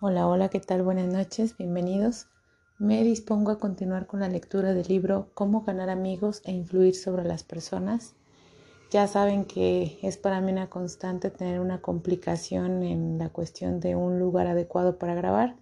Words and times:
Hola, 0.00 0.28
hola, 0.28 0.48
¿qué 0.48 0.60
tal? 0.60 0.84
Buenas 0.84 1.12
noches, 1.12 1.56
bienvenidos. 1.56 2.28
Me 2.78 3.02
dispongo 3.02 3.50
a 3.50 3.58
continuar 3.58 4.06
con 4.06 4.20
la 4.20 4.28
lectura 4.28 4.72
del 4.72 4.86
libro 4.86 5.32
Cómo 5.34 5.62
ganar 5.62 5.90
amigos 5.90 6.40
e 6.44 6.52
influir 6.52 6.94
sobre 6.94 7.24
las 7.24 7.42
personas. 7.42 8.14
Ya 8.92 9.08
saben 9.08 9.44
que 9.44 9.98
es 10.02 10.16
para 10.16 10.40
mí 10.40 10.52
una 10.52 10.70
constante 10.70 11.30
tener 11.30 11.58
una 11.58 11.80
complicación 11.80 12.84
en 12.84 13.18
la 13.18 13.30
cuestión 13.30 13.80
de 13.80 13.96
un 13.96 14.20
lugar 14.20 14.46
adecuado 14.46 14.98
para 14.98 15.16
grabar. 15.16 15.56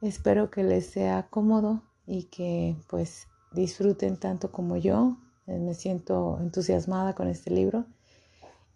Espero 0.00 0.50
que 0.50 0.64
les 0.64 0.86
sea 0.86 1.26
cómodo 1.28 1.82
y 2.06 2.30
que 2.30 2.76
pues 2.88 3.28
disfruten 3.52 4.16
tanto 4.16 4.50
como 4.52 4.78
yo. 4.78 5.18
Me 5.44 5.74
siento 5.74 6.38
entusiasmada 6.40 7.14
con 7.14 7.28
este 7.28 7.50
libro 7.50 7.84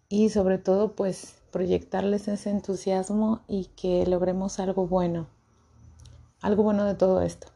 y 0.09 0.29
sobre 0.29 0.59
todo 0.59 0.95
pues 0.95 1.41
proyectarles 1.55 2.27
ese 2.27 2.49
entusiasmo 2.49 3.45
y 3.47 3.69
que 3.77 4.05
logremos 4.05 4.59
algo 4.59 4.87
bueno, 4.87 5.29
algo 6.41 6.63
bueno 6.63 6.83
de 6.83 6.95
todo 6.95 7.21
esto. 7.21 7.47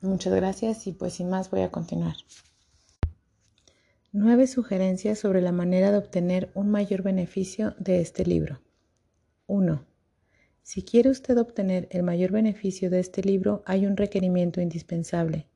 Muchas 0.00 0.32
gracias 0.34 0.86
y 0.86 0.92
pues 0.92 1.12
sin 1.12 1.28
más 1.28 1.50
voy 1.50 1.60
a 1.60 1.70
continuar. 1.70 2.14
Nueve 4.12 4.46
sugerencias 4.46 5.18
sobre 5.18 5.42
la 5.42 5.52
manera 5.52 5.92
de 5.92 5.98
obtener 5.98 6.50
un 6.54 6.70
mayor 6.70 7.02
beneficio 7.02 7.74
de 7.78 8.00
este 8.00 8.24
libro. 8.24 8.62
1. 9.46 9.84
Si 10.62 10.82
quiere 10.82 11.10
usted 11.10 11.36
obtener 11.36 11.86
el 11.90 12.02
mayor 12.02 12.32
beneficio 12.32 12.88
de 12.88 13.00
este 13.00 13.22
libro, 13.22 13.62
hay 13.66 13.84
un 13.84 13.98
requerimiento 13.98 14.62
indispensable, 14.62 15.48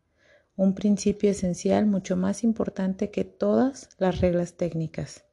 un 0.56 0.74
principio 0.74 1.30
esencial 1.30 1.87
mucho 1.87 2.18
más 2.18 2.45
importante 2.45 3.10
que 3.10 3.24
todas 3.24 3.88
las 3.96 4.20
reglas 4.20 4.59
técnicas. 4.59 5.24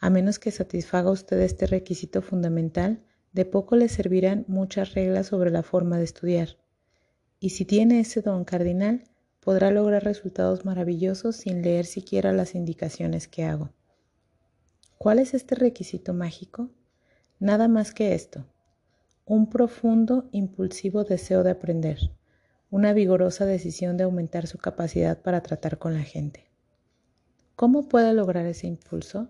A 0.00 0.10
menos 0.10 0.38
que 0.38 0.50
satisfaga 0.50 1.10
usted 1.10 1.40
este 1.40 1.66
requisito 1.66 2.22
fundamental, 2.22 3.02
de 3.32 3.44
poco 3.44 3.76
le 3.76 3.88
servirán 3.88 4.44
muchas 4.48 4.94
reglas 4.94 5.26
sobre 5.26 5.50
la 5.50 5.62
forma 5.62 5.98
de 5.98 6.04
estudiar. 6.04 6.56
Y 7.40 7.50
si 7.50 7.64
tiene 7.64 8.00
ese 8.00 8.22
don 8.22 8.44
cardinal, 8.44 9.04
podrá 9.40 9.70
lograr 9.70 10.04
resultados 10.04 10.64
maravillosos 10.64 11.36
sin 11.36 11.62
leer 11.62 11.84
siquiera 11.84 12.32
las 12.32 12.54
indicaciones 12.54 13.28
que 13.28 13.44
hago. 13.44 13.70
¿Cuál 14.98 15.18
es 15.18 15.34
este 15.34 15.54
requisito 15.54 16.14
mágico? 16.14 16.70
Nada 17.38 17.68
más 17.68 17.92
que 17.92 18.14
esto, 18.14 18.44
un 19.24 19.48
profundo, 19.48 20.28
impulsivo 20.32 21.04
deseo 21.04 21.44
de 21.44 21.50
aprender, 21.50 21.98
una 22.70 22.92
vigorosa 22.92 23.46
decisión 23.46 23.96
de 23.96 24.04
aumentar 24.04 24.46
su 24.46 24.58
capacidad 24.58 25.20
para 25.22 25.42
tratar 25.42 25.78
con 25.78 25.94
la 25.94 26.02
gente. 26.02 26.50
¿Cómo 27.54 27.88
puede 27.88 28.12
lograr 28.12 28.46
ese 28.46 28.66
impulso? 28.66 29.28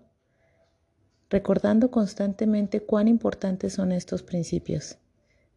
Recordando 1.29 1.91
constantemente 1.91 2.81
cuán 2.81 3.07
importantes 3.07 3.73
son 3.73 3.91
estos 3.91 4.23
principios. 4.23 4.97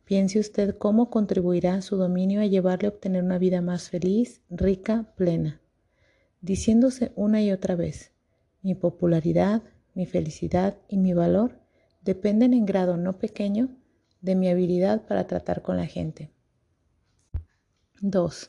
Piense 0.04 0.38
usted 0.38 0.76
cómo 0.76 1.10
contribuirá 1.10 1.80
su 1.80 1.96
dominio 1.96 2.40
a 2.40 2.46
llevarle 2.46 2.88
a 2.88 2.90
obtener 2.90 3.22
una 3.22 3.38
vida 3.38 3.62
más 3.62 3.88
feliz, 3.88 4.42
rica, 4.50 5.12
plena, 5.16 5.60
diciéndose 6.40 7.12
una 7.14 7.40
y 7.40 7.52
otra 7.52 7.76
vez, 7.76 8.12
mi 8.62 8.74
popularidad, 8.74 9.62
mi 9.94 10.06
felicidad 10.06 10.76
y 10.88 10.98
mi 10.98 11.14
valor 11.14 11.60
dependen 12.02 12.52
en 12.52 12.66
grado 12.66 12.96
no 12.96 13.18
pequeño 13.18 13.68
de 14.20 14.34
mi 14.34 14.48
habilidad 14.48 15.06
para 15.06 15.26
tratar 15.26 15.62
con 15.62 15.76
la 15.76 15.86
gente. 15.86 16.30
2. 18.00 18.48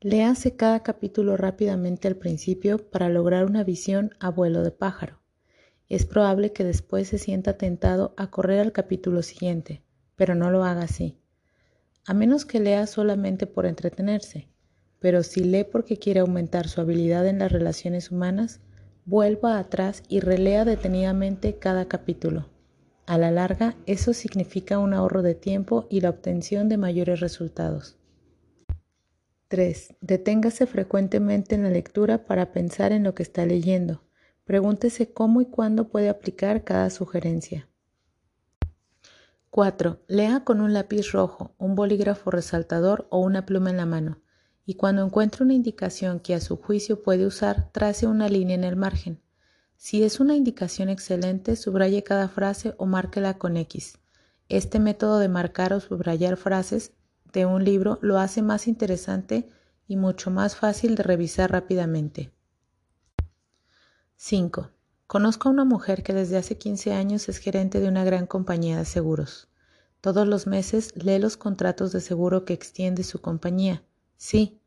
Léase 0.00 0.56
cada 0.56 0.82
capítulo 0.82 1.36
rápidamente 1.36 2.06
al 2.06 2.16
principio 2.16 2.78
para 2.90 3.08
lograr 3.08 3.46
una 3.46 3.64
visión 3.64 4.12
a 4.20 4.30
vuelo 4.30 4.62
de 4.62 4.70
pájaro. 4.70 5.25
Es 5.88 6.04
probable 6.04 6.52
que 6.52 6.64
después 6.64 7.08
se 7.08 7.18
sienta 7.18 7.56
tentado 7.56 8.12
a 8.16 8.30
correr 8.30 8.60
al 8.60 8.72
capítulo 8.72 9.22
siguiente, 9.22 9.82
pero 10.16 10.34
no 10.34 10.50
lo 10.50 10.64
haga 10.64 10.82
así. 10.82 11.20
A 12.04 12.14
menos 12.14 12.44
que 12.44 12.58
lea 12.58 12.86
solamente 12.86 13.46
por 13.46 13.66
entretenerse, 13.66 14.48
pero 14.98 15.22
si 15.22 15.44
lee 15.44 15.64
porque 15.64 15.98
quiere 15.98 16.20
aumentar 16.20 16.68
su 16.68 16.80
habilidad 16.80 17.26
en 17.26 17.38
las 17.38 17.52
relaciones 17.52 18.10
humanas, 18.10 18.60
vuelva 19.04 19.58
atrás 19.58 20.02
y 20.08 20.20
relea 20.20 20.64
detenidamente 20.64 21.58
cada 21.58 21.86
capítulo. 21.86 22.48
A 23.06 23.18
la 23.18 23.30
larga, 23.30 23.76
eso 23.86 24.12
significa 24.12 24.80
un 24.80 24.92
ahorro 24.92 25.22
de 25.22 25.36
tiempo 25.36 25.86
y 25.88 26.00
la 26.00 26.10
obtención 26.10 26.68
de 26.68 26.76
mayores 26.76 27.20
resultados. 27.20 27.96
3. 29.46 29.94
Deténgase 30.00 30.66
frecuentemente 30.66 31.54
en 31.54 31.62
la 31.62 31.70
lectura 31.70 32.24
para 32.26 32.50
pensar 32.50 32.90
en 32.90 33.04
lo 33.04 33.14
que 33.14 33.22
está 33.22 33.46
leyendo. 33.46 34.05
Pregúntese 34.46 35.12
cómo 35.12 35.40
y 35.40 35.46
cuándo 35.46 35.88
puede 35.88 36.08
aplicar 36.08 36.62
cada 36.62 36.88
sugerencia. 36.90 37.68
4. 39.50 40.04
Lea 40.06 40.44
con 40.44 40.60
un 40.60 40.72
lápiz 40.72 41.10
rojo, 41.10 41.56
un 41.58 41.74
bolígrafo 41.74 42.30
resaltador 42.30 43.08
o 43.10 43.18
una 43.18 43.44
pluma 43.44 43.70
en 43.70 43.76
la 43.76 43.86
mano, 43.86 44.20
y 44.64 44.74
cuando 44.74 45.04
encuentre 45.04 45.42
una 45.42 45.54
indicación 45.54 46.20
que 46.20 46.32
a 46.32 46.40
su 46.40 46.58
juicio 46.58 47.02
puede 47.02 47.26
usar, 47.26 47.72
trace 47.72 48.06
una 48.06 48.28
línea 48.28 48.54
en 48.54 48.62
el 48.62 48.76
margen. 48.76 49.20
Si 49.76 50.04
es 50.04 50.20
una 50.20 50.36
indicación 50.36 50.90
excelente, 50.90 51.56
subraye 51.56 52.04
cada 52.04 52.28
frase 52.28 52.76
o 52.78 52.86
márquela 52.86 53.38
con 53.38 53.56
X. 53.56 53.98
Este 54.48 54.78
método 54.78 55.18
de 55.18 55.28
marcar 55.28 55.72
o 55.72 55.80
subrayar 55.80 56.36
frases 56.36 56.92
de 57.32 57.46
un 57.46 57.64
libro 57.64 57.98
lo 58.00 58.20
hace 58.20 58.42
más 58.42 58.68
interesante 58.68 59.48
y 59.88 59.96
mucho 59.96 60.30
más 60.30 60.54
fácil 60.54 60.94
de 60.94 61.02
revisar 61.02 61.50
rápidamente. 61.50 62.35
5. 64.18 64.70
Conozco 65.06 65.48
a 65.48 65.52
una 65.52 65.66
mujer 65.66 66.02
que 66.02 66.14
desde 66.14 66.38
hace 66.38 66.56
15 66.56 66.94
años 66.94 67.28
es 67.28 67.36
gerente 67.36 67.80
de 67.80 67.88
una 67.88 68.02
gran 68.02 68.26
compañía 68.26 68.78
de 68.78 68.86
seguros. 68.86 69.48
Todos 70.00 70.26
los 70.26 70.46
meses 70.46 70.92
lee 70.96 71.18
los 71.18 71.36
contratos 71.36 71.92
de 71.92 72.00
seguro 72.00 72.46
que 72.46 72.54
extiende 72.54 73.04
su 73.04 73.20
compañía. 73.20 73.82
Sí, 74.16 74.58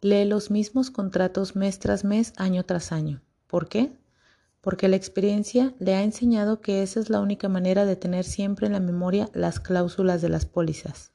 lee 0.00 0.24
los 0.24 0.50
mismos 0.50 0.90
contratos 0.90 1.56
mes 1.56 1.78
tras 1.78 2.04
mes, 2.04 2.32
año 2.38 2.64
tras 2.64 2.90
año. 2.90 3.20
¿Por 3.46 3.68
qué? 3.68 3.92
Porque 4.62 4.88
la 4.88 4.96
experiencia 4.96 5.74
le 5.78 5.94
ha 5.94 6.02
enseñado 6.02 6.62
que 6.62 6.82
esa 6.82 6.98
es 6.98 7.10
la 7.10 7.20
única 7.20 7.50
manera 7.50 7.84
de 7.84 7.96
tener 7.96 8.24
siempre 8.24 8.66
en 8.66 8.72
la 8.72 8.80
memoria 8.80 9.28
las 9.34 9.60
cláusulas 9.60 10.22
de 10.22 10.30
las 10.30 10.46
pólizas. 10.46 11.12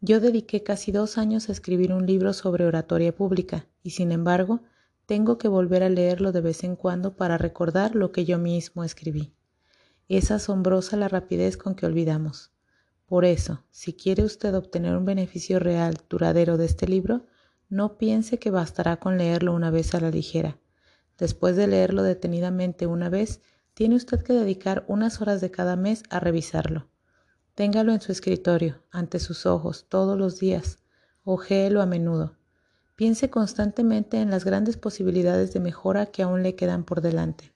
Yo 0.00 0.18
dediqué 0.18 0.64
casi 0.64 0.90
dos 0.90 1.16
años 1.16 1.48
a 1.48 1.52
escribir 1.52 1.92
un 1.92 2.06
libro 2.06 2.32
sobre 2.32 2.66
oratoria 2.66 3.14
pública 3.14 3.66
y, 3.84 3.90
sin 3.90 4.10
embargo, 4.10 4.62
tengo 5.08 5.38
que 5.38 5.48
volver 5.48 5.82
a 5.82 5.88
leerlo 5.88 6.32
de 6.32 6.42
vez 6.42 6.64
en 6.64 6.76
cuando 6.76 7.16
para 7.16 7.38
recordar 7.38 7.94
lo 7.94 8.12
que 8.12 8.26
yo 8.26 8.38
mismo 8.38 8.84
escribí. 8.84 9.32
Es 10.06 10.30
asombrosa 10.30 10.98
la 10.98 11.08
rapidez 11.08 11.56
con 11.56 11.74
que 11.74 11.86
olvidamos. 11.86 12.52
Por 13.06 13.24
eso, 13.24 13.64
si 13.70 13.94
quiere 13.94 14.22
usted 14.22 14.54
obtener 14.54 14.94
un 14.98 15.06
beneficio 15.06 15.60
real, 15.60 15.96
duradero 16.10 16.58
de 16.58 16.66
este 16.66 16.86
libro, 16.86 17.24
no 17.70 17.96
piense 17.96 18.38
que 18.38 18.50
bastará 18.50 18.98
con 18.98 19.16
leerlo 19.16 19.54
una 19.54 19.70
vez 19.70 19.94
a 19.94 20.00
la 20.00 20.10
ligera. 20.10 20.58
Después 21.16 21.56
de 21.56 21.68
leerlo 21.68 22.02
detenidamente 22.02 22.86
una 22.86 23.08
vez, 23.08 23.40
tiene 23.72 23.96
usted 23.96 24.22
que 24.22 24.34
dedicar 24.34 24.84
unas 24.88 25.22
horas 25.22 25.40
de 25.40 25.50
cada 25.50 25.76
mes 25.76 26.02
a 26.10 26.20
revisarlo. 26.20 26.86
Téngalo 27.54 27.92
en 27.92 28.02
su 28.02 28.12
escritorio, 28.12 28.84
ante 28.90 29.20
sus 29.20 29.46
ojos, 29.46 29.86
todos 29.88 30.18
los 30.18 30.38
días. 30.38 30.80
Ojéelo 31.24 31.80
a 31.80 31.86
menudo. 31.86 32.37
Piense 32.98 33.30
constantemente 33.30 34.20
en 34.20 34.28
las 34.28 34.44
grandes 34.44 34.76
posibilidades 34.76 35.52
de 35.52 35.60
mejora 35.60 36.06
que 36.06 36.24
aún 36.24 36.42
le 36.42 36.56
quedan 36.56 36.82
por 36.82 37.00
delante. 37.00 37.52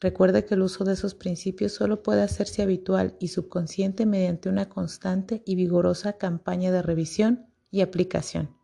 Recuerde 0.00 0.46
que 0.46 0.54
el 0.54 0.62
uso 0.62 0.84
de 0.84 0.94
esos 0.94 1.14
principios 1.14 1.74
solo 1.74 2.02
puede 2.02 2.22
hacerse 2.22 2.62
habitual 2.62 3.14
y 3.20 3.28
subconsciente 3.28 4.06
mediante 4.06 4.48
una 4.48 4.70
constante 4.70 5.42
y 5.44 5.54
vigorosa 5.54 6.14
campaña 6.14 6.72
de 6.72 6.80
revisión 6.80 7.46
y 7.70 7.82
aplicación. 7.82 8.56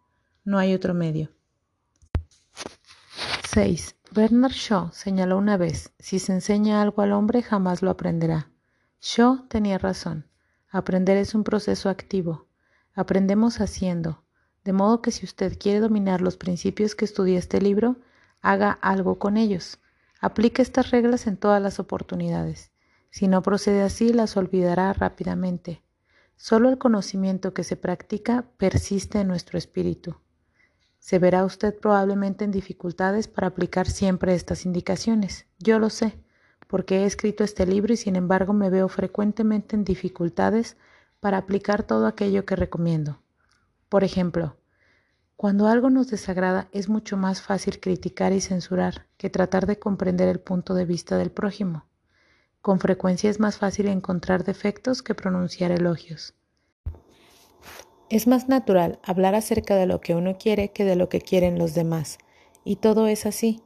No 0.42 0.58
hay 0.58 0.72
otro 0.72 0.94
medio. 0.94 1.32
6. 3.50 3.96
Bernard 4.12 4.52
Shaw 4.52 4.92
señaló 4.92 5.36
una 5.36 5.58
vez, 5.58 5.92
si 5.98 6.18
se 6.18 6.32
enseña 6.32 6.80
algo 6.80 7.02
al 7.02 7.12
hombre 7.12 7.42
jamás 7.42 7.82
lo 7.82 7.90
aprenderá. 7.90 8.50
Shaw 9.02 9.48
tenía 9.48 9.76
razón. 9.76 10.26
Aprender 10.70 11.18
es 11.18 11.34
un 11.34 11.44
proceso 11.44 11.90
activo. 11.90 12.48
Aprendemos 12.94 13.60
haciendo, 13.60 14.24
de 14.66 14.72
modo 14.72 15.00
que 15.00 15.12
si 15.12 15.24
usted 15.24 15.56
quiere 15.60 15.78
dominar 15.78 16.20
los 16.20 16.36
principios 16.36 16.96
que 16.96 17.04
estudia 17.04 17.38
este 17.38 17.60
libro, 17.60 17.98
haga 18.42 18.72
algo 18.72 19.16
con 19.16 19.36
ellos. 19.36 19.78
Aplique 20.20 20.60
estas 20.60 20.90
reglas 20.90 21.28
en 21.28 21.36
todas 21.36 21.62
las 21.62 21.78
oportunidades. 21.78 22.72
Si 23.08 23.28
no 23.28 23.42
procede 23.42 23.82
así, 23.82 24.12
las 24.12 24.36
olvidará 24.36 24.92
rápidamente. 24.92 25.84
Solo 26.34 26.68
el 26.68 26.78
conocimiento 26.78 27.54
que 27.54 27.62
se 27.62 27.76
practica 27.76 28.44
persiste 28.56 29.20
en 29.20 29.28
nuestro 29.28 29.56
espíritu. 29.56 30.16
Se 30.98 31.20
verá 31.20 31.44
usted 31.44 31.78
probablemente 31.78 32.44
en 32.44 32.50
dificultades 32.50 33.28
para 33.28 33.46
aplicar 33.46 33.86
siempre 33.88 34.34
estas 34.34 34.66
indicaciones. 34.66 35.46
Yo 35.60 35.78
lo 35.78 35.90
sé, 35.90 36.18
porque 36.66 37.02
he 37.02 37.04
escrito 37.04 37.44
este 37.44 37.66
libro 37.66 37.92
y 37.92 37.96
sin 37.96 38.16
embargo 38.16 38.52
me 38.52 38.68
veo 38.68 38.88
frecuentemente 38.88 39.76
en 39.76 39.84
dificultades 39.84 40.76
para 41.20 41.38
aplicar 41.38 41.84
todo 41.84 42.08
aquello 42.08 42.44
que 42.44 42.56
recomiendo. 42.56 43.22
Por 43.88 44.02
ejemplo, 44.02 44.56
cuando 45.36 45.68
algo 45.68 45.90
nos 45.90 46.08
desagrada 46.08 46.68
es 46.72 46.88
mucho 46.88 47.16
más 47.16 47.42
fácil 47.42 47.78
criticar 47.78 48.32
y 48.32 48.40
censurar 48.40 49.06
que 49.16 49.30
tratar 49.30 49.66
de 49.66 49.78
comprender 49.78 50.28
el 50.28 50.40
punto 50.40 50.74
de 50.74 50.86
vista 50.86 51.18
del 51.18 51.30
prójimo. 51.30 51.84
Con 52.62 52.80
frecuencia 52.80 53.30
es 53.30 53.38
más 53.38 53.58
fácil 53.58 53.86
encontrar 53.86 54.44
defectos 54.44 55.02
que 55.02 55.14
pronunciar 55.14 55.70
elogios. 55.70 56.34
Es 58.08 58.26
más 58.26 58.48
natural 58.48 58.98
hablar 59.04 59.34
acerca 59.34 59.76
de 59.76 59.86
lo 59.86 60.00
que 60.00 60.14
uno 60.14 60.38
quiere 60.38 60.72
que 60.72 60.84
de 60.84 60.96
lo 60.96 61.08
que 61.08 61.20
quieren 61.20 61.58
los 61.58 61.74
demás, 61.74 62.18
y 62.64 62.76
todo 62.76 63.06
es 63.06 63.26
así. 63.26 63.62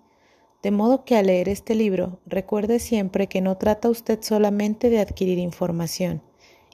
De 0.62 0.70
modo 0.70 1.05
que 1.05 1.16
al 1.16 1.26
leer 1.26 1.49
este 1.49 1.75
libro, 1.75 2.20
recuerde 2.26 2.78
siempre 2.78 3.28
que 3.28 3.40
no 3.40 3.56
trata 3.56 3.88
usted 3.88 4.19
solamente 4.23 4.90
de 4.90 5.00
adquirir 5.00 5.38
información, 5.38 6.23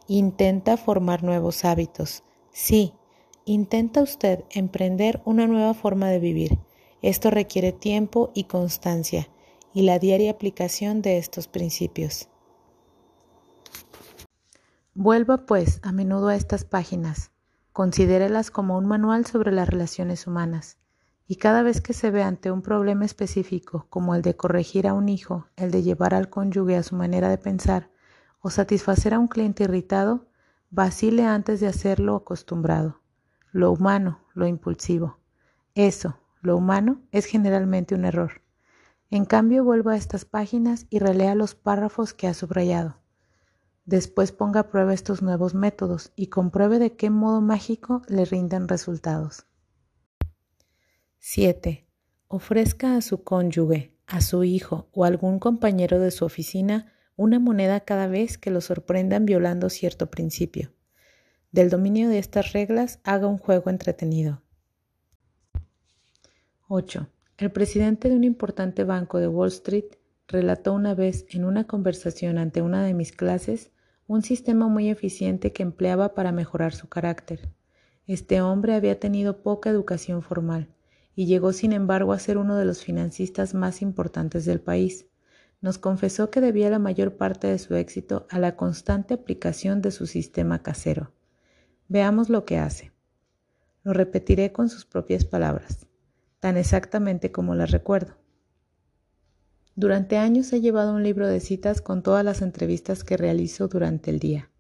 intenta 0.09 0.77
formar 0.77 1.23
nuevos 1.23 1.65
hábitos. 1.65 2.25
Sí, 2.51 2.95
intenta 3.47 4.03
usted 4.03 4.45
emprender 4.51 5.23
una 5.25 5.47
nueva 5.47 5.73
forma 5.73 6.11
de 6.11 6.19
vivir. 6.19 6.59
Esto 7.01 7.31
requiere 7.31 7.73
tiempo 7.73 8.31
y 8.35 8.45
constancia, 8.45 9.29
y 9.73 9.83
la 9.83 9.99
diaria 9.99 10.31
aplicación 10.31 11.01
de 11.01 11.17
estos 11.17 11.49
principios. 11.49 12.29
Vuelva, 14.95 15.47
pues, 15.47 15.81
a 15.83 15.93
menudo 15.93 16.29
a 16.29 16.37
estas 16.37 16.65
páginas 16.65 17.31
Considérelas 17.77 18.51
como 18.51 18.79
un 18.79 18.87
manual 18.87 19.27
sobre 19.27 19.53
las 19.53 19.69
relaciones 19.69 20.27
humanas. 20.27 20.79
Y 21.27 21.37
cada 21.37 21.61
vez 21.61 21.83
que 21.83 21.93
se 21.93 22.11
ve 22.11 22.23
ante 22.23 22.51
un 22.51 22.63
problema 22.63 23.05
específico, 23.05 23.85
como 23.91 24.15
el 24.15 24.23
de 24.23 24.35
corregir 24.35 24.87
a 24.89 24.95
un 24.95 25.11
hijo, 25.11 25.49
el 25.57 25.71
de 25.71 25.83
llevar 25.83 26.15
al 26.15 26.31
cónyuge 26.31 26.75
a 26.79 26.83
su 26.83 26.97
manera 26.97 27.29
de 27.29 27.37
pensar, 27.37 27.91
o 28.41 28.49
satisfacer 28.49 29.13
a 29.13 29.19
un 29.19 29.29
cliente 29.29 29.65
irritado, 29.65 30.25
vacile 30.71 31.25
antes 31.25 31.61
de 31.61 31.67
hacerlo 31.67 32.17
acostumbrado. 32.17 33.03
Lo 33.57 33.73
humano, 33.73 34.21
lo 34.35 34.47
impulsivo. 34.47 35.17
Eso, 35.75 36.19
lo 36.43 36.59
humano, 36.59 37.01
es 37.11 37.25
generalmente 37.25 37.95
un 37.95 38.05
error. 38.05 38.43
En 39.09 39.25
cambio, 39.25 39.65
vuelva 39.65 39.95
a 39.95 39.97
estas 39.97 40.27
páginas 40.27 40.85
y 40.91 40.99
relea 40.99 41.35
los 41.35 41.55
párrafos 41.55 42.13
que 42.13 42.27
ha 42.27 42.35
subrayado. 42.35 42.99
Después 43.87 44.31
ponga 44.31 44.61
a 44.61 44.69
prueba 44.69 44.93
estos 44.93 45.23
nuevos 45.23 45.55
métodos 45.55 46.13
y 46.17 46.27
compruebe 46.27 46.79
de 46.79 46.97
qué 46.97 47.09
modo 47.09 47.41
mágico 47.41 48.03
le 48.09 48.27
rinden 48.27 48.69
resultados. 48.69 49.47
7. 51.21 51.89
Ofrezca 52.29 52.95
a 52.95 53.01
su 53.01 53.25
cónyuge, 53.25 53.97
a 54.07 54.21
su 54.21 54.45
hijo 54.45 54.91
o 54.93 55.07
algún 55.07 55.39
compañero 55.39 55.99
de 55.99 56.11
su 56.11 56.27
oficina 56.27 56.93
una 57.17 57.39
moneda 57.39 57.81
cada 57.81 58.07
vez 58.07 58.37
que 58.37 58.51
lo 58.51 58.61
sorprendan 58.61 59.25
violando 59.25 59.71
cierto 59.71 60.11
principio. 60.11 60.76
Del 61.57 61.71
dominio 61.71 62.11
de 62.11 62.19
estas 62.19 62.53
reglas 62.53 62.99
haga 63.03 63.29
un 63.29 63.39
juego 63.39 63.71
entretenido. 63.71 64.43
8. 66.69 67.09
El 67.39 67.51
presidente 67.51 68.11
de 68.11 68.15
un 68.15 68.25
importante 68.25 68.85
banco 68.85 69.21
de 69.21 69.29
Wall 69.29 69.49
Street 69.49 69.87
relató 70.29 70.75
una 70.75 70.95
vez 70.95 71.25
en 71.31 71.47
una 71.47 71.67
conversación 71.67 72.37
ante 72.37 72.61
una 72.61 72.85
de 72.85 72.93
mis 72.93 73.11
clases 73.11 73.71
un 74.07 74.21
sistema 74.21 74.69
muy 74.69 74.91
eficiente 74.91 75.55
que 75.55 75.63
empleaba 75.63 76.13
para 76.13 76.31
mejorar 76.31 76.75
su 76.75 76.91
carácter. 76.91 77.49
Este 78.07 78.43
hombre 78.43 78.75
había 78.75 79.01
tenido 79.01 79.43
poca 79.43 79.71
educación 79.71 80.21
formal 80.21 80.69
y 81.15 81.25
llegó 81.25 81.55
sin 81.55 81.73
embargo 81.73 82.13
a 82.13 82.19
ser 82.19 82.37
uno 82.37 82.57
de 82.57 82.67
los 82.67 82.85
financistas 82.85 83.55
más 83.55 83.81
importantes 83.81 84.45
del 84.45 84.61
país. 84.61 85.07
Nos 85.63 85.79
confesó 85.79 86.31
que 86.31 86.43
debía 86.43 86.69
la 86.69 86.79
mayor 86.79 87.17
parte 87.17 87.47
de 87.47 87.59
su 87.59 87.77
éxito 87.77 88.27
a 88.29 88.39
la 88.39 88.57
constante 88.57 89.15
aplicación 89.15 89.81
de 89.81 89.91
su 89.91 90.07
sistema 90.07 90.63
casero. 90.63 91.16
Veamos 91.89 92.29
lo 92.29 92.45
que 92.45 92.59
hace. 92.59 92.91
Lo 93.85 93.93
repetiré 93.93 94.51
con 94.51 94.69
sus 94.69 94.85
propias 94.85 95.25
palabras, 95.25 95.87
tan 96.41 96.57
exactamente 96.57 97.31
como 97.31 97.55
las 97.55 97.71
recuerdo. 97.71 98.17
Durante 99.77 100.17
años 100.17 100.53
he 100.53 100.61
llevado 100.61 100.93
un 100.93 101.05
libro 101.05 101.29
de 101.29 101.39
citas 101.39 101.81
con 101.81 102.03
todas 102.03 102.25
las 102.25 102.43
entrevistas 102.43 103.05
que 103.05 103.17
realizo 103.17 103.69
durante 103.69 104.11
el 104.11 104.19
día. 104.19 104.51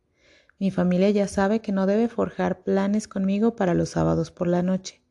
Mi 0.60 0.70
familia 0.70 1.10
ya 1.10 1.26
sabe 1.26 1.60
que 1.60 1.72
no 1.72 1.86
debe 1.86 2.06
forjar 2.06 2.62
planes 2.62 3.08
conmigo 3.08 3.56
para 3.56 3.74
los 3.74 3.88
sábados 3.88 4.30
por 4.30 4.46
la 4.46 4.62
noche, 4.62 5.02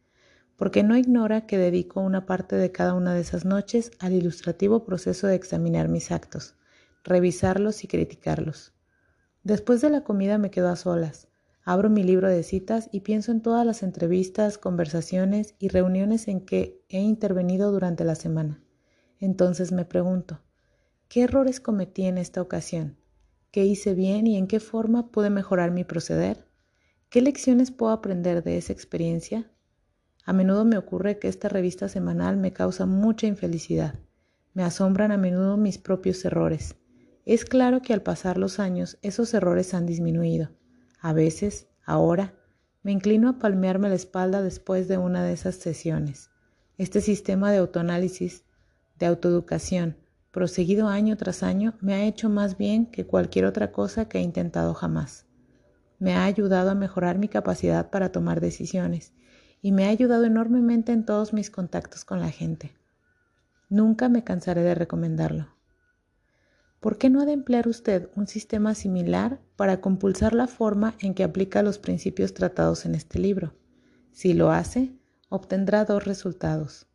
porque 0.55 0.83
no 0.83 0.95
ignora 0.95 1.45
que 1.45 1.57
dedico 1.57 1.99
una 1.99 2.25
parte 2.25 2.55
de 2.55 2.71
cada 2.71 2.93
una 2.93 3.13
de 3.13 3.19
esas 3.19 3.43
noches 3.43 3.91
al 3.99 4.13
ilustrativo 4.13 4.85
proceso 4.85 5.27
de 5.27 5.35
examinar 5.35 5.89
mis 5.89 6.11
actos, 6.11 6.55
revisarlos 7.03 7.83
y 7.83 7.87
criticarlos. 7.87 8.73
Después 9.43 9.81
de 9.81 9.89
la 9.89 10.05
comida 10.05 10.37
me 10.37 10.49
quedo 10.49 10.69
a 10.69 10.77
solas, 10.77 11.27
abro 11.65 11.89
mi 11.89 12.03
libro 12.03 12.29
de 12.29 12.43
citas 12.43 12.89
y 12.91 12.99
pienso 13.01 13.31
en 13.31 13.41
todas 13.41 13.65
las 13.65 13.81
entrevistas, 13.81 14.59
conversaciones 14.59 15.55
y 15.57 15.67
reuniones 15.69 16.27
en 16.27 16.45
que 16.45 16.85
he 16.89 17.01
intervenido 17.01 17.71
durante 17.71 18.03
la 18.03 18.13
semana. 18.13 18.63
Entonces 19.19 19.71
me 19.71 19.83
pregunto, 19.83 20.41
¿qué 21.09 21.23
errores 21.23 21.59
cometí 21.59 22.03
en 22.03 22.19
esta 22.19 22.39
ocasión? 22.39 22.97
¿Qué 23.49 23.65
hice 23.65 23.95
bien 23.95 24.27
y 24.27 24.37
en 24.37 24.45
qué 24.45 24.59
forma 24.59 25.11
pude 25.11 25.31
mejorar 25.31 25.71
mi 25.71 25.83
proceder? 25.83 26.47
¿Qué 27.09 27.21
lecciones 27.21 27.71
puedo 27.71 27.91
aprender 27.93 28.43
de 28.43 28.57
esa 28.57 28.71
experiencia? 28.71 29.51
A 30.23 30.33
menudo 30.33 30.65
me 30.65 30.77
ocurre 30.77 31.17
que 31.17 31.27
esta 31.27 31.49
revista 31.49 31.87
semanal 31.87 32.37
me 32.37 32.53
causa 32.53 32.85
mucha 32.85 33.25
infelicidad. 33.25 33.95
Me 34.53 34.63
asombran 34.63 35.11
a 35.11 35.17
menudo 35.17 35.57
mis 35.57 35.79
propios 35.79 36.23
errores. 36.25 36.75
Es 37.25 37.43
claro 37.43 37.81
que 37.81 37.93
al 37.93 38.03
pasar 38.03 38.37
los 38.37 38.59
años 38.59 38.99
esos 39.01 39.33
errores 39.33 39.73
han 39.73 39.87
disminuido. 39.87 40.51
A 41.05 41.13
veces, 41.13 41.67
ahora, 41.85 42.33
me 42.81 42.91
inclino 42.91 43.29
a 43.29 43.37
palmearme 43.37 43.89
la 43.89 43.93
espalda 43.93 44.41
después 44.41 44.87
de 44.87 44.97
una 44.97 45.23
de 45.23 45.33
esas 45.33 45.53
sesiones. 45.53 46.31
Este 46.79 46.99
sistema 46.99 47.51
de 47.51 47.59
autoanálisis 47.59 48.43
de 48.97 49.05
autoeducación, 49.05 49.97
proseguido 50.31 50.87
año 50.87 51.15
tras 51.15 51.43
año, 51.43 51.75
me 51.79 51.93
ha 51.93 52.05
hecho 52.05 52.27
más 52.27 52.57
bien 52.57 52.87
que 52.87 53.05
cualquier 53.05 53.45
otra 53.45 53.71
cosa 53.71 54.09
que 54.09 54.17
he 54.17 54.21
intentado 54.21 54.73
jamás. 54.73 55.27
Me 55.99 56.15
ha 56.15 56.25
ayudado 56.25 56.71
a 56.71 56.75
mejorar 56.75 57.19
mi 57.19 57.27
capacidad 57.27 57.91
para 57.91 58.11
tomar 58.11 58.41
decisiones 58.41 59.13
y 59.61 59.73
me 59.73 59.85
ha 59.85 59.89
ayudado 59.89 60.25
enormemente 60.25 60.91
en 60.91 61.05
todos 61.05 61.33
mis 61.33 61.51
contactos 61.51 62.03
con 62.03 62.19
la 62.19 62.31
gente. 62.31 62.73
Nunca 63.69 64.09
me 64.09 64.23
cansaré 64.23 64.63
de 64.63 64.73
recomendarlo. 64.73 65.54
¿Por 66.85 66.99
qué 66.99 67.09
no 67.09 67.19
ha 67.19 67.25
de 67.25 67.31
emplear 67.31 67.67
usted 67.67 68.09
un 68.15 68.27
sistema 68.27 68.75
similar 68.75 69.39
para 69.55 69.81
compulsar 69.81 70.35
la 70.35 70.45
forma 70.45 70.93
en 70.99 71.15
que 71.15 71.23
aplica 71.23 71.63
los 71.63 71.79
principios 71.79 72.35
tratados 72.35 72.85
en 72.85 72.93
este 72.93 73.17
libro? 73.17 73.55
Si 74.11 74.35
lo 74.35 74.51
hace, 74.51 74.93
obtendrá 75.29 75.83
dos 75.83 76.05
resultados. 76.05 76.85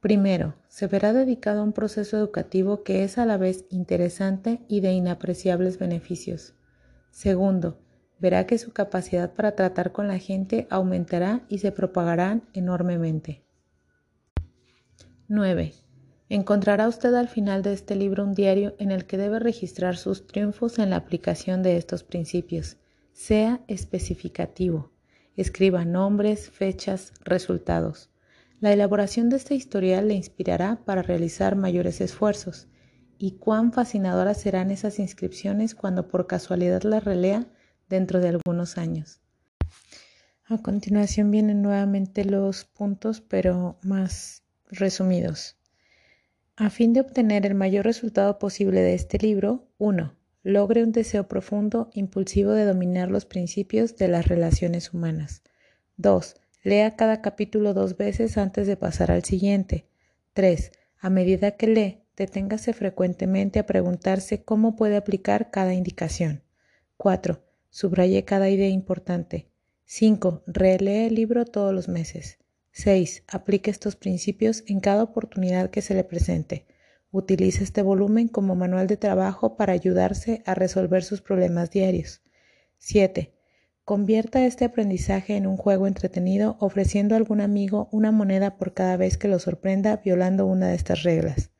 Primero, 0.00 0.56
se 0.68 0.86
verá 0.86 1.14
dedicado 1.14 1.60
a 1.60 1.62
un 1.62 1.72
proceso 1.72 2.18
educativo 2.18 2.82
que 2.82 3.04
es 3.04 3.16
a 3.16 3.24
la 3.24 3.38
vez 3.38 3.64
interesante 3.70 4.60
y 4.68 4.80
de 4.80 4.92
inapreciables 4.92 5.78
beneficios. 5.78 6.54
Segundo, 7.10 7.80
verá 8.18 8.46
que 8.46 8.58
su 8.58 8.74
capacidad 8.74 9.32
para 9.32 9.56
tratar 9.56 9.92
con 9.92 10.08
la 10.08 10.18
gente 10.18 10.66
aumentará 10.68 11.46
y 11.48 11.60
se 11.60 11.72
propagará 11.72 12.42
enormemente. 12.52 13.42
9. 15.28 15.85
Encontrará 16.28 16.88
usted 16.88 17.14
al 17.14 17.28
final 17.28 17.62
de 17.62 17.72
este 17.72 17.94
libro 17.94 18.24
un 18.24 18.34
diario 18.34 18.74
en 18.78 18.90
el 18.90 19.06
que 19.06 19.16
debe 19.16 19.38
registrar 19.38 19.96
sus 19.96 20.26
triunfos 20.26 20.80
en 20.80 20.90
la 20.90 20.96
aplicación 20.96 21.62
de 21.62 21.76
estos 21.76 22.02
principios. 22.02 22.78
Sea 23.12 23.60
especificativo. 23.68 24.90
Escriba 25.36 25.84
nombres, 25.84 26.50
fechas, 26.50 27.12
resultados. 27.22 28.10
La 28.58 28.72
elaboración 28.72 29.28
de 29.28 29.36
este 29.36 29.54
historial 29.54 30.08
le 30.08 30.14
inspirará 30.14 30.80
para 30.84 31.02
realizar 31.02 31.54
mayores 31.54 32.00
esfuerzos. 32.00 32.66
Y 33.18 33.32
cuán 33.32 33.72
fascinadoras 33.72 34.40
serán 34.40 34.72
esas 34.72 34.98
inscripciones 34.98 35.76
cuando 35.76 36.08
por 36.08 36.26
casualidad 36.26 36.82
las 36.82 37.04
relea 37.04 37.46
dentro 37.88 38.20
de 38.20 38.30
algunos 38.30 38.78
años. 38.78 39.20
A 40.46 40.58
continuación 40.58 41.30
vienen 41.30 41.62
nuevamente 41.62 42.24
los 42.24 42.64
puntos, 42.64 43.20
pero 43.20 43.78
más 43.82 44.42
resumidos. 44.70 45.56
A 46.58 46.70
fin 46.70 46.94
de 46.94 47.00
obtener 47.00 47.44
el 47.44 47.54
mayor 47.54 47.84
resultado 47.84 48.38
posible 48.38 48.80
de 48.80 48.94
este 48.94 49.18
libro, 49.18 49.68
1. 49.76 50.14
Logre 50.42 50.82
un 50.82 50.90
deseo 50.90 51.28
profundo, 51.28 51.90
impulsivo 51.92 52.52
de 52.52 52.64
dominar 52.64 53.10
los 53.10 53.26
principios 53.26 53.96
de 53.96 54.08
las 54.08 54.26
relaciones 54.26 54.94
humanas. 54.94 55.42
2 55.98 56.36
Lea 56.62 56.96
cada 56.96 57.20
capítulo 57.20 57.74
dos 57.74 57.98
veces 57.98 58.38
antes 58.38 58.66
de 58.66 58.78
pasar 58.78 59.10
al 59.10 59.22
siguiente. 59.22 59.86
3. 60.32 60.72
A 60.98 61.10
medida 61.10 61.52
que 61.52 61.66
lee, 61.66 62.02
deténgase 62.16 62.72
frecuentemente 62.72 63.58
a 63.58 63.66
preguntarse 63.66 64.42
cómo 64.42 64.76
puede 64.76 64.96
aplicar 64.96 65.50
cada 65.50 65.74
indicación. 65.74 66.42
4. 66.96 67.38
Subraye 67.68 68.24
cada 68.24 68.48
idea 68.48 68.70
importante. 68.70 69.50
5. 69.84 70.42
Relee 70.46 71.06
el 71.08 71.16
libro 71.16 71.44
todos 71.44 71.74
los 71.74 71.86
meses. 71.88 72.38
6. 72.76 73.22
Aplique 73.28 73.70
estos 73.70 73.96
principios 73.96 74.62
en 74.66 74.80
cada 74.80 75.02
oportunidad 75.02 75.70
que 75.70 75.80
se 75.80 75.94
le 75.94 76.04
presente. 76.04 76.66
Utilice 77.10 77.64
este 77.64 77.80
volumen 77.80 78.28
como 78.28 78.54
manual 78.54 78.86
de 78.86 78.98
trabajo 78.98 79.56
para 79.56 79.72
ayudarse 79.72 80.42
a 80.44 80.54
resolver 80.54 81.02
sus 81.02 81.22
problemas 81.22 81.70
diarios. 81.70 82.20
7. 82.76 83.32
Convierta 83.82 84.44
este 84.44 84.66
aprendizaje 84.66 85.36
en 85.36 85.46
un 85.46 85.56
juego 85.56 85.86
entretenido 85.86 86.58
ofreciendo 86.60 87.14
a 87.14 87.18
algún 87.18 87.40
amigo 87.40 87.88
una 87.92 88.12
moneda 88.12 88.58
por 88.58 88.74
cada 88.74 88.98
vez 88.98 89.16
que 89.16 89.28
lo 89.28 89.38
sorprenda 89.38 89.96
violando 90.04 90.44
una 90.44 90.68
de 90.68 90.74
estas 90.74 91.02
reglas. 91.02 91.52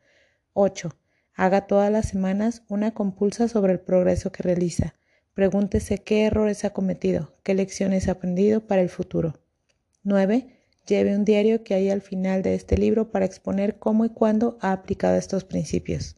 8. 0.52 0.90
Haga 1.32 1.66
todas 1.66 1.90
las 1.90 2.08
semanas 2.08 2.62
una 2.68 2.92
compulsa 2.92 3.49
sobre 3.49 3.73
el 3.73 3.80
progreso 3.80 4.32
que 4.32 4.42
realiza. 4.42 4.96
Pregúntese 5.32 5.96
qué 5.96 6.26
errores 6.26 6.66
ha 6.66 6.75
cometido, 6.75 7.38
qué 7.42 7.54
lecciones 7.54 8.06
ha 8.08 8.12
aprendido 8.12 8.66
para 8.66 8.82
el 8.82 8.90
futuro. 8.90 9.40
9. 10.02 10.55
Lleve 10.87 11.16
un 11.16 11.25
diario 11.25 11.64
que 11.64 11.75
hay 11.75 11.90
al 11.90 12.00
final 12.00 12.43
de 12.43 12.55
este 12.55 12.78
libro 12.78 13.11
para 13.11 13.26
exponer 13.26 13.78
cómo 13.78 14.05
y 14.05 14.11
cuándo 14.11 14.57
ha 14.61 14.73
aplicado 14.73 15.16
estos 15.16 15.45
principios. 15.45 16.16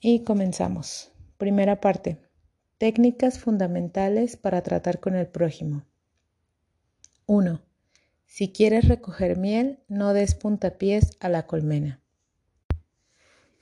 Y 0.00 0.24
comenzamos. 0.24 1.12
Primera 1.36 1.80
parte. 1.80 2.22
Técnicas 2.78 3.38
fundamentales 3.38 4.36
para 4.36 4.62
tratar 4.62 5.00
con 5.00 5.14
el 5.14 5.26
prójimo. 5.26 5.84
1. 7.26 7.62
Si 8.26 8.52
quieres 8.52 8.88
recoger 8.88 9.36
miel, 9.36 9.80
no 9.88 10.14
des 10.14 10.34
puntapiés 10.34 11.16
a 11.20 11.28
la 11.28 11.46
colmena. 11.46 12.00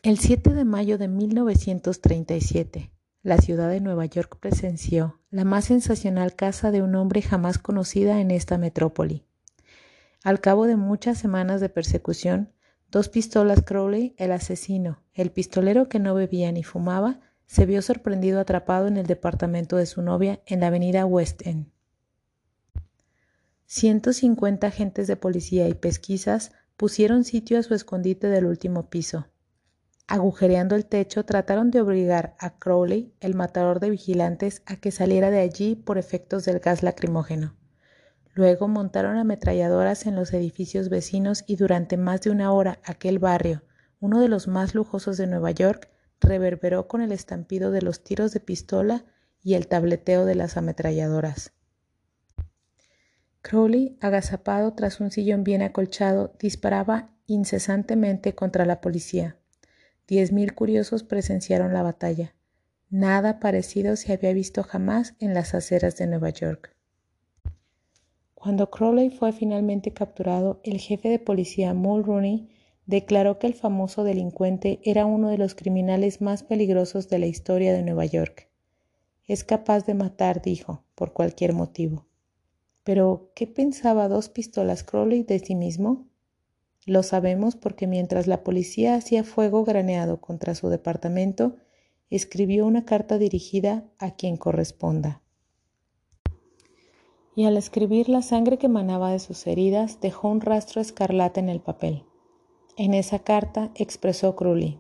El 0.03 0.19
7 0.19 0.51
de 0.55 0.65
mayo 0.65 0.99
de 0.99 1.09
1937, 1.09 2.91
la 3.25 3.39
ciudad 3.39 3.71
de 3.71 3.81
Nueva 3.81 4.05
York 4.05 4.37
presenció 4.39 5.19
la 5.31 5.45
más 5.45 5.65
sensacional 5.65 6.37
caza 6.37 6.71
de 6.71 6.83
un 6.83 6.95
hombre 6.95 7.23
jamás 7.23 7.57
conocida 7.57 8.21
en 8.21 8.31
esta 8.31 8.59
metrópoli. 8.59 9.25
Al 10.23 10.43
cabo 10.43 10.67
de 10.67 10.77
muchas 10.77 11.19
semanas 11.19 11.63
de 11.63 11.71
persecución, 11.71 12.53
dos 12.91 13.09
pistolas 13.09 13.63
Crowley, 13.63 14.15
el 14.19 14.31
asesino, 14.31 15.03
el 15.15 15.31
pistolero 15.31 15.89
que 15.89 15.99
no 15.99 16.15
bebía 16.15 16.53
ni 16.53 16.63
fumaba, 16.65 17.21
se 17.47 17.65
vio 17.65 17.81
sorprendido 17.81 18.41
atrapado 18.41 18.89
en 18.89 18.99
el 18.99 19.07
departamento 19.07 19.77
de 19.77 19.87
su 19.87 20.03
novia 20.03 20.43
en 20.45 20.61
la 20.61 20.67
avenida 20.67 21.07
West 21.07 21.47
End. 21.47 21.69
150 23.65 24.67
agentes 24.67 25.07
de 25.07 25.17
policía 25.17 25.67
y 25.67 25.73
pesquisas 25.73 26.53
pusieron 26.77 27.25
sitio 27.25 27.59
a 27.59 27.63
su 27.63 27.73
escondite 27.73 28.29
del 28.29 28.45
último 28.45 28.91
piso. 28.91 29.29
Agujereando 30.07 30.77
el 30.77 30.85
techo, 30.85 31.25
trataron 31.25 31.71
de 31.71 31.81
obligar 31.81 32.37
a 32.39 32.59
Crowley, 32.59 33.15
el 33.21 33.35
matador 33.35 33.81
de 33.81 33.89
vigilantes, 33.89 34.63
a 34.67 34.77
que 34.77 34.91
saliera 34.91 35.31
de 35.31 35.41
allí 35.41 35.77
por 35.77 35.97
efectos 35.97 36.45
del 36.45 36.59
gas 36.59 36.83
lacrimógeno. 36.83 37.57
Luego 38.35 38.69
montaron 38.69 39.17
ametralladoras 39.17 40.07
en 40.07 40.15
los 40.15 40.35
edificios 40.35 40.91
vecinos 40.91 41.45
y 41.47 41.57
durante 41.57 41.97
más 41.97 42.21
de 42.21 42.31
una 42.31 42.53
hora 42.53 42.81
aquel 42.85 43.19
barrio, 43.19 43.63
uno 43.99 44.21
de 44.21 44.29
los 44.29 44.47
más 44.47 44.75
lujosos 44.75 45.17
de 45.17 45.27
Nueva 45.27 45.53
York, 45.53 45.89
reverberó 46.21 46.87
con 46.87 47.01
el 47.01 47.13
estampido 47.13 47.71
de 47.71 47.81
los 47.81 48.05
tiros 48.05 48.33
de 48.33 48.41
pistola 48.41 49.05
y 49.43 49.55
el 49.55 49.69
tableteo 49.69 50.27
de 50.27 50.35
las 50.35 50.57
ametralladoras. 50.57 51.53
Crowley, 53.41 53.97
agazapado 54.01 54.75
tras 54.75 55.01
un 55.01 55.11
sillón 55.11 55.45
bien 55.45 55.63
acolchado, 55.63 56.35
disparaba 56.39 57.11
incesantemente 57.27 58.35
contra 58.35 58.67
la 58.67 58.81
policía. 58.81 59.37
Diez 60.07 60.33
mil 60.33 60.55
curiosos 60.55 61.03
presenciaron 61.03 61.73
la 61.73 61.83
batalla. 61.83 62.35
Nada 62.91 63.41
parecido 63.41 63.97
se 63.97 64.13
había 64.13 64.33
visto 64.33 64.63
jamás 64.63 65.15
en 65.19 65.35
las 65.35 65.55
aceras 65.55 65.97
de 65.97 66.07
Nueva 66.07 66.31
York. 66.31 66.77
Cuando 68.35 68.71
Crowley 68.71 69.09
fue 69.09 69.33
finalmente 69.33 69.95
capturado, 69.95 70.61
el 70.65 70.79
jefe 70.79 71.09
de 71.09 71.19
policía 71.19 71.73
Mulrooney 71.73 72.51
declaró 72.85 73.39
que 73.39 73.47
el 73.47 73.55
famoso 73.55 74.05
delincuente 74.05 74.81
era 74.85 75.07
uno 75.07 75.31
de 75.31 75.39
los 75.39 75.55
criminales 75.55 76.21
más 76.21 76.43
peligrosos 76.43 77.09
de 77.09 77.19
la 77.19 77.27
historia 77.27 77.73
de 77.73 77.83
Nueva 77.83 78.05
York. 78.05 78.51
Es 79.27 79.45
capaz 79.45 79.87
de 79.87 79.95
matar, 79.95 80.43
dijo, 80.43 80.85
por 80.95 81.15
cualquier 81.15 81.55
motivo. 81.55 82.07
Pero, 82.83 83.33
¿qué 83.35 83.47
pensaba 83.47 84.09
dos 84.09 84.29
pistolas 84.29 84.85
Crowley 84.85 85.23
de 85.23 85.39
sí 85.39 85.55
mismo? 85.55 86.07
Lo 86.87 87.03
sabemos 87.03 87.57
porque 87.57 87.87
mientras 87.87 88.27
la 88.27 88.45
policía 88.45 88.95
hacía 88.95 89.25
fuego 89.25 89.65
graneado 89.65 90.21
contra 90.21 90.55
su 90.55 90.69
departamento, 90.69 91.57
escribió 92.11 92.67
una 92.67 92.85
carta 92.85 93.17
dirigida 93.17 93.85
a 93.99 94.11
quien 94.11 94.37
corresponda. 94.37 95.23
Y 97.35 97.47
al 97.47 97.57
escribir 97.57 98.11
la 98.11 98.21
sangre 98.21 98.59
que 98.59 98.69
manaba 98.69 99.11
de 99.11 99.19
sus 99.19 99.47
heridas 99.47 100.01
dejó 100.01 100.29
un 100.29 100.43
rastro 100.43 100.83
escarlata 100.83 101.41
en 101.41 101.49
el 101.49 101.61
papel. 101.61 102.05
En 102.77 102.93
esa 102.93 103.19
carta 103.19 103.71
expresó 103.75 104.37
Crowley, 104.37 104.79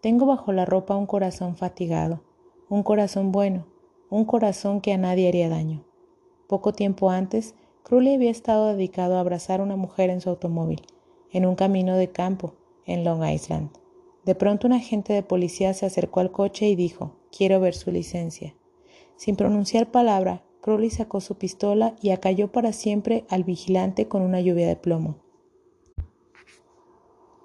Tengo 0.00 0.26
bajo 0.26 0.52
la 0.52 0.64
ropa 0.64 0.96
un 0.96 1.06
corazón 1.06 1.56
fatigado, 1.56 2.24
un 2.68 2.82
corazón 2.82 3.30
bueno, 3.30 3.68
un 4.10 4.24
corazón 4.24 4.80
que 4.80 4.92
a 4.92 4.98
nadie 4.98 5.28
haría 5.28 5.48
daño. 5.48 5.84
Poco 6.48 6.72
tiempo 6.72 7.10
antes, 7.10 7.54
Crowley 7.84 8.16
había 8.16 8.30
estado 8.30 8.74
dedicado 8.74 9.16
a 9.16 9.20
abrazar 9.20 9.60
a 9.60 9.62
una 9.62 9.76
mujer 9.76 10.10
en 10.10 10.20
su 10.20 10.28
automóvil 10.28 10.82
en 11.34 11.44
un 11.44 11.56
camino 11.56 11.96
de 11.96 12.10
campo 12.10 12.54
en 12.86 13.04
Long 13.04 13.22
Island. 13.28 13.68
De 14.24 14.34
pronto 14.34 14.66
un 14.66 14.72
agente 14.72 15.12
de 15.12 15.22
policía 15.22 15.74
se 15.74 15.84
acercó 15.84 16.20
al 16.20 16.32
coche 16.32 16.66
y 16.68 16.76
dijo, 16.76 17.16
quiero 17.36 17.60
ver 17.60 17.74
su 17.74 17.90
licencia. 17.90 18.54
Sin 19.16 19.36
pronunciar 19.36 19.90
palabra, 19.90 20.42
Crowley 20.62 20.90
sacó 20.90 21.20
su 21.20 21.34
pistola 21.34 21.94
y 22.00 22.10
acalló 22.10 22.50
para 22.50 22.72
siempre 22.72 23.26
al 23.28 23.44
vigilante 23.44 24.08
con 24.08 24.22
una 24.22 24.40
lluvia 24.40 24.66
de 24.66 24.76
plomo. 24.76 25.16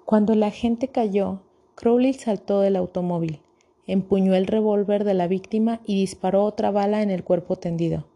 Cuando 0.06 0.32
el 0.32 0.42
agente 0.42 0.88
cayó, 0.88 1.42
Crowley 1.74 2.14
saltó 2.14 2.60
del 2.60 2.76
automóvil, 2.76 3.42
empuñó 3.86 4.34
el 4.34 4.46
revólver 4.46 5.04
de 5.04 5.14
la 5.14 5.26
víctima 5.26 5.80
y 5.84 5.96
disparó 5.96 6.44
otra 6.44 6.70
bala 6.70 7.02
en 7.02 7.10
el 7.10 7.24
cuerpo 7.24 7.56
tendido. 7.56 8.06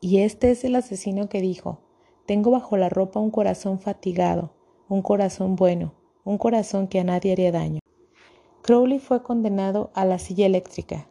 Y 0.00 0.18
este 0.18 0.50
es 0.50 0.64
el 0.64 0.76
asesino 0.76 1.28
que 1.28 1.40
dijo, 1.40 1.80
tengo 2.26 2.50
bajo 2.50 2.76
la 2.76 2.88
ropa 2.88 3.20
un 3.20 3.30
corazón 3.30 3.80
fatigado, 3.80 4.52
un 4.92 5.00
corazón 5.00 5.56
bueno, 5.56 5.94
un 6.22 6.36
corazón 6.36 6.86
que 6.86 7.00
a 7.00 7.04
nadie 7.04 7.32
haría 7.32 7.50
daño. 7.50 7.80
Crowley 8.60 8.98
fue 8.98 9.22
condenado 9.22 9.90
a 9.94 10.04
la 10.04 10.18
silla 10.18 10.44
eléctrica. 10.44 11.08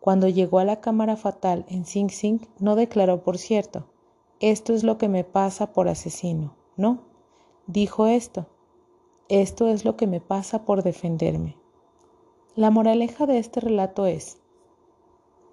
Cuando 0.00 0.28
llegó 0.28 0.58
a 0.58 0.66
la 0.66 0.82
cámara 0.82 1.16
fatal 1.16 1.64
en 1.70 1.86
Sing 1.86 2.10
Sing, 2.10 2.40
no 2.58 2.76
declaró, 2.76 3.22
por 3.22 3.38
cierto, 3.38 3.86
esto 4.38 4.74
es 4.74 4.84
lo 4.84 4.98
que 4.98 5.08
me 5.08 5.24
pasa 5.24 5.72
por 5.72 5.88
asesino. 5.88 6.56
No, 6.76 7.04
dijo 7.66 8.06
esto, 8.06 8.48
esto 9.30 9.68
es 9.68 9.86
lo 9.86 9.96
que 9.96 10.06
me 10.06 10.20
pasa 10.20 10.66
por 10.66 10.82
defenderme. 10.82 11.56
La 12.54 12.70
moraleja 12.70 13.24
de 13.24 13.38
este 13.38 13.60
relato 13.60 14.04
es, 14.04 14.42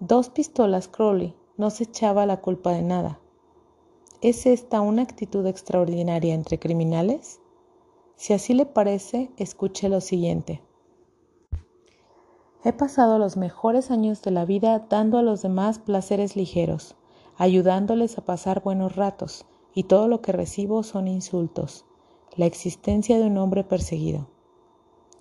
dos 0.02 0.28
pistolas 0.28 0.90
Crowley 0.90 1.34
no 1.56 1.70
se 1.70 1.86
echaba 1.86 2.26
la 2.26 2.42
culpa 2.42 2.74
de 2.74 2.82
nada. 2.82 3.22
¿Es 4.20 4.46
esta 4.48 4.82
una 4.82 5.04
actitud 5.04 5.48
extraordinaria 5.48 6.34
entre 6.34 6.60
criminales? 6.60 7.40
Si 8.24 8.32
así 8.32 8.54
le 8.54 8.66
parece, 8.66 9.32
escuche 9.36 9.90
lo 9.90 10.00
siguiente. 10.00 10.62
He 12.64 12.72
pasado 12.72 13.20
los 13.20 13.36
mejores 13.36 13.92
años 13.92 14.22
de 14.22 14.32
la 14.32 14.46
vida 14.46 14.88
dando 14.90 15.18
a 15.18 15.22
los 15.22 15.42
demás 15.42 15.80
placeres 15.80 16.38
ligeros, 16.38 16.96
ayudándoles 17.36 18.18
a 18.18 18.24
pasar 18.24 18.64
buenos 18.64 18.96
ratos, 18.96 19.46
y 19.76 19.84
todo 19.84 20.08
lo 20.08 20.22
que 20.22 20.32
recibo 20.32 20.84
son 20.84 21.10
insultos, 21.10 21.84
la 22.38 22.46
existencia 22.46 23.20
de 23.20 23.26
un 23.26 23.38
hombre 23.38 23.66
perseguido. 23.66 24.30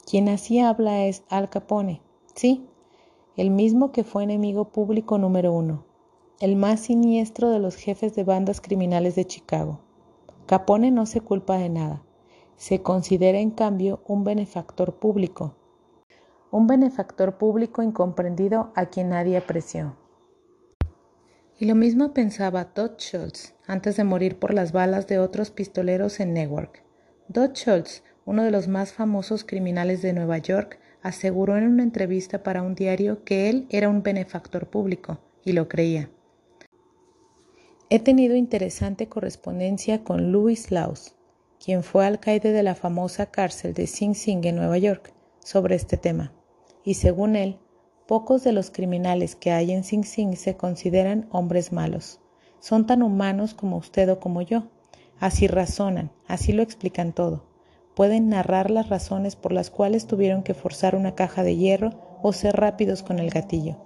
Quien 0.09 0.29
así 0.29 0.61
habla 0.61 1.05
es 1.05 1.25
Al 1.29 1.51
Capone, 1.51 2.03
sí, 2.37 2.69
el 3.37 3.51
mismo 3.51 3.91
que 3.91 4.05
fue 4.05 4.23
enemigo 4.23 4.67
público 4.67 5.19
número 5.19 5.53
uno, 5.53 5.87
el 6.39 6.55
más 6.55 6.79
siniestro 6.79 7.51
de 7.51 7.59
los 7.59 7.75
jefes 7.75 8.15
de 8.15 8.23
bandas 8.23 8.61
criminales 8.61 9.17
de 9.17 9.25
Chicago. 9.25 9.81
Capone 10.47 10.93
no 10.93 11.05
se 11.07 11.21
culpa 11.21 11.59
de 11.59 11.69
nada 11.69 12.05
se 12.63 12.81
considera 12.81 13.41
en 13.41 13.51
cambio 13.51 14.05
un 14.07 14.23
benefactor 14.23 14.95
público, 14.95 15.57
un 16.53 16.69
benefactor 16.69 17.37
público 17.37 17.83
incomprendido 17.83 18.71
a 18.77 18.87
quien 18.87 19.09
nadie 19.09 19.37
apreció. 19.37 19.97
Y 21.59 21.65
lo 21.67 21.75
mismo 21.75 22.15
pensaba 22.15 22.71
Dodd 22.73 22.99
Schultz 22.99 23.57
antes 23.67 23.97
de 23.97 24.05
morir 24.05 24.39
por 24.39 24.55
las 24.55 24.71
balas 24.71 25.09
de 25.09 25.19
otros 25.19 25.51
pistoleros 25.51 26.21
en 26.21 26.35
Newark. 26.35 26.85
Dodd 27.27 27.55
Schultz, 27.55 28.05
uno 28.27 28.45
de 28.45 28.53
los 28.53 28.69
más 28.69 28.93
famosos 28.93 29.43
criminales 29.43 30.01
de 30.01 30.13
Nueva 30.13 30.39
York, 30.39 30.79
aseguró 31.03 31.57
en 31.57 31.67
una 31.67 31.83
entrevista 31.83 32.45
para 32.45 32.63
un 32.63 32.77
diario 32.77 33.25
que 33.25 33.51
él 33.51 33.67
era 33.71 33.89
un 33.89 34.05
benefactor 34.05 34.69
público, 34.69 35.19
y 35.45 35.51
lo 35.51 35.67
creía. 35.67 36.11
He 37.91 37.99
tenido 37.99 38.37
interesante 38.37 39.09
correspondencia 39.09 40.05
con 40.05 40.31
Louis 40.31 40.71
Laus, 40.71 41.17
quien 41.63 41.85
fue 41.85 42.05
alcaide 42.05 42.51
de 42.51 42.65
la 42.65 42.75
famosa 42.75 43.27
cárcel 43.27 43.73
de 43.73 43.87
Sing 43.87 44.17
Sing 44.17 44.45
en 44.45 44.57
Nueva 44.57 44.79
York, 44.79 45.13
sobre 45.39 45.77
este 45.77 45.97
tema. 45.97 46.33
Y 46.85 46.95
según 46.95 47.37
él, 47.37 47.61
pocos 48.09 48.43
de 48.43 48.51
los 48.51 48.73
criminales 48.73 49.37
que 49.37 49.53
hay 49.53 49.71
en 49.71 49.85
Sing 49.85 50.03
Sing 50.03 50.35
se 50.35 50.57
consideran 50.57 51.29
hombres 51.31 51.71
malos. 51.71 52.19
Son 52.59 52.85
tan 52.85 53.03
humanos 53.03 53.55
como 53.55 53.77
usted 53.77 54.11
o 54.11 54.19
como 54.19 54.43
yo. 54.43 54.65
Así 55.21 55.47
razonan, 55.47 56.11
así 56.27 56.53
lo 56.53 56.65
explican 56.65 57.13
todo. 57.13 57.47
Pueden 57.95 58.29
narrar 58.29 58.73
las 58.73 58.89
razones 58.89 59.37
por 59.37 59.53
las 59.53 59.71
cuales 59.71 60.09
tuvieron 60.09 60.43
que 60.43 60.55
forzar 60.55 60.97
una 60.97 61.15
caja 61.15 61.45
de 61.45 61.57
hierro 61.57 61.91
o 62.23 62.33
ser 62.33 62.57
rápidos 62.57 63.05
con 63.05 63.21
el 63.21 63.31
gatillo. 63.31 63.77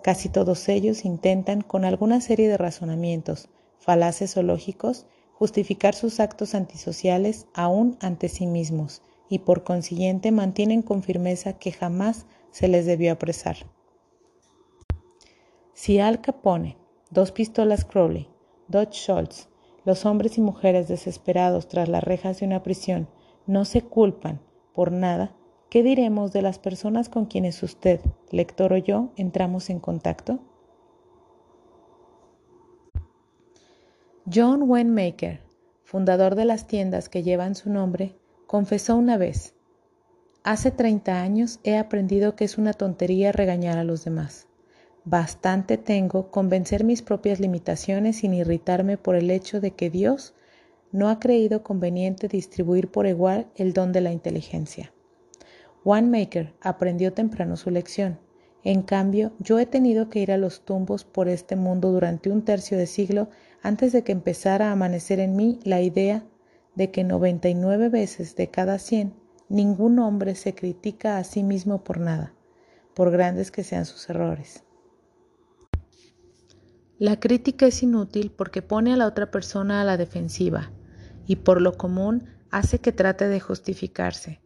Casi 0.00 0.28
todos 0.28 0.68
ellos 0.68 1.04
intentan, 1.04 1.62
con 1.62 1.84
alguna 1.84 2.20
serie 2.20 2.48
de 2.48 2.56
razonamientos, 2.56 3.48
falaces 3.80 4.36
o 4.36 4.44
lógicos, 4.44 5.06
justificar 5.38 5.94
sus 5.94 6.18
actos 6.18 6.54
antisociales 6.54 7.46
aún 7.52 7.98
ante 8.00 8.28
sí 8.28 8.46
mismos 8.46 9.02
y 9.28 9.40
por 9.40 9.64
consiguiente 9.64 10.32
mantienen 10.32 10.82
con 10.82 11.02
firmeza 11.02 11.52
que 11.54 11.72
jamás 11.72 12.26
se 12.50 12.68
les 12.68 12.86
debió 12.86 13.12
apresar. 13.12 13.56
Si 15.74 15.98
Al 16.00 16.22
Capone, 16.22 16.78
dos 17.10 17.32
pistolas 17.32 17.84
Crowley, 17.84 18.28
Dodge 18.68 18.94
Schultz, 18.94 19.48
los 19.84 20.06
hombres 20.06 20.38
y 20.38 20.40
mujeres 20.40 20.88
desesperados 20.88 21.68
tras 21.68 21.88
las 21.88 22.02
rejas 22.02 22.40
de 22.40 22.46
una 22.46 22.62
prisión 22.62 23.08
no 23.46 23.64
se 23.64 23.82
culpan 23.82 24.40
por 24.74 24.90
nada, 24.90 25.36
¿qué 25.68 25.82
diremos 25.82 26.32
de 26.32 26.42
las 26.42 26.58
personas 26.58 27.08
con 27.10 27.26
quienes 27.26 27.62
usted, 27.62 28.00
lector 28.30 28.72
o 28.72 28.78
yo 28.78 29.10
entramos 29.16 29.68
en 29.68 29.80
contacto? 29.80 30.40
John 34.32 34.68
Wenmaker, 34.68 35.40
fundador 35.84 36.34
de 36.34 36.44
las 36.44 36.66
tiendas 36.66 37.08
que 37.08 37.22
llevan 37.22 37.54
su 37.54 37.70
nombre, 37.70 38.16
confesó 38.48 38.96
una 38.96 39.16
vez, 39.16 39.54
hace 40.42 40.72
30 40.72 41.22
años 41.22 41.60
he 41.62 41.76
aprendido 41.76 42.34
que 42.34 42.44
es 42.44 42.58
una 42.58 42.72
tontería 42.72 43.30
regañar 43.30 43.78
a 43.78 43.84
los 43.84 44.04
demás. 44.04 44.48
Bastante 45.04 45.78
tengo 45.78 46.32
con 46.32 46.48
vencer 46.48 46.82
mis 46.82 47.02
propias 47.02 47.38
limitaciones 47.38 48.16
sin 48.16 48.34
irritarme 48.34 48.98
por 48.98 49.14
el 49.14 49.30
hecho 49.30 49.60
de 49.60 49.70
que 49.70 49.90
Dios 49.90 50.34
no 50.90 51.08
ha 51.08 51.20
creído 51.20 51.62
conveniente 51.62 52.26
distribuir 52.26 52.90
por 52.90 53.06
igual 53.06 53.46
el 53.54 53.72
don 53.72 53.92
de 53.92 54.00
la 54.00 54.10
inteligencia. 54.10 54.92
Wanemaker 55.84 56.52
aprendió 56.60 57.12
temprano 57.12 57.56
su 57.56 57.70
lección. 57.70 58.18
En 58.64 58.82
cambio, 58.82 59.30
yo 59.38 59.60
he 59.60 59.66
tenido 59.66 60.10
que 60.10 60.18
ir 60.18 60.32
a 60.32 60.36
los 60.36 60.62
tumbos 60.64 61.04
por 61.04 61.28
este 61.28 61.54
mundo 61.54 61.92
durante 61.92 62.32
un 62.32 62.44
tercio 62.44 62.76
de 62.76 62.88
siglo 62.88 63.28
antes 63.66 63.90
de 63.90 64.04
que 64.04 64.12
empezara 64.12 64.68
a 64.68 64.72
amanecer 64.72 65.18
en 65.18 65.34
mí 65.34 65.58
la 65.64 65.82
idea 65.82 66.24
de 66.76 66.92
que 66.92 67.02
99 67.02 67.88
veces 67.88 68.36
de 68.36 68.48
cada 68.48 68.78
100 68.78 69.12
ningún 69.48 69.98
hombre 69.98 70.36
se 70.36 70.54
critica 70.54 71.18
a 71.18 71.24
sí 71.24 71.42
mismo 71.42 71.82
por 71.82 71.98
nada, 71.98 72.32
por 72.94 73.10
grandes 73.10 73.50
que 73.50 73.64
sean 73.64 73.84
sus 73.84 74.08
errores. 74.08 74.62
La 76.96 77.18
crítica 77.18 77.66
es 77.66 77.82
inútil 77.82 78.30
porque 78.30 78.62
pone 78.62 78.92
a 78.92 78.96
la 78.96 79.08
otra 79.08 79.32
persona 79.32 79.80
a 79.80 79.84
la 79.84 79.96
defensiva 79.96 80.70
y 81.26 81.34
por 81.34 81.60
lo 81.60 81.76
común 81.76 82.28
hace 82.52 82.78
que 82.78 82.92
trate 82.92 83.26
de 83.26 83.40
justificarse. 83.40 84.40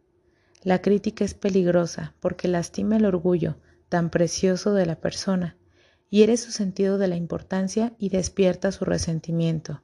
La 0.63 0.81
crítica 0.81 1.23
es 1.23 1.35
peligrosa 1.35 2.15
porque 2.21 2.47
lastima 2.47 2.97
el 2.97 3.05
orgullo 3.05 3.57
tan 3.87 4.09
precioso 4.09 4.73
de 4.73 4.87
la 4.87 4.95
persona, 4.95 5.57
hiere 6.11 6.35
su 6.35 6.51
sentido 6.51 6.97
de 6.97 7.07
la 7.07 7.15
importancia 7.15 7.93
y 7.97 8.09
despierta 8.09 8.71
su 8.71 8.85
resentimiento. 8.85 9.81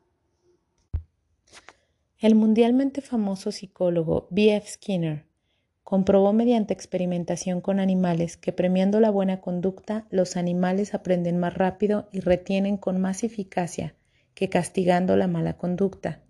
El 2.19 2.35
mundialmente 2.35 3.01
famoso 3.01 3.51
psicólogo 3.51 4.27
B.F. 4.29 4.67
Skinner 4.69 5.25
comprobó 5.83 6.33
mediante 6.33 6.73
experimentación 6.73 7.61
con 7.61 7.79
animales 7.79 8.35
que 8.35 8.51
premiando 8.51 8.99
la 8.99 9.09
buena 9.09 9.39
conducta 9.39 10.05
los 10.09 10.35
animales 10.35 10.93
aprenden 10.93 11.39
más 11.39 11.53
rápido 11.53 12.09
y 12.11 12.19
retienen 12.19 12.75
con 12.75 12.99
más 12.99 13.23
eficacia 13.23 13.95
que 14.33 14.49
castigando 14.49 15.15
la 15.15 15.27
mala 15.27 15.57
conducta. 15.57 16.21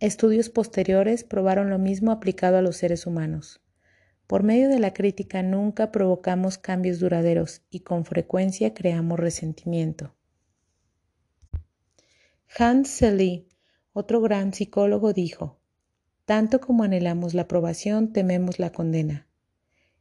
Estudios 0.00 0.48
posteriores 0.48 1.22
probaron 1.22 1.68
lo 1.68 1.78
mismo 1.78 2.12
aplicado 2.12 2.56
a 2.56 2.62
los 2.62 2.76
seres 2.76 3.06
humanos. 3.06 3.61
Por 4.26 4.42
medio 4.42 4.68
de 4.68 4.78
la 4.78 4.94
crítica 4.94 5.42
nunca 5.42 5.92
provocamos 5.92 6.58
cambios 6.58 7.00
duraderos 7.00 7.62
y 7.70 7.80
con 7.80 8.04
frecuencia 8.04 8.74
creamos 8.74 9.18
resentimiento. 9.18 10.14
Hans 12.58 12.88
Selye, 12.88 13.46
otro 13.92 14.20
gran 14.20 14.52
psicólogo, 14.52 15.12
dijo, 15.12 15.58
tanto 16.24 16.60
como 16.60 16.84
anhelamos 16.84 17.34
la 17.34 17.42
aprobación, 17.42 18.12
tememos 18.12 18.58
la 18.58 18.70
condena. 18.70 19.26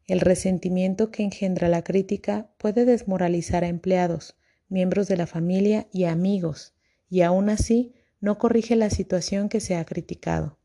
El 0.08 0.20
resentimiento 0.20 1.12
que 1.12 1.24
engendra 1.24 1.70
la 1.70 1.84
crítica 1.84 2.52
puede 2.58 2.86
desmoralizar 2.86 3.64
a 3.64 3.68
empleados, 3.68 4.36
miembros 4.68 5.08
de 5.08 5.18
la 5.18 5.28
familia 5.28 5.88
y 5.92 6.06
amigos, 6.06 6.74
y 7.10 7.22
aún 7.22 7.50
así 7.50 7.94
no 8.20 8.38
corrige 8.38 8.76
la 8.76 8.90
situación 8.90 9.50
que 9.50 9.60
se 9.60 9.76
ha 9.76 9.86
criticado. 9.86 10.61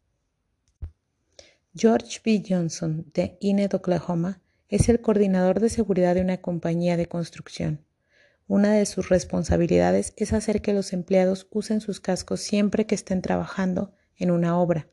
George 1.79 2.21
B. 2.25 2.43
Johnson, 2.49 3.05
de 3.12 3.37
Enid, 3.43 3.75
Oklahoma, 3.75 4.41
es 4.71 4.89
el 4.89 5.03
coordinador 5.03 5.61
de 5.61 5.69
seguridad 5.69 6.15
de 6.15 6.23
una 6.23 6.39
compañía 6.39 6.97
de 6.97 7.05
construcción. 7.05 7.85
Una 8.47 8.73
de 8.73 8.87
sus 8.87 9.11
responsabilidades 9.11 10.15
es 10.17 10.33
hacer 10.33 10.62
que 10.62 10.73
los 10.73 10.95
empleados 10.95 11.49
usen 11.51 11.83
sus 11.83 12.01
cascos 12.01 12.41
siempre 12.41 12.87
que 12.87 12.95
estén 12.95 13.21
trabajando 13.21 13.93
en 14.17 14.31
una 14.31 14.59
obra, 14.59 14.89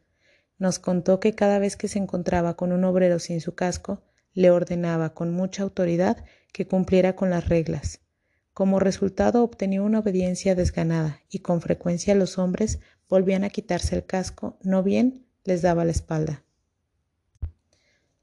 nos 0.58 0.78
contó 0.78 1.22
que 1.22 1.36
cada 1.36 1.58
vez 1.58 1.78
que 1.78 1.88
se 1.88 2.00
encontraba 2.00 2.58
con 2.58 2.74
un 2.74 2.84
obrero 2.84 3.18
sin 3.20 3.40
su 3.40 3.56
casco, 3.56 4.04
le 4.34 4.52
ordenaba 4.52 5.14
con 5.14 5.32
mucha 5.32 5.64
autoridad 5.64 6.26
que 6.52 6.68
cumpliera 6.68 7.16
con 7.16 7.30
las 7.30 7.48
reglas. 7.48 8.02
Como 8.54 8.80
resultado 8.80 9.42
obtenía 9.42 9.82
una 9.82 10.00
obediencia 10.00 10.54
desganada 10.54 11.22
y 11.30 11.40
con 11.40 11.62
frecuencia 11.62 12.14
los 12.14 12.38
hombres 12.38 12.80
volvían 13.08 13.46
a 13.46 13.50
quitarse 13.50 13.96
el 13.96 14.06
casco, 14.06 14.58
no 14.64 14.84
bien 14.84 15.26
les 15.46 15.62
daba 15.62 15.86
la 15.86 15.92
espalda. 15.92 16.44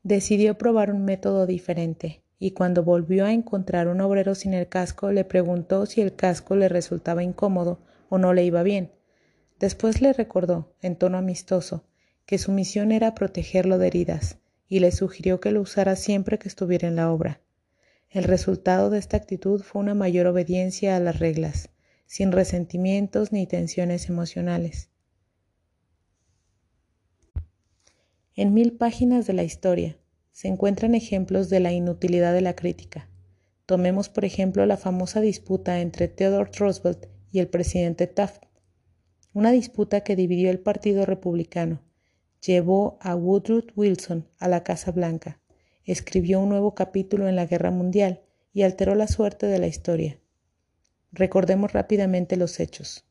Decidió 0.02 0.56
probar 0.56 0.90
un 0.92 1.04
método 1.04 1.46
diferente 1.46 2.22
y 2.38 2.52
cuando 2.52 2.82
volvió 2.82 3.26
a 3.26 3.32
encontrar 3.32 3.86
un 3.86 4.00
obrero 4.00 4.34
sin 4.34 4.54
el 4.54 4.66
casco 4.66 5.12
le 5.12 5.24
preguntó 5.24 5.84
si 5.84 6.00
el 6.00 6.16
casco 6.16 6.56
le 6.56 6.70
resultaba 6.70 7.22
incómodo 7.22 7.80
o 8.08 8.16
no 8.16 8.32
le 8.32 8.44
iba 8.44 8.62
bien. 8.62 8.92
Después 9.58 10.00
le 10.00 10.14
recordó, 10.14 10.72
en 10.80 10.96
tono 10.96 11.18
amistoso, 11.18 11.84
que 12.24 12.38
su 12.38 12.50
misión 12.50 12.92
era 12.92 13.14
protegerlo 13.14 13.76
de 13.76 13.88
heridas, 13.88 14.38
y 14.68 14.80
le 14.80 14.90
sugirió 14.90 15.38
que 15.38 15.50
lo 15.50 15.60
usara 15.60 15.96
siempre 15.96 16.38
que 16.38 16.48
estuviera 16.48 16.88
en 16.88 16.96
la 16.96 17.12
obra. 17.12 17.40
El 18.08 18.24
resultado 18.24 18.88
de 18.88 18.98
esta 18.98 19.18
actitud 19.18 19.60
fue 19.60 19.82
una 19.82 19.94
mayor 19.94 20.26
obediencia 20.26 20.96
a 20.96 21.00
las 21.00 21.18
reglas, 21.18 21.68
sin 22.06 22.32
resentimientos 22.32 23.32
ni 23.32 23.46
tensiones 23.46 24.08
emocionales. 24.08 24.88
En 28.40 28.54
mil 28.54 28.72
páginas 28.72 29.26
de 29.26 29.34
la 29.34 29.42
historia 29.42 29.98
se 30.32 30.48
encuentran 30.48 30.94
ejemplos 30.94 31.50
de 31.50 31.60
la 31.60 31.72
inutilidad 31.72 32.32
de 32.32 32.40
la 32.40 32.56
crítica. 32.56 33.06
Tomemos, 33.66 34.08
por 34.08 34.24
ejemplo, 34.24 34.64
la 34.64 34.78
famosa 34.78 35.20
disputa 35.20 35.82
entre 35.82 36.08
Theodore 36.08 36.50
Roosevelt 36.56 37.04
y 37.30 37.40
el 37.40 37.48
presidente 37.48 38.06
Taft, 38.06 38.44
una 39.34 39.52
disputa 39.52 40.00
que 40.00 40.16
dividió 40.16 40.48
el 40.50 40.58
Partido 40.58 41.04
Republicano 41.04 41.82
llevó 42.40 42.96
a 43.02 43.14
Woodrow 43.14 43.62
Wilson 43.76 44.26
a 44.38 44.48
la 44.48 44.64
Casa 44.64 44.90
Blanca, 44.90 45.38
escribió 45.84 46.40
un 46.40 46.48
nuevo 46.48 46.74
capítulo 46.74 47.28
en 47.28 47.36
la 47.36 47.44
Guerra 47.44 47.70
Mundial 47.70 48.22
y 48.54 48.62
alteró 48.62 48.94
la 48.94 49.06
suerte 49.06 49.48
de 49.48 49.58
la 49.58 49.66
historia. 49.66 50.18
Recordemos 51.12 51.74
rápidamente 51.74 52.38
los 52.38 52.58
hechos. 52.58 53.04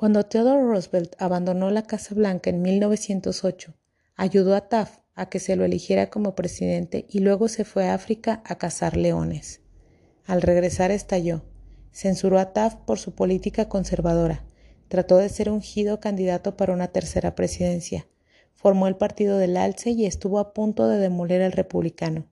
Cuando 0.00 0.24
Theodore 0.24 0.62
Roosevelt 0.62 1.14
abandonó 1.18 1.70
la 1.70 1.82
Casa 1.82 2.14
Blanca 2.14 2.48
en 2.48 2.62
1908, 2.62 3.74
ayudó 4.16 4.54
a 4.54 4.66
Taft 4.66 5.02
a 5.14 5.28
que 5.28 5.40
se 5.40 5.56
lo 5.56 5.64
eligiera 5.66 6.08
como 6.08 6.34
presidente 6.34 7.04
y 7.10 7.18
luego 7.18 7.48
se 7.48 7.66
fue 7.66 7.86
a 7.86 7.92
África 7.92 8.40
a 8.46 8.56
cazar 8.56 8.96
leones. 8.96 9.60
Al 10.24 10.40
regresar 10.40 10.90
estalló. 10.90 11.42
Censuró 11.92 12.38
a 12.38 12.54
Taft 12.54 12.78
por 12.86 12.98
su 12.98 13.14
política 13.14 13.68
conservadora 13.68 14.46
Trató 14.88 15.18
de 15.18 15.28
ser 15.28 15.50
ungido 15.50 16.00
candidato 16.00 16.56
para 16.56 16.72
una 16.72 16.88
tercera 16.88 17.34
presidencia. 17.34 18.08
Formó 18.54 18.88
el 18.88 18.96
Partido 18.96 19.36
del 19.36 19.54
Alce 19.58 19.90
y 19.90 20.06
estuvo 20.06 20.38
a 20.38 20.54
punto 20.54 20.88
de 20.88 20.96
demoler 20.96 21.42
al 21.42 21.52
republicano. 21.52 22.24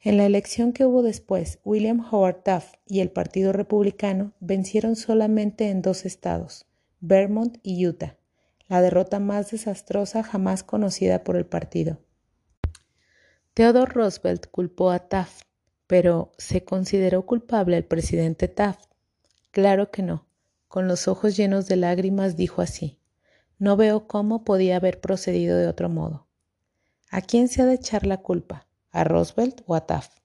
En 0.00 0.16
la 0.16 0.26
elección 0.26 0.72
que 0.72 0.86
hubo 0.86 1.02
después, 1.02 1.58
William 1.64 2.06
Howard 2.08 2.42
Taft 2.44 2.76
y 2.86 3.00
el 3.00 3.10
Partido 3.10 3.52
Republicano 3.52 4.32
vencieron 4.38 4.94
solamente 4.94 5.70
en 5.70 5.82
dos 5.82 6.04
estados, 6.04 6.66
Vermont 7.00 7.58
y 7.64 7.84
Utah, 7.84 8.16
la 8.68 8.80
derrota 8.80 9.18
más 9.18 9.50
desastrosa 9.50 10.22
jamás 10.22 10.62
conocida 10.62 11.24
por 11.24 11.36
el 11.36 11.46
partido. 11.46 11.98
Theodore 13.54 13.92
Roosevelt 13.92 14.46
culpó 14.46 14.92
a 14.92 15.00
Taft, 15.00 15.42
pero 15.88 16.30
¿se 16.38 16.62
consideró 16.62 17.26
culpable 17.26 17.76
el 17.76 17.84
presidente 17.84 18.46
Taft? 18.46 18.92
Claro 19.50 19.90
que 19.90 20.02
no. 20.04 20.28
Con 20.68 20.86
los 20.86 21.08
ojos 21.08 21.36
llenos 21.36 21.66
de 21.66 21.74
lágrimas 21.74 22.36
dijo 22.36 22.62
así. 22.62 23.00
No 23.58 23.76
veo 23.76 24.06
cómo 24.06 24.44
podía 24.44 24.76
haber 24.76 25.00
procedido 25.00 25.58
de 25.58 25.66
otro 25.66 25.88
modo. 25.88 26.28
¿A 27.10 27.20
quién 27.20 27.48
se 27.48 27.62
ha 27.62 27.66
de 27.66 27.74
echar 27.74 28.06
la 28.06 28.18
culpa? 28.18 28.67
¿A 28.90 29.04
Roosevelt 29.04 29.62
o 29.66 29.74
a 29.74 29.86
Taft? 29.86 30.18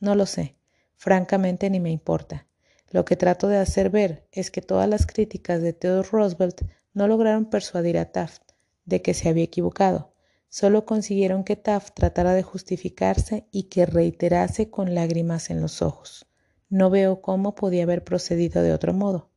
No 0.00 0.14
lo 0.14 0.26
sé. 0.26 0.56
Francamente 0.96 1.68
ni 1.70 1.80
me 1.80 1.90
importa. 1.90 2.46
Lo 2.90 3.04
que 3.04 3.16
trato 3.16 3.48
de 3.48 3.58
hacer 3.58 3.90
ver 3.90 4.26
es 4.32 4.50
que 4.50 4.62
todas 4.62 4.88
las 4.88 5.06
críticas 5.06 5.60
de 5.60 5.72
Theodore 5.72 6.08
Roosevelt 6.10 6.62
no 6.94 7.08
lograron 7.08 7.50
persuadir 7.50 7.98
a 7.98 8.12
Taft 8.12 8.42
de 8.84 9.02
que 9.02 9.12
se 9.12 9.28
había 9.28 9.44
equivocado. 9.44 10.14
Solo 10.48 10.86
consiguieron 10.86 11.44
que 11.44 11.56
Taft 11.56 11.94
tratara 11.94 12.32
de 12.32 12.42
justificarse 12.42 13.46
y 13.50 13.64
que 13.64 13.84
reiterase 13.84 14.70
con 14.70 14.94
lágrimas 14.94 15.50
en 15.50 15.60
los 15.60 15.82
ojos. 15.82 16.26
No 16.68 16.88
veo 16.88 17.20
cómo 17.20 17.54
podía 17.54 17.82
haber 17.82 18.04
procedido 18.04 18.62
de 18.62 18.72
otro 18.72 18.94
modo. 18.94 19.30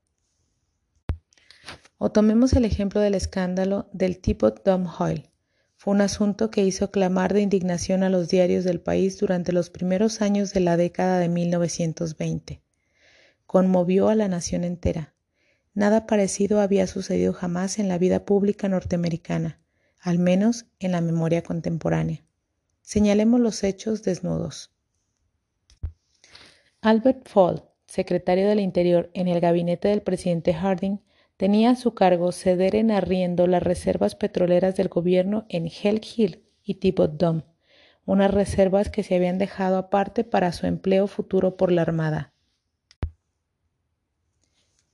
O 1.97 2.11
tomemos 2.11 2.53
el 2.53 2.63
ejemplo 2.63 3.01
del 3.01 3.15
escándalo 3.15 3.89
del 3.91 4.19
tipo 4.21 4.51
Dom 4.51 4.87
Hoyle. 4.87 5.28
Fue 5.81 5.93
un 5.93 6.01
asunto 6.01 6.51
que 6.51 6.65
hizo 6.65 6.91
clamar 6.91 7.33
de 7.33 7.39
indignación 7.39 8.03
a 8.03 8.09
los 8.09 8.27
diarios 8.27 8.65
del 8.65 8.81
país 8.81 9.17
durante 9.17 9.53
los 9.53 9.69
primeros 9.69 10.21
años 10.21 10.51
de 10.51 10.59
la 10.59 10.75
década 10.75 11.19
de 11.19 11.29
1920. 11.29 12.61
Conmovió 13.45 14.09
a 14.09 14.15
la 14.15 14.27
nación 14.27 14.65
entera. 14.65 15.13
Nada 15.73 16.05
parecido 16.05 16.59
había 16.59 16.85
sucedido 16.85 17.31
jamás 17.31 17.79
en 17.79 17.87
la 17.87 17.97
vida 17.97 18.25
pública 18.25 18.67
norteamericana, 18.67 19.61
al 20.01 20.19
menos 20.19 20.65
en 20.79 20.91
la 20.91 20.99
memoria 20.99 21.43
contemporánea. 21.43 22.25
Señalemos 22.81 23.39
los 23.39 23.63
hechos 23.63 24.03
desnudos. 24.03 24.71
Albert 26.81 27.25
Fall, 27.29 27.63
secretario 27.87 28.49
del 28.49 28.59
Interior 28.59 29.09
en 29.13 29.29
el 29.29 29.39
gabinete 29.39 29.87
del 29.87 30.01
presidente 30.01 30.53
Harding, 30.53 30.99
tenía 31.39 31.69
a 31.69 31.75
su 31.77 31.93
cargo 31.93 32.33
ceder 32.33 32.75
en 32.75 32.91
arriendo 32.91 33.47
las 33.47 33.63
reservas 33.63 34.13
petroleras 34.13 34.75
del 34.75 34.89
gobierno 34.89 35.45
en 35.47 35.67
Hell 35.67 36.01
Hill 36.03 36.43
y 36.63 36.75
Tibot 36.75 37.13
Dome, 37.13 37.45
unas 38.03 38.29
reservas 38.29 38.89
que 38.89 39.03
se 39.03 39.15
habían 39.15 39.37
dejado 39.37 39.77
aparte 39.77 40.25
para 40.25 40.51
su 40.51 40.67
empleo 40.67 41.07
futuro 41.07 41.55
por 41.55 41.71
la 41.71 41.83
Armada. 41.83 42.33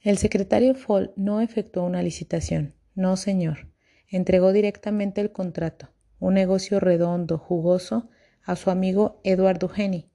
El 0.02 0.20
secretario 0.20 0.76
Fall 0.76 1.14
no 1.16 1.42
efectuó 1.42 1.84
una 1.84 2.04
licitación, 2.04 2.76
no 2.94 3.18
señor, 3.18 3.72
entregó 4.08 4.54
directamente 4.54 5.22
el 5.22 5.32
contrato, 5.32 5.90
un 6.20 6.36
negocio 6.36 6.80
redondo, 6.80 7.40
jugoso, 7.40 8.12
a 8.44 8.56
su 8.56 8.70
amigo 8.70 9.20
Edward 9.24 9.58
Duhenny, 9.58 10.12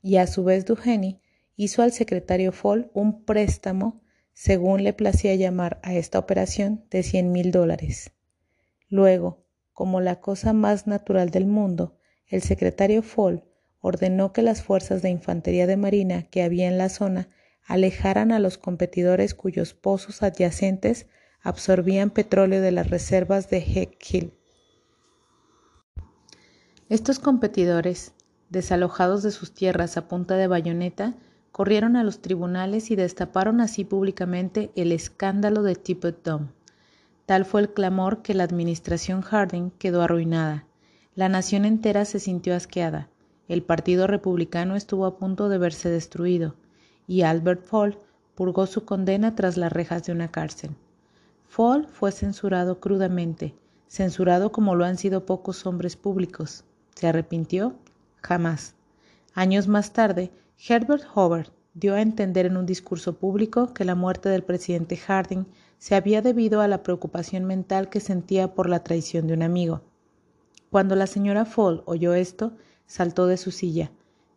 y 0.00 0.16
a 0.16 0.26
su 0.26 0.42
vez 0.42 0.64
Duhenny 0.64 1.20
hizo 1.54 1.82
al 1.82 1.92
secretario 1.92 2.52
Fall 2.52 2.90
un 2.94 3.26
préstamo 3.26 4.00
según 4.36 4.84
le 4.84 4.92
placía 4.92 5.34
llamar 5.34 5.80
a 5.82 5.94
esta 5.94 6.18
operación, 6.18 6.84
de 6.90 7.02
cien 7.02 7.32
mil 7.32 7.52
dólares. 7.52 8.12
Luego, 8.90 9.46
como 9.72 10.02
la 10.02 10.20
cosa 10.20 10.52
más 10.52 10.86
natural 10.86 11.30
del 11.30 11.46
mundo, 11.46 11.96
el 12.26 12.42
secretario 12.42 13.02
Fall 13.02 13.44
ordenó 13.80 14.34
que 14.34 14.42
las 14.42 14.62
fuerzas 14.62 15.00
de 15.00 15.08
infantería 15.08 15.66
de 15.66 15.78
marina 15.78 16.24
que 16.24 16.42
había 16.42 16.68
en 16.68 16.76
la 16.76 16.90
zona 16.90 17.30
alejaran 17.64 18.30
a 18.30 18.38
los 18.38 18.58
competidores 18.58 19.34
cuyos 19.34 19.72
pozos 19.72 20.22
adyacentes 20.22 21.06
absorbían 21.40 22.10
petróleo 22.10 22.60
de 22.60 22.72
las 22.72 22.90
reservas 22.90 23.48
de 23.48 23.96
Hill. 24.10 24.34
Estos 26.90 27.18
competidores, 27.20 28.12
desalojados 28.50 29.22
de 29.22 29.30
sus 29.30 29.54
tierras 29.54 29.96
a 29.96 30.08
punta 30.08 30.36
de 30.36 30.46
bayoneta, 30.46 31.16
corrieron 31.56 31.96
a 31.96 32.04
los 32.04 32.20
tribunales 32.20 32.90
y 32.90 32.96
destaparon 32.96 33.62
así 33.62 33.82
públicamente 33.82 34.70
el 34.76 34.92
escándalo 34.92 35.62
de 35.62 35.74
Tippett 35.74 36.22
Dome. 36.22 36.48
Tal 37.24 37.46
fue 37.46 37.62
el 37.62 37.72
clamor 37.72 38.20
que 38.20 38.34
la 38.34 38.44
administración 38.44 39.22
Harding 39.22 39.70
quedó 39.78 40.02
arruinada. 40.02 40.66
La 41.14 41.30
nación 41.30 41.64
entera 41.64 42.04
se 42.04 42.20
sintió 42.20 42.54
asqueada. 42.54 43.08
El 43.48 43.62
Partido 43.62 44.06
Republicano 44.06 44.76
estuvo 44.76 45.06
a 45.06 45.16
punto 45.16 45.48
de 45.48 45.56
verse 45.56 45.88
destruido, 45.88 46.56
y 47.06 47.22
Albert 47.22 47.64
Fall 47.64 47.98
purgó 48.34 48.66
su 48.66 48.84
condena 48.84 49.34
tras 49.34 49.56
las 49.56 49.72
rejas 49.72 50.04
de 50.04 50.12
una 50.12 50.28
cárcel. 50.28 50.72
Fall 51.48 51.88
fue 51.88 52.12
censurado 52.12 52.80
crudamente, 52.80 53.54
censurado 53.86 54.52
como 54.52 54.74
lo 54.74 54.84
han 54.84 54.98
sido 54.98 55.24
pocos 55.24 55.64
hombres 55.64 55.96
públicos. 55.96 56.64
¿Se 56.94 57.08
arrepintió? 57.08 57.76
Jamás. 58.20 58.74
Años 59.32 59.68
más 59.68 59.94
tarde, 59.94 60.30
Herbert 60.58 61.04
Hoover 61.14 61.52
dio 61.74 61.94
a 61.94 62.00
entender 62.00 62.46
en 62.46 62.56
un 62.56 62.64
discurso 62.64 63.18
público 63.18 63.74
que 63.74 63.84
la 63.84 63.94
muerte 63.94 64.30
del 64.30 64.42
presidente 64.42 64.96
Harding 64.96 65.44
se 65.78 65.94
había 65.94 66.22
debido 66.22 66.62
a 66.62 66.68
la 66.68 66.82
preocupación 66.82 67.44
mental 67.44 67.90
que 67.90 68.00
sentía 68.00 68.54
por 68.54 68.68
la 68.68 68.82
traición 68.82 69.26
de 69.26 69.34
un 69.34 69.42
amigo. 69.42 69.82
Cuando 70.70 70.96
la 70.96 71.06
señora 71.06 71.44
Fall 71.44 71.82
oyó 71.84 72.14
esto, 72.14 72.52
saltó 72.86 73.26
de 73.26 73.36
su 73.36 73.50
silla, 73.50 73.90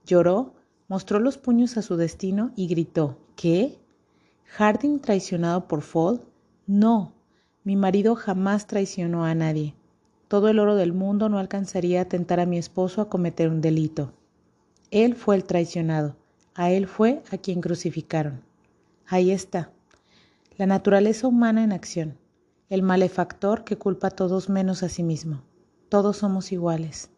lloró, 0.05 0.53
mostró 0.89 1.19
los 1.19 1.37
puños 1.37 1.77
a 1.77 1.81
su 1.81 1.95
destino 1.95 2.51
y 2.55 2.67
gritó 2.67 3.17
¿Qué? 3.37 3.79
¿Harding 4.57 4.99
traicionado 4.99 5.69
por 5.69 5.81
Fall? 5.81 6.21
No, 6.67 7.13
mi 7.63 7.77
marido 7.77 8.15
jamás 8.15 8.67
traicionó 8.67 9.23
a 9.23 9.33
nadie. 9.35 9.73
Todo 10.27 10.49
el 10.49 10.59
oro 10.59 10.75
del 10.75 10.91
mundo 10.91 11.29
no 11.29 11.39
alcanzaría 11.39 12.01
a 12.01 12.05
tentar 12.05 12.41
a 12.41 12.45
mi 12.45 12.57
esposo 12.57 13.01
a 13.01 13.09
cometer 13.09 13.47
un 13.47 13.61
delito. 13.61 14.11
Él 14.91 15.13
fue 15.13 15.35
el 15.35 15.43
traicionado, 15.43 16.15
a 16.55 16.71
él 16.71 16.87
fue 16.87 17.21
a 17.31 17.37
quien 17.37 17.61
crucificaron. 17.61 18.41
Ahí 19.05 19.29
está, 19.29 19.71
la 20.57 20.65
naturaleza 20.65 21.27
humana 21.27 21.63
en 21.63 21.73
acción, 21.73 22.17
el 22.69 22.81
malefactor 22.81 23.63
que 23.63 23.77
culpa 23.77 24.07
a 24.07 24.11
todos 24.11 24.49
menos 24.49 24.81
a 24.81 24.89
sí 24.89 25.03
mismo. 25.03 25.43
Todos 25.89 26.17
somos 26.17 26.51
iguales. 26.51 27.11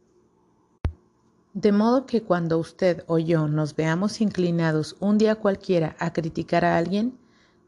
De 1.53 1.71
modo 1.71 2.05
que 2.05 2.23
cuando 2.23 2.57
usted 2.57 3.05
o 3.07 3.19
yo 3.19 3.47
nos 3.47 3.73
veamos 3.73 4.19
inclinados 4.19 4.97
un 4.99 5.17
día 5.17 5.35
cualquiera 5.35 5.95
a 5.97 6.11
criticar 6.11 6.65
a 6.65 6.77
alguien, 6.77 7.17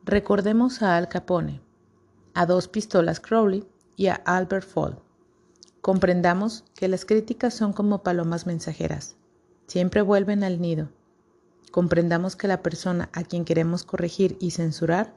recordemos 0.03 0.81
a 0.81 0.97
Al 0.97 1.07
Capone, 1.07 1.61
a 2.33 2.45
dos 2.45 2.67
pistolas 2.67 3.21
Crowley 3.21 3.65
y 3.95 4.07
a 4.07 4.15
Albert 4.15 4.67
Fall. 4.67 4.99
Comprendamos 5.79 6.65
que 6.75 6.89
las 6.89 7.05
críticas 7.05 7.53
son 7.53 7.71
como 7.71 8.03
palomas 8.03 8.45
mensajeras 8.45 9.15
siempre 9.67 10.01
vuelven 10.01 10.43
al 10.43 10.61
nido. 10.61 10.89
Comprendamos 11.71 12.35
que 12.35 12.47
la 12.47 12.61
persona 12.61 13.09
a 13.13 13.23
quien 13.23 13.45
queremos 13.45 13.83
corregir 13.83 14.37
y 14.39 14.51
censurar 14.51 15.13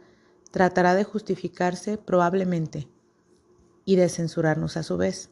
tratará 0.50 0.94
de 0.94 1.04
justificarse 1.04 1.98
probablemente 1.98 2.88
y 3.84 3.96
de 3.96 4.08
censurarnos 4.08 4.76
a 4.76 4.82
su 4.82 4.96
vez. 4.96 5.30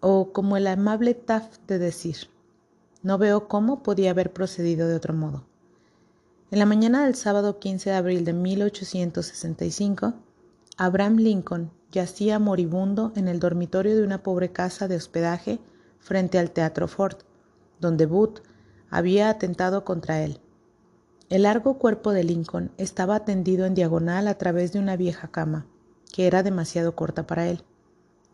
O 0.00 0.32
como 0.32 0.56
el 0.56 0.66
amable 0.66 1.14
Taft 1.14 1.60
de 1.66 1.78
decir, 1.78 2.28
no 3.02 3.18
veo 3.18 3.48
cómo 3.48 3.82
podía 3.82 4.10
haber 4.10 4.32
procedido 4.32 4.86
de 4.86 4.96
otro 4.96 5.14
modo. 5.14 5.44
En 6.50 6.58
la 6.58 6.66
mañana 6.66 7.04
del 7.04 7.14
sábado 7.14 7.58
15 7.58 7.90
de 7.90 7.96
abril 7.96 8.24
de 8.24 8.32
1865, 8.32 10.14
Abraham 10.76 11.16
Lincoln 11.16 11.70
yacía 11.90 12.38
moribundo 12.38 13.12
en 13.16 13.28
el 13.28 13.40
dormitorio 13.40 13.96
de 13.96 14.04
una 14.04 14.22
pobre 14.22 14.52
casa 14.52 14.88
de 14.88 14.96
hospedaje 14.96 15.58
frente 16.00 16.38
al 16.38 16.50
Teatro 16.50 16.86
Ford 16.86 17.16
donde 17.84 18.06
Booth 18.06 18.40
había 18.90 19.28
atentado 19.28 19.84
contra 19.84 20.22
él. 20.22 20.40
El 21.28 21.42
largo 21.42 21.78
cuerpo 21.78 22.12
de 22.12 22.24
Lincoln 22.24 22.72
estaba 22.78 23.24
tendido 23.24 23.66
en 23.66 23.74
diagonal 23.74 24.26
a 24.26 24.38
través 24.38 24.72
de 24.72 24.78
una 24.78 24.96
vieja 24.96 25.28
cama, 25.28 25.66
que 26.12 26.26
era 26.26 26.42
demasiado 26.42 26.96
corta 26.96 27.26
para 27.26 27.46
él. 27.48 27.62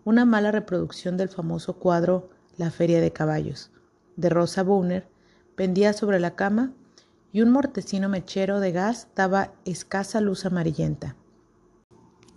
Una 0.04 0.24
mala 0.24 0.52
reproducción 0.52 1.16
del 1.16 1.28
famoso 1.28 1.74
cuadro 1.74 2.30
La 2.56 2.70
Feria 2.70 3.00
de 3.00 3.12
Caballos, 3.12 3.70
de 4.16 4.28
Rosa 4.28 4.62
Bonheur, 4.62 5.04
pendía 5.56 5.92
sobre 5.92 6.20
la 6.20 6.36
cama 6.36 6.72
y 7.32 7.42
un 7.42 7.50
mortecino 7.50 8.08
mechero 8.08 8.60
de 8.60 8.72
gas 8.72 9.08
daba 9.14 9.52
escasa 9.64 10.20
luz 10.20 10.46
amarillenta. 10.46 11.16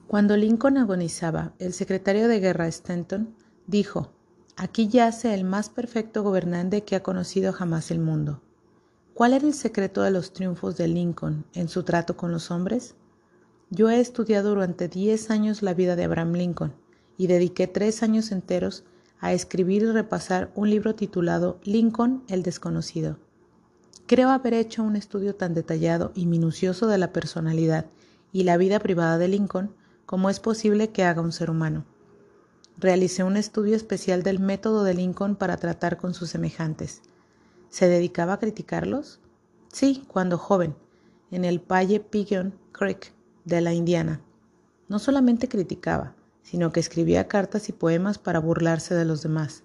Cuando 0.07 0.35
Lincoln 0.35 0.77
agonizaba, 0.77 1.53
el 1.59 1.73
secretario 1.73 2.27
de 2.27 2.39
guerra 2.39 2.67
Stanton 2.67 3.35
dijo 3.67 4.11
Aquí 4.55 4.87
yace 4.87 5.33
el 5.33 5.43
más 5.43 5.69
perfecto 5.69 6.21
gobernante 6.21 6.83
que 6.83 6.95
ha 6.95 7.03
conocido 7.03 7.53
jamás 7.53 7.89
el 7.89 7.99
mundo. 7.99 8.41
¿Cuál 9.15 9.33
era 9.33 9.47
el 9.47 9.53
secreto 9.53 10.03
de 10.03 10.11
los 10.11 10.31
triunfos 10.31 10.77
de 10.77 10.87
Lincoln 10.87 11.45
en 11.53 11.69
su 11.69 11.83
trato 11.83 12.15
con 12.15 12.31
los 12.31 12.51
hombres? 12.51 12.95
Yo 13.71 13.89
he 13.89 13.99
estudiado 13.99 14.49
durante 14.49 14.87
diez 14.87 15.31
años 15.31 15.63
la 15.63 15.73
vida 15.73 15.95
de 15.95 16.03
Abraham 16.03 16.33
Lincoln 16.33 16.73
y 17.17 17.25
dediqué 17.25 17.65
tres 17.67 18.03
años 18.03 18.31
enteros 18.31 18.83
a 19.19 19.33
escribir 19.33 19.81
y 19.83 19.91
repasar 19.91 20.51
un 20.53 20.69
libro 20.69 20.93
titulado 20.93 21.59
Lincoln 21.63 22.23
el 22.27 22.43
desconocido. 22.43 23.17
Creo 24.05 24.29
haber 24.29 24.53
hecho 24.53 24.83
un 24.83 24.95
estudio 24.95 25.35
tan 25.35 25.55
detallado 25.55 26.11
y 26.13 26.27
minucioso 26.27 26.87
de 26.87 26.99
la 26.99 27.11
personalidad 27.11 27.87
y 28.31 28.43
la 28.43 28.57
vida 28.57 28.79
privada 28.79 29.17
de 29.17 29.29
Lincoln 29.29 29.73
como 30.05 30.29
es 30.29 30.39
posible 30.39 30.89
que 30.89 31.03
haga 31.03 31.21
un 31.21 31.31
ser 31.31 31.49
humano. 31.49 31.85
Realicé 32.77 33.23
un 33.23 33.37
estudio 33.37 33.75
especial 33.75 34.23
del 34.23 34.39
método 34.39 34.83
de 34.83 34.93
Lincoln 34.93 35.35
para 35.35 35.57
tratar 35.57 35.97
con 35.97 36.13
sus 36.13 36.29
semejantes. 36.29 37.01
¿Se 37.69 37.87
dedicaba 37.87 38.33
a 38.33 38.39
criticarlos? 38.39 39.19
Sí, 39.71 40.03
cuando 40.07 40.37
joven, 40.37 40.75
en 41.31 41.45
el 41.45 41.59
Valle 41.59 41.99
Pigeon 41.99 42.53
Creek 42.71 43.13
de 43.45 43.61
la 43.61 43.73
Indiana. 43.73 44.21
No 44.89 44.99
solamente 44.99 45.47
criticaba, 45.47 46.15
sino 46.41 46.71
que 46.71 46.79
escribía 46.79 47.27
cartas 47.27 47.69
y 47.69 47.73
poemas 47.73 48.17
para 48.17 48.39
burlarse 48.39 48.95
de 48.95 49.05
los 49.05 49.21
demás, 49.21 49.63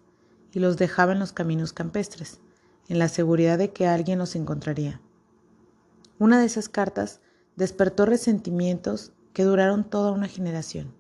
y 0.53 0.61
los 0.61 0.77
dejaba 0.77 1.13
en 1.13 1.19
los 1.19 1.33
caminos 1.33 1.73
campestres, 1.73 2.41
en 2.89 2.99
la 2.99 3.09
seguridad 3.09 3.59
de 3.59 3.73
que 3.73 3.87
alguien 3.87 4.19
los 4.19 4.37
encontraría. 4.37 5.01
Una 6.19 6.39
de 6.41 6.47
esas 6.47 6.69
cartas 6.69 7.21
despertó 7.57 8.07
resentimientos 8.07 9.13
que 9.33 9.45
duraron 9.45 9.89
toda 9.89 10.13
una 10.13 10.29
generación. 10.29 10.98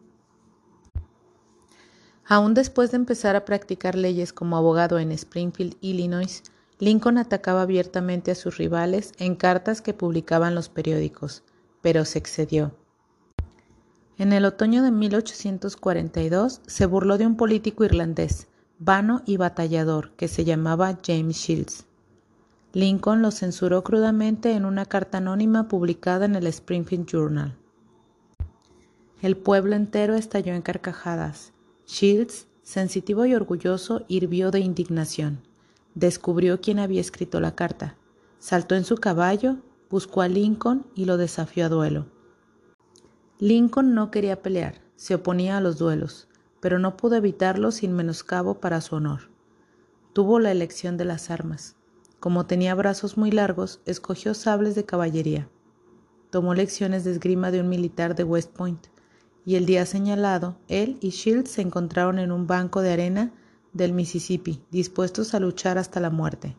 Aún 2.31 2.53
después 2.53 2.91
de 2.91 2.99
empezar 2.99 3.37
a 3.37 3.47
practicar 3.47 3.95
leyes 3.95 4.35
como 4.35 4.59
abogado 4.59 4.99
en 4.99 5.13
Springfield, 5.13 5.77
Illinois, 5.81 6.43
Lincoln 6.79 7.17
atacaba 7.17 7.63
abiertamente 7.63 8.31
a 8.31 8.35
sus 8.35 8.59
rivales 8.59 9.13
en 9.19 9.35
cartas 9.35 9.81
que 9.81 9.95
publicaban 9.95 10.55
los 10.55 10.69
periódicos, 10.69 11.43
pero 11.81 12.05
se 12.05 12.19
excedió. 12.19 12.73
En 14.19 14.35
el 14.35 14.45
otoño 14.45 14.83
de 14.83 14.91
1842 14.91 16.61
se 16.67 16.87
burló 16.87 17.17
de 17.17 17.27
un 17.27 17.37
político 17.37 17.85
irlandés, 17.85 18.47
vano 18.79 19.23
y 19.25 19.39
batallador, 19.39 20.11
que 20.13 20.29
se 20.29 20.45
llamaba 20.45 20.99
James 21.03 21.37
Shields. 21.37 21.87
Lincoln 22.75 23.23
lo 23.23 23.31
censuró 23.31 23.83
crudamente 23.83 24.53
en 24.53 24.67
una 24.67 24.85
carta 24.85 25.19
anónima 25.19 25.67
publicada 25.67 26.27
en 26.27 26.37
el 26.37 26.47
Springfield 26.49 27.07
Journal. 27.07 27.57
El 29.23 29.37
pueblo 29.39 29.75
entero 29.75 30.15
estalló 30.15 30.53
en 30.53 30.61
carcajadas. 30.61 31.55
Shields, 31.89 32.47
sensitivo 32.63 33.25
y 33.25 33.35
orgulloso, 33.35 34.05
hirvió 34.09 34.51
de 34.51 34.61
indignación. 34.61 35.41
Descubrió 35.95 36.61
quién 36.61 36.79
había 36.79 37.01
escrito 37.01 37.41
la 37.41 37.55
carta. 37.55 37.97
Saltó 38.39 38.75
en 38.75 38.85
su 38.85 38.97
caballo, 38.97 39.57
buscó 39.89 40.21
a 40.21 40.29
Lincoln 40.29 40.85
y 40.95 41.07
lo 41.07 41.17
desafió 41.17 41.65
a 41.65 41.71
duelo. 41.71 42.05
Lincoln 43.39 43.95
no 43.95 44.11
quería 44.11 44.43
pelear, 44.43 44.83
se 44.97 45.15
oponía 45.15 45.57
a 45.57 45.61
los 45.63 45.79
duelos, 45.79 46.29
pero 46.61 46.79
no 46.79 46.99
pudo 46.99 47.17
evitarlo 47.17 47.71
sin 47.71 47.95
menoscabo 47.95 48.61
para 48.61 48.83
su 48.83 48.97
honor. 48.97 49.31
Tuvo 50.13 50.41
la 50.41 50.53
elección 50.53 50.99
de 50.99 51.07
las 51.07 51.31
armas. 51.31 51.75
Como 52.21 52.45
tenía 52.45 52.75
brazos 52.75 53.17
muy 53.17 53.31
largos, 53.31 53.81
escogió 53.87 54.35
sables 54.35 54.75
de 54.75 54.85
caballería. 54.85 55.49
Tomó 56.29 56.53
lecciones 56.53 57.05
de 57.05 57.13
esgrima 57.13 57.51
de 57.51 57.61
un 57.61 57.71
militar 57.71 58.15
de 58.15 58.25
West 58.25 58.53
Point, 58.53 58.89
y 59.49 59.57
el 59.57 59.65
día 59.65 59.87
señalado, 59.87 60.59
él 60.69 60.99
y 61.01 61.09
Shields 61.09 61.53
se 61.53 61.63
encontraron 61.63 62.19
en 62.19 62.33
un 62.33 62.47
banco 62.47 62.83
de 62.83 62.93
arena 62.93 63.33
del 63.73 63.95
Mississippi, 63.95 64.63
dispuestos 64.71 65.33
a 65.33 65.41
luchar 65.41 65.79
hasta 65.79 66.01
la 66.01 66.11
muerte. 66.11 66.55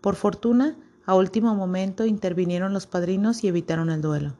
Por 0.00 0.14
fortuna, 0.14 0.74
a 1.04 1.16
último 1.16 1.54
momento 1.54 2.06
intervinieron 2.06 2.72
los 2.72 2.86
padrinos 2.86 3.44
y 3.44 3.48
evitaron 3.48 3.90
el 3.90 4.00
duelo. 4.00 4.38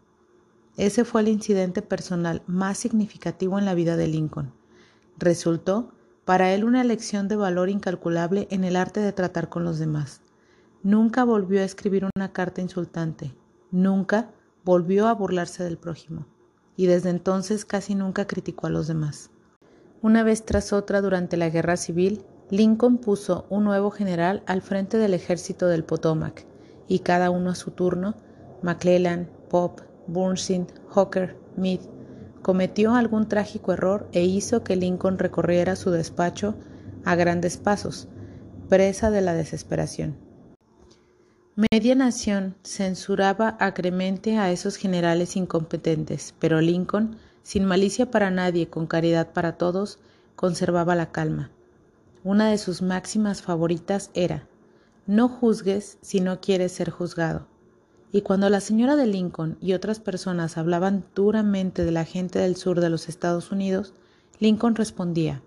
Ese 0.79 1.05
fue 1.05 1.20
el 1.20 1.29
incidente 1.29 1.83
personal 1.83 2.40
más 2.47 2.79
significativo 2.79 3.59
en 3.59 3.66
la 3.66 3.75
vida 3.75 3.99
de 3.99 4.07
Lincoln. 4.07 4.55
Resultó 5.18 5.92
para 6.25 6.55
él 6.55 6.64
una 6.64 6.85
lección 6.85 7.29
de 7.29 7.37
valor 7.37 7.68
incalculable 7.68 8.49
en 8.51 8.64
el 8.64 8.77
arte 8.77 9.01
de 9.01 9.12
tratar 9.12 9.51
con 9.51 9.62
los 9.62 9.79
demás. 9.79 10.23
Nunca 10.83 11.25
volvió 11.25 11.61
a 11.61 11.64
escribir 11.64 12.09
una 12.16 12.33
carta 12.33 12.62
insultante, 12.62 13.35
nunca 13.70 14.31
volvió 14.64 15.07
a 15.07 15.12
burlarse 15.12 15.64
del 15.64 15.77
prójimo, 15.77 16.25
y 16.77 16.87
desde 16.87 17.11
entonces 17.11 17.65
casi 17.65 17.95
nunca 17.95 18.27
criticó 18.27 18.67
a 18.67 18.71
los 18.71 18.87
demás. 18.87 19.31
Una 20.03 20.23
vez 20.23 20.45
tras 20.45 20.73
otra 20.73 21.01
durante 21.01 21.37
la 21.37 21.49
guerra 21.49 21.77
civil, 21.77 22.25
Lincoln 22.51 22.99
puso 22.99 23.47
un 23.49 23.65
nuevo 23.65 23.91
general 23.91 24.43
al 24.47 24.61
frente 24.61 24.99
del 24.99 25.15
ejército 25.15 25.67
del 25.67 25.85
Potomac, 25.85 26.47
y 26.87 26.99
cada 27.01 27.31
uno 27.31 27.51
a 27.51 27.55
su 27.55 27.71
turno, 27.71 28.15
McClellan, 28.63 29.31
Pope, 29.49 29.83
Burnside, 30.07 30.67
Hooker, 30.91 31.37
Meade, 31.57 31.89
cometió 32.43 32.95
algún 32.95 33.29
trágico 33.29 33.73
error 33.73 34.09
e 34.13 34.23
hizo 34.25 34.63
que 34.63 34.77
Lincoln 34.77 35.19
recorriera 35.19 35.77
su 35.77 35.91
despacho 35.91 36.55
a 37.05 37.15
grandes 37.15 37.57
pasos, 37.57 38.09
presa 38.69 39.11
de 39.11 39.23
la 39.23 39.33
desesperación. 39.35 40.24
Media 41.57 41.95
nación 41.95 42.57
censuraba 42.64 43.57
acremente 43.61 44.38
a 44.38 44.51
esos 44.51 44.75
generales 44.75 45.37
incompetentes, 45.37 46.35
pero 46.40 46.61
Lincoln, 46.61 47.17
sin 47.45 47.64
malicia 47.64 48.11
para 48.11 48.33
nadie, 48.33 48.67
con 48.67 48.88
caridad 48.88 49.33
para 49.33 49.57
todos, 49.57 50.01
conservaba 50.35 50.97
la 50.97 51.12
calma. 51.12 51.53
Una 52.25 52.51
de 52.51 52.59
sus 52.59 52.83
máximas 52.83 53.40
favoritas 53.40 54.11
era, 54.14 54.49
no 55.07 55.29
juzgues 55.29 55.97
si 56.01 56.19
no 56.19 56.40
quieres 56.40 56.73
ser 56.73 56.90
juzgado. 56.90 57.47
Y 58.11 58.23
cuando 58.23 58.51
la 58.51 58.61
señora 58.61 58.97
de 58.97 59.07
Lincoln 59.07 59.57
y 59.61 59.75
otras 59.75 60.01
personas 60.01 60.59
hablaban 60.59 61.05
duramente 61.14 61.85
de 61.85 61.93
la 61.93 62.05
gente 62.05 62.40
del 62.40 62.57
sur 62.57 62.81
de 62.81 62.90
los 62.90 63.09
Estados 63.09 63.53
Unidos, 63.53 63.95
Lincoln 64.40 64.75
respondía, 64.75 65.40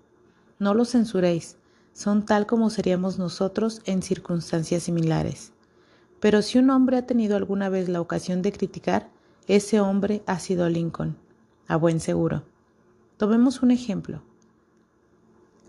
No 0.58 0.72
los 0.72 0.92
censuréis, 0.92 1.58
son 1.92 2.24
tal 2.24 2.46
como 2.46 2.70
seríamos 2.70 3.18
nosotros 3.18 3.82
en 3.84 4.00
circunstancias 4.00 4.84
similares. 4.84 5.52
Pero 6.20 6.42
si 6.42 6.58
un 6.58 6.70
hombre 6.70 6.96
ha 6.96 7.06
tenido 7.06 7.36
alguna 7.36 7.68
vez 7.68 7.88
la 7.88 8.00
ocasión 8.00 8.42
de 8.42 8.52
criticar, 8.52 9.08
ese 9.46 9.80
hombre 9.80 10.22
ha 10.26 10.38
sido 10.38 10.68
Lincoln, 10.68 11.16
a 11.66 11.76
buen 11.76 12.00
seguro. 12.00 12.42
Tomemos 13.16 13.62
un 13.62 13.70
ejemplo. 13.70 14.22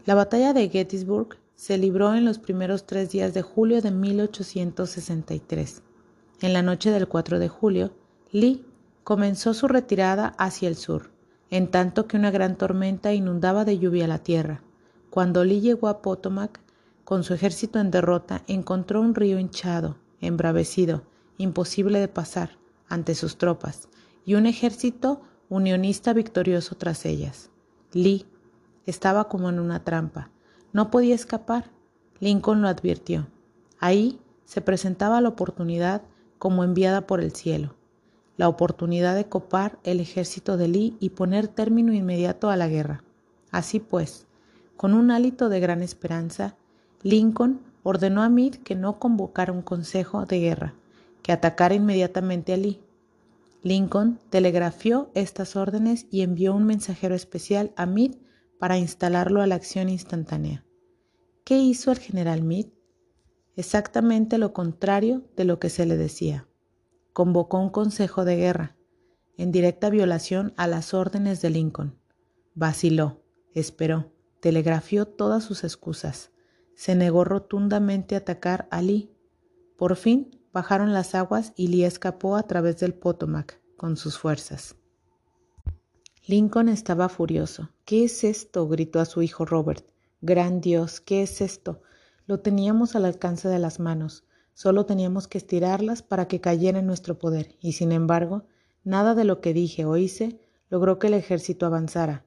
La 0.05 0.15
batalla 0.15 0.53
de 0.53 0.69
Gettysburg 0.69 1.37
se 1.55 1.77
libró 1.77 2.13
en 2.15 2.25
los 2.25 2.39
primeros 2.39 2.85
tres 2.85 3.11
días 3.11 3.33
de 3.33 3.41
julio 3.41 3.81
de 3.81 3.91
1863. 3.91 5.83
En 6.41 6.53
la 6.53 6.61
noche 6.61 6.89
del 6.91 7.07
4 7.07 7.37
de 7.37 7.49
julio, 7.49 7.91
Lee 8.31 8.65
comenzó 9.03 9.53
su 9.53 9.67
retirada 9.67 10.35
hacia 10.37 10.69
el 10.69 10.75
sur, 10.75 11.11
en 11.49 11.69
tanto 11.69 12.07
que 12.07 12.17
una 12.17 12.31
gran 12.31 12.57
tormenta 12.57 13.13
inundaba 13.13 13.65
de 13.65 13.77
lluvia 13.77 14.07
la 14.07 14.19
tierra. 14.19 14.61
Cuando 15.09 15.43
Lee 15.43 15.61
llegó 15.61 15.87
a 15.89 16.01
Potomac, 16.01 16.59
con 17.03 17.23
su 17.23 17.33
ejército 17.33 17.79
en 17.79 17.91
derrota, 17.91 18.43
encontró 18.47 19.01
un 19.01 19.15
río 19.15 19.39
hinchado, 19.39 19.97
embravecido, 20.21 21.03
imposible 21.37 21.99
de 21.99 22.07
pasar 22.07 22.57
ante 22.87 23.15
sus 23.15 23.37
tropas, 23.37 23.87
y 24.25 24.35
un 24.35 24.45
ejército 24.45 25.21
unionista 25.49 26.13
victorioso 26.13 26.75
tras 26.75 27.05
ellas. 27.05 27.49
Lee 27.93 28.25
estaba 28.85 29.27
como 29.27 29.49
en 29.49 29.59
una 29.59 29.83
trampa. 29.83 30.29
No 30.73 30.91
podía 30.91 31.15
escapar. 31.15 31.71
Lincoln 32.19 32.61
lo 32.61 32.67
advirtió. 32.67 33.27
Ahí 33.79 34.19
se 34.45 34.61
presentaba 34.61 35.21
la 35.21 35.29
oportunidad 35.29 36.01
como 36.37 36.63
enviada 36.63 37.07
por 37.07 37.21
el 37.21 37.33
cielo, 37.33 37.75
la 38.37 38.47
oportunidad 38.47 39.15
de 39.15 39.25
copar 39.25 39.79
el 39.83 39.99
ejército 39.99 40.57
de 40.57 40.67
Lee 40.67 40.97
y 40.99 41.11
poner 41.11 41.47
término 41.47 41.93
inmediato 41.93 42.49
a 42.49 42.55
la 42.55 42.67
guerra. 42.67 43.03
Así 43.51 43.79
pues, 43.79 44.27
con 44.75 44.93
un 44.93 45.11
hálito 45.11 45.49
de 45.49 45.59
gran 45.59 45.81
esperanza, 45.81 46.55
Lincoln 47.03 47.61
ordenó 47.83 48.21
a 48.21 48.29
Meade 48.29 48.59
que 48.59 48.75
no 48.75 48.99
convocara 48.99 49.53
un 49.53 49.61
consejo 49.61 50.25
de 50.25 50.39
guerra, 50.39 50.75
que 51.23 51.31
atacara 51.31 51.75
inmediatamente 51.75 52.53
a 52.53 52.57
Lee. 52.57 52.81
Lincoln 53.61 54.19
telegrafió 54.29 55.11
estas 55.13 55.55
órdenes 55.55 56.07
y 56.11 56.21
envió 56.21 56.53
un 56.55 56.65
mensajero 56.65 57.15
especial 57.15 57.71
a 57.75 57.85
Meade 57.85 58.19
para 58.59 58.77
instalarlo 58.77 59.41
a 59.41 59.47
la 59.47 59.55
acción 59.55 59.89
instantánea. 59.89 60.65
¿Qué 61.43 61.57
hizo 61.57 61.91
el 61.91 61.99
general 61.99 62.43
Meade? 62.43 62.79
exactamente 63.59 64.37
lo 64.37 64.53
contrario 64.53 65.21
de 65.35 65.43
lo 65.43 65.59
que 65.59 65.69
se 65.69 65.85
le 65.85 65.97
decía. 65.97 66.47
Convocó 67.11 67.59
un 67.59 67.69
consejo 67.69 68.23
de 68.23 68.37
guerra, 68.37 68.77
en 69.35 69.51
directa 69.51 69.89
violación 69.89 70.53
a 70.55 70.65
las 70.65 70.93
órdenes 70.93 71.41
de 71.41 71.49
Lincoln. 71.49 71.99
Vaciló, 72.55 73.21
esperó, 73.53 74.13
telegrafió 74.39 75.05
todas 75.05 75.43
sus 75.43 75.65
excusas. 75.65 76.31
Se 76.79 76.95
negó 76.95 77.25
rotundamente 77.25 78.15
a 78.15 78.19
atacar 78.19 78.69
a 78.71 78.81
Lee. 78.81 79.11
Por 79.75 79.97
fin 79.97 80.39
bajaron 80.53 80.93
las 80.93 81.13
aguas 81.13 81.51
y 81.57 81.67
Lee 81.67 81.83
escapó 81.83 82.37
a 82.37 82.43
través 82.43 82.79
del 82.79 82.93
Potomac 82.93 83.59
con 83.75 83.97
sus 83.97 84.17
fuerzas. 84.17 84.77
Lincoln 86.25 86.69
estaba 86.69 87.09
furioso. 87.09 87.69
¿Qué 87.83 88.05
es 88.05 88.23
esto? 88.23 88.65
gritó 88.69 89.01
a 89.01 89.05
su 89.05 89.21
hijo 89.21 89.43
Robert. 89.43 89.85
Gran 90.21 90.61
Dios, 90.61 91.01
¿qué 91.01 91.21
es 91.21 91.41
esto? 91.41 91.81
Lo 92.27 92.39
teníamos 92.39 92.95
al 92.95 93.03
alcance 93.03 93.49
de 93.49 93.59
las 93.59 93.81
manos, 93.81 94.23
solo 94.53 94.85
teníamos 94.85 95.27
que 95.27 95.39
estirarlas 95.39 96.01
para 96.01 96.29
que 96.29 96.39
cayera 96.39 96.79
en 96.79 96.87
nuestro 96.87 97.19
poder, 97.19 97.57
y 97.59 97.73
sin 97.73 97.91
embargo, 97.91 98.45
nada 98.85 99.15
de 99.15 99.25
lo 99.25 99.41
que 99.41 99.53
dije 99.53 99.83
o 99.83 99.97
hice 99.97 100.39
logró 100.69 100.97
que 100.97 101.07
el 101.07 101.15
ejército 101.15 101.65
avanzara. 101.65 102.25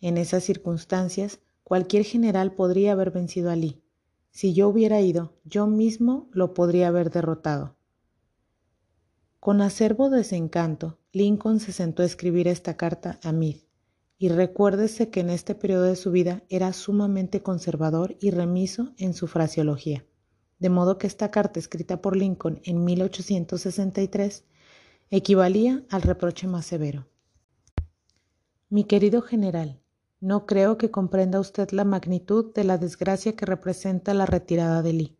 En 0.00 0.16
esas 0.16 0.44
circunstancias, 0.44 1.40
cualquier 1.70 2.02
general 2.02 2.52
podría 2.56 2.90
haber 2.90 3.12
vencido 3.12 3.48
a 3.48 3.54
Lee. 3.54 3.80
Si 4.32 4.54
yo 4.54 4.68
hubiera 4.68 5.00
ido, 5.02 5.36
yo 5.44 5.68
mismo 5.68 6.28
lo 6.32 6.52
podría 6.52 6.88
haber 6.88 7.10
derrotado. 7.12 7.76
Con 9.38 9.60
acervo 9.60 10.10
desencanto, 10.10 10.98
Lincoln 11.12 11.60
se 11.60 11.70
sentó 11.70 12.02
a 12.02 12.06
escribir 12.06 12.48
esta 12.48 12.76
carta 12.76 13.20
a 13.22 13.30
Meade 13.30 13.68
y 14.18 14.30
recuérdese 14.30 15.10
que 15.10 15.20
en 15.20 15.30
este 15.30 15.54
periodo 15.54 15.84
de 15.84 15.94
su 15.94 16.10
vida 16.10 16.42
era 16.48 16.72
sumamente 16.72 17.40
conservador 17.40 18.16
y 18.20 18.32
remiso 18.32 18.92
en 18.98 19.14
su 19.14 19.28
fraseología, 19.28 20.04
de 20.58 20.70
modo 20.70 20.98
que 20.98 21.06
esta 21.06 21.30
carta 21.30 21.60
escrita 21.60 22.00
por 22.02 22.16
Lincoln 22.16 22.60
en 22.64 22.82
1863 22.82 24.42
equivalía 25.10 25.84
al 25.88 26.02
reproche 26.02 26.48
más 26.48 26.66
severo. 26.66 27.06
Mi 28.70 28.82
querido 28.82 29.22
general, 29.22 29.79
no 30.20 30.46
creo 30.46 30.78
que 30.78 30.90
comprenda 30.90 31.40
usted 31.40 31.70
la 31.70 31.84
magnitud 31.84 32.52
de 32.54 32.64
la 32.64 32.78
desgracia 32.78 33.34
que 33.34 33.46
representa 33.46 34.14
la 34.14 34.26
retirada 34.26 34.82
de 34.82 34.92
Lee. 34.92 35.18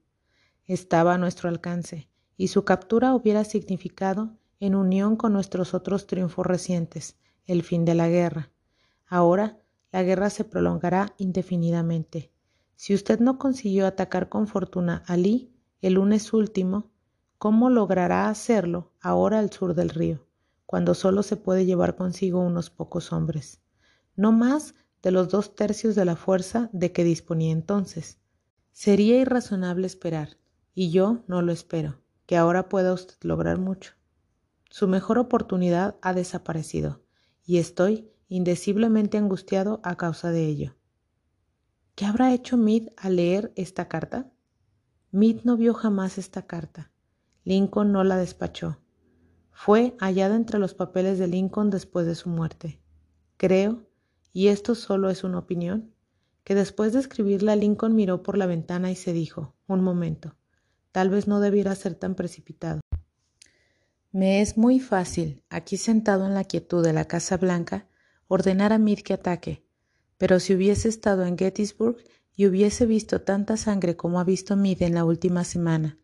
Estaba 0.66 1.14
a 1.14 1.18
nuestro 1.18 1.48
alcance, 1.48 2.08
y 2.36 2.48
su 2.48 2.64
captura 2.64 3.14
hubiera 3.14 3.44
significado, 3.44 4.36
en 4.60 4.74
unión 4.74 5.16
con 5.16 5.32
nuestros 5.32 5.74
otros 5.74 6.06
triunfos 6.06 6.46
recientes, 6.46 7.16
el 7.46 7.62
fin 7.62 7.84
de 7.84 7.94
la 7.94 8.08
guerra, 8.08 8.50
Ahora 9.10 9.58
la 9.90 10.04
guerra 10.04 10.30
se 10.30 10.44
prolongará 10.44 11.14
indefinidamente. 11.18 12.30
Si 12.76 12.94
usted 12.94 13.18
no 13.18 13.38
consiguió 13.38 13.88
atacar 13.88 14.28
con 14.28 14.46
fortuna 14.46 15.02
a 15.08 15.16
el 15.16 15.94
lunes 15.94 16.32
último, 16.32 16.92
¿cómo 17.36 17.70
logrará 17.70 18.28
hacerlo 18.28 18.92
ahora 19.00 19.40
al 19.40 19.50
sur 19.50 19.74
del 19.74 19.88
río, 19.88 20.24
cuando 20.64 20.94
solo 20.94 21.24
se 21.24 21.36
puede 21.36 21.66
llevar 21.66 21.96
consigo 21.96 22.38
unos 22.38 22.70
pocos 22.70 23.12
hombres, 23.12 23.60
no 24.14 24.30
más 24.30 24.76
de 25.02 25.10
los 25.10 25.28
dos 25.28 25.54
tercios 25.54 25.94
de 25.94 26.04
la 26.04 26.16
fuerza 26.16 26.70
de 26.72 26.92
que 26.92 27.04
disponía 27.04 27.52
entonces. 27.52 28.18
Sería 28.72 29.18
irrazonable 29.20 29.86
esperar, 29.86 30.38
y 30.74 30.90
yo 30.90 31.24
no 31.26 31.42
lo 31.42 31.52
espero, 31.52 32.00
que 32.26 32.36
ahora 32.36 32.68
pueda 32.68 32.92
usted 32.92 33.16
lograr 33.22 33.58
mucho. 33.58 33.92
Su 34.70 34.88
mejor 34.88 35.18
oportunidad 35.18 35.96
ha 36.02 36.14
desaparecido, 36.14 37.02
y 37.44 37.58
estoy 37.58 38.10
indeciblemente 38.28 39.18
angustiado 39.18 39.80
a 39.82 39.96
causa 39.96 40.30
de 40.30 40.46
ello. 40.46 40.76
¿Qué 41.96 42.06
habrá 42.06 42.32
hecho 42.32 42.56
Mead 42.56 42.88
al 42.96 43.16
leer 43.16 43.52
esta 43.56 43.88
carta? 43.88 44.30
Mead 45.10 45.42
no 45.42 45.56
vio 45.56 45.74
jamás 45.74 46.18
esta 46.18 46.46
carta. 46.46 46.92
Lincoln 47.44 47.90
no 47.90 48.04
la 48.04 48.16
despachó. 48.16 48.78
Fue 49.50 49.96
hallada 49.98 50.36
entre 50.36 50.58
los 50.58 50.72
papeles 50.72 51.18
de 51.18 51.26
Lincoln 51.26 51.68
después 51.68 52.06
de 52.06 52.14
su 52.14 52.28
muerte. 52.28 52.80
Creo, 53.36 53.89
y 54.32 54.48
esto 54.48 54.74
solo 54.74 55.10
es 55.10 55.24
una 55.24 55.38
opinión, 55.38 55.92
que 56.44 56.54
después 56.54 56.92
de 56.92 57.00
escribirla 57.00 57.56
Lincoln 57.56 57.94
miró 57.94 58.22
por 58.22 58.38
la 58.38 58.46
ventana 58.46 58.90
y 58.90 58.96
se 58.96 59.12
dijo, 59.12 59.54
un 59.66 59.82
momento, 59.82 60.36
tal 60.92 61.10
vez 61.10 61.26
no 61.26 61.40
debiera 61.40 61.74
ser 61.74 61.94
tan 61.94 62.14
precipitado. 62.14 62.80
Me 64.12 64.40
es 64.40 64.56
muy 64.56 64.80
fácil, 64.80 65.42
aquí 65.50 65.76
sentado 65.76 66.26
en 66.26 66.34
la 66.34 66.44
quietud 66.44 66.84
de 66.84 66.92
la 66.92 67.04
Casa 67.04 67.36
Blanca, 67.36 67.86
ordenar 68.26 68.72
a 68.72 68.78
Mead 68.78 68.98
que 68.98 69.14
ataque, 69.14 69.64
pero 70.18 70.40
si 70.40 70.54
hubiese 70.54 70.88
estado 70.88 71.24
en 71.24 71.38
Gettysburg 71.38 71.96
y 72.36 72.46
hubiese 72.46 72.86
visto 72.86 73.20
tanta 73.20 73.56
sangre 73.56 73.96
como 73.96 74.18
ha 74.18 74.24
visto 74.24 74.56
Meade 74.56 74.86
en 74.86 74.94
la 74.94 75.04
última 75.04 75.44
semana, 75.44 75.98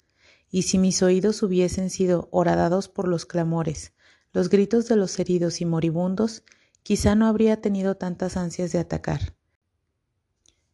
y 0.50 0.62
si 0.62 0.78
mis 0.78 1.02
oídos 1.02 1.42
hubiesen 1.42 1.90
sido 1.90 2.28
horadados 2.30 2.88
por 2.88 3.08
los 3.08 3.26
clamores, 3.26 3.92
los 4.32 4.48
gritos 4.48 4.86
de 4.88 4.96
los 4.96 5.18
heridos 5.18 5.60
y 5.60 5.64
moribundos, 5.64 6.44
quizá 6.86 7.16
no 7.16 7.26
habría 7.26 7.60
tenido 7.60 7.96
tantas 7.96 8.36
ansias 8.36 8.70
de 8.70 8.78
atacar. 8.78 9.34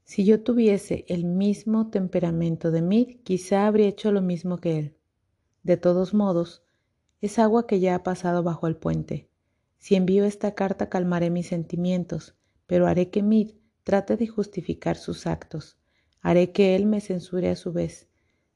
Si 0.04 0.26
yo 0.26 0.42
tuviese 0.42 1.06
el 1.08 1.24
mismo 1.24 1.88
temperamento 1.88 2.70
de 2.70 2.82
Meade, 2.82 3.22
quizá 3.24 3.66
habría 3.66 3.88
hecho 3.88 4.12
lo 4.12 4.20
mismo 4.20 4.58
que 4.58 4.78
él. 4.78 4.98
De 5.62 5.78
todos 5.78 6.12
modos, 6.12 6.64
es 7.22 7.38
agua 7.38 7.66
que 7.66 7.80
ya 7.80 7.94
ha 7.94 8.02
pasado 8.02 8.42
bajo 8.42 8.66
el 8.66 8.76
puente. 8.76 9.30
Si 9.78 9.94
envío 9.94 10.26
esta 10.26 10.54
carta 10.54 10.90
calmaré 10.90 11.30
mis 11.30 11.46
sentimientos, 11.46 12.36
pero 12.66 12.86
haré 12.86 13.08
que 13.08 13.22
Mid 13.22 13.52
trate 13.82 14.18
de 14.18 14.26
justificar 14.26 14.98
sus 14.98 15.26
actos. 15.26 15.78
Haré 16.20 16.52
que 16.52 16.76
él 16.76 16.84
me 16.84 17.00
censure 17.00 17.48
a 17.48 17.56
su 17.56 17.72
vez. 17.72 18.06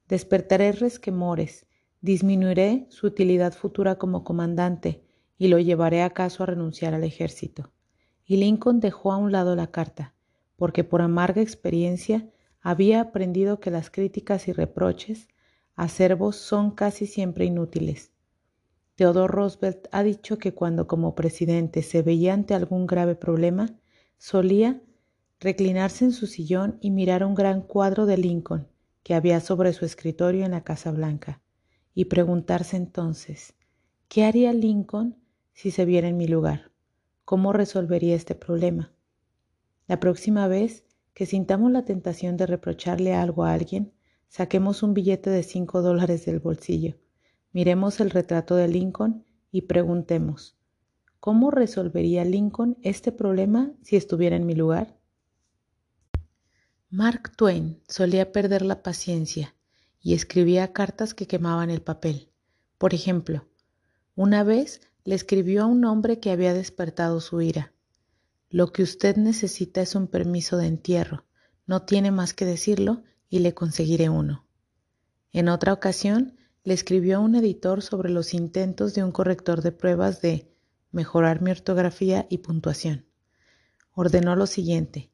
Despertaré 0.09 0.73
resquemores, 0.73 1.64
disminuiré 2.03 2.87
su 2.90 3.07
utilidad 3.07 3.55
futura 3.55 3.97
como 3.97 4.25
comandante 4.25 5.06
y 5.38 5.49
lo 5.49 5.59
llevaré 5.59 6.03
acaso 6.03 6.42
a 6.42 6.46
renunciar 6.46 6.94
al 6.94 7.05
ejército. 7.05 7.72
Y 8.25 8.37
Lincoln 8.37 8.81
dejó 8.81 9.12
a 9.12 9.16
un 9.16 9.33
lado 9.33 9.55
la 9.57 9.70
carta, 9.70 10.14
porque 10.57 10.85
por 10.85 11.03
amarga 11.03 11.42
experiencia 11.42 12.29
había 12.61 13.01
aprendido 13.01 13.61
que 13.61 13.70
las 13.70 13.90
críticas 13.90 14.49
y 14.49 14.53
reproches 14.53 15.29
acervos 15.75 16.37
son 16.37 16.70
casi 16.70 17.07
siempre 17.07 17.44
inútiles. 17.44 18.12
Theodore 18.94 19.33
Roosevelt 19.33 19.88
ha 19.92 20.03
dicho 20.03 20.38
que 20.38 20.55
cuando 20.55 20.87
como 20.87 21.14
presidente 21.14 21.83
se 21.83 22.03
veía 22.03 22.33
ante 22.33 22.55
algún 22.55 22.87
grave 22.87 23.14
problema, 23.14 23.77
Solía 24.18 24.83
reclinarse 25.40 26.05
en 26.05 26.12
su 26.12 26.27
sillón 26.27 26.79
y 26.81 26.90
mirar 26.90 27.22
un 27.22 27.35
gran 27.35 27.61
cuadro 27.61 28.07
de 28.07 28.16
Lincoln 28.16 28.66
que 29.03 29.14
había 29.14 29.40
sobre 29.40 29.72
su 29.72 29.85
escritorio 29.85 30.44
en 30.44 30.51
la 30.53 30.64
Casa 30.64 30.90
Blanca, 30.90 31.40
y 31.94 32.07
preguntarse 32.07 32.77
entonces, 32.77 33.55
¿qué 34.09 34.25
haría 34.25 34.53
Lincoln 34.53 35.16
si 35.57 35.71
se 35.71 35.87
viera 35.87 36.07
en 36.07 36.19
mi 36.19 36.29
lugar? 36.29 36.71
¿Cómo 37.25 37.55
resolvería 37.55 38.14
este 38.14 38.35
problema? 38.35 38.92
La 39.88 39.99
próxima 39.99 40.47
vez 40.49 40.85
que 41.14 41.25
sintamos 41.25 41.73
la 41.73 41.85
tentación 41.85 42.37
de 42.37 42.45
reprocharle 42.45 43.14
algo 43.14 43.45
a 43.45 43.55
alguien, 43.55 43.95
saquemos 44.29 44.83
un 44.83 44.92
billete 44.92 45.31
de 45.31 45.42
cinco 45.42 45.81
dólares 45.81 46.27
del 46.27 46.40
bolsillo, 46.40 46.97
miremos 47.53 48.01
el 48.01 48.11
retrato 48.11 48.55
de 48.55 48.69
Lincoln 48.69 49.25
y 49.51 49.62
preguntemos, 49.62 50.59
¿Cómo 51.21 51.51
resolvería 51.51 52.25
Lincoln 52.27 52.77
este 52.83 53.11
problema 53.11 53.73
si 53.83 53.97
estuviera 53.97 54.37
en 54.37 54.45
mi 54.45 54.55
lugar? 54.55 54.99
Mark 56.90 57.33
Twain 57.35 57.81
solía 57.88 58.31
perder 58.31 58.61
la 58.61 58.83
paciencia 58.83 59.57
y 60.01 60.12
escribía 60.12 60.75
cartas 60.75 61.14
que 61.14 61.27
quemaban 61.27 61.71
el 61.71 61.81
papel. 61.81 62.31
Por 62.77 62.92
ejemplo, 62.92 63.47
una 64.14 64.45
vez 64.45 64.83
le 65.07 65.14
escribió 65.14 65.62
a 65.62 65.66
un 65.66 65.85
hombre 65.85 66.19
que 66.19 66.33
había 66.33 66.53
despertado 66.53 67.21
su 67.21 67.40
ira. 67.40 67.73
Lo 68.51 68.73
que 68.73 68.83
usted 68.83 69.16
necesita 69.16 69.81
es 69.81 69.95
un 69.95 70.09
permiso 70.09 70.57
de 70.57 70.66
entierro. 70.66 71.25
No 71.64 71.83
tiene 71.83 72.11
más 72.11 72.35
que 72.35 72.45
decirlo 72.45 73.05
y 73.29 73.38
le 73.38 73.55
conseguiré 73.55 74.09
uno. 74.09 74.47
En 75.33 75.49
otra 75.49 75.73
ocasión, 75.73 76.37
le 76.64 76.75
escribió 76.75 77.19
a 77.19 77.21
un 77.21 77.37
editor 77.37 77.83
sobre 77.83 78.11
los 78.11 78.35
intentos 78.35 78.95
de 78.95 79.05
un 79.05 79.12
corrector 79.12 79.62
de 79.62 79.71
pruebas 79.71 80.21
de 80.23 80.51
mejorar 80.90 81.40
mi 81.40 81.53
ortografía 81.53 82.27
y 82.29 82.38
puntuación. 82.38 83.07
Ordenó 83.92 84.35
lo 84.35 84.47
siguiente. 84.47 85.12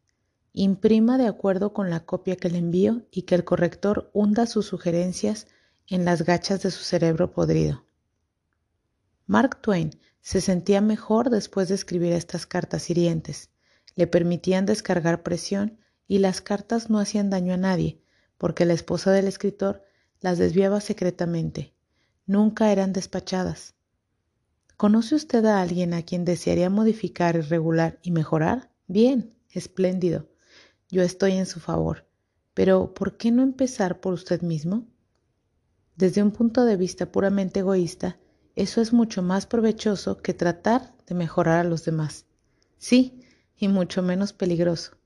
Imprima 0.55 1.19
de 1.19 1.27
acuerdo 1.27 1.75
con 1.75 1.91
la 1.91 2.01
copia 2.07 2.37
que 2.37 2.49
le 2.49 2.59
envío 2.59 3.03
y 3.11 3.23
que 3.23 3.35
el 3.35 3.45
corrector 3.45 4.11
hunda 4.15 4.47
sus 4.47 4.67
sugerencias 4.67 5.49
en 5.87 6.07
las 6.07 6.23
gachas 6.23 6.63
de 6.63 6.71
su 6.71 6.83
cerebro 6.83 7.31
podrido. 7.33 7.85
Mark 9.33 9.63
Twain 9.63 9.99
se 10.21 10.43
sentía 10.43 10.83
mejor 10.83 11.31
después 11.31 11.71
de 11.71 11.75
escribir 11.75 12.13
estas 12.13 12.45
cartas 12.45 12.91
hirientes. 12.91 13.49
Le 13.95 14.07
permitían 14.07 14.67
descargar 14.67 15.23
presión 15.23 15.79
y 16.07 16.19
las 16.19 16.43
cartas 16.43 16.91
no 16.91 16.99
hacían 16.99 17.31
daño 17.31 17.55
a 17.55 17.57
nadie, 17.57 18.03
porque 18.37 18.67
la 18.67 18.75
esposa 18.75 19.11
del 19.11 19.27
escritor 19.27 19.85
las 20.21 20.37
desviaba 20.37 20.83
secretamente. 20.83 21.73
Nunca 22.27 22.73
eran 22.73 22.93
despachadas. 22.93 23.75
¿Conoce 24.77 25.15
usted 25.15 25.47
a 25.47 25.63
alguien 25.63 25.95
a 25.95 26.03
quien 26.03 26.27
desearía 26.27 26.69
modificar 26.69 27.37
y 27.37 27.41
regular 27.41 27.99
y 28.03 28.11
mejorar? 28.11 28.71
Bien, 28.87 29.35
espléndido. 29.49 30.29
Yo 30.91 31.01
estoy 31.01 31.39
en 31.39 31.47
su 31.47 31.59
favor. 31.59 32.07
Pero 32.53 32.93
¿por 32.93 33.17
qué 33.17 33.31
no 33.31 33.43
empezar 33.43 33.99
por 33.99 34.13
usted 34.13 34.43
mismo? 34.43 34.87
Desde 35.97 36.23
un 36.23 36.33
punto 36.33 36.67
de 36.67 36.77
vista 36.77 37.11
puramente 37.11 37.61
egoísta, 37.61 38.19
eso 38.55 38.81
es 38.81 38.93
mucho 38.93 39.23
más 39.23 39.47
provechoso 39.47 40.21
que 40.23 40.35
tratar 40.35 40.95
de 41.07 41.15
mejorar 41.15 41.59
a 41.61 41.69
los 41.69 41.85
demás. 41.85 42.27
Sí, 42.79 43.23
y 43.57 43.69
mucho 43.69 44.03
menos 44.03 44.33
peligroso. 44.33 44.97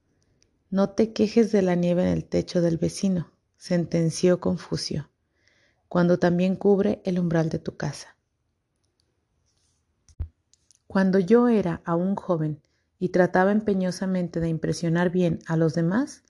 No 0.71 0.91
te 0.91 1.13
quejes 1.13 1.53
de 1.53 1.63
la 1.63 1.75
nieve 1.75 2.03
en 2.03 2.09
el 2.09 2.25
techo 2.25 2.61
del 2.61 2.77
vecino, 2.77 3.31
sentenció 3.57 4.41
Confucio, 4.41 5.11
cuando 5.89 6.19
también 6.19 6.57
cubre 6.57 7.01
el 7.05 7.19
umbral 7.19 7.49
de 7.49 7.59
tu 7.59 7.77
casa. 7.77 8.17
Cuando 10.87 11.19
yo 11.19 11.49
era 11.49 11.83
aún 11.85 12.17
joven 12.17 12.61
y 12.99 13.11
trataba 13.11 13.53
empeñosamente 13.53 14.41
de 14.41 14.49
impresionar 14.49 15.11
bien 15.11 15.39
a 15.47 15.57
los 15.57 15.75
demás, 15.75 16.25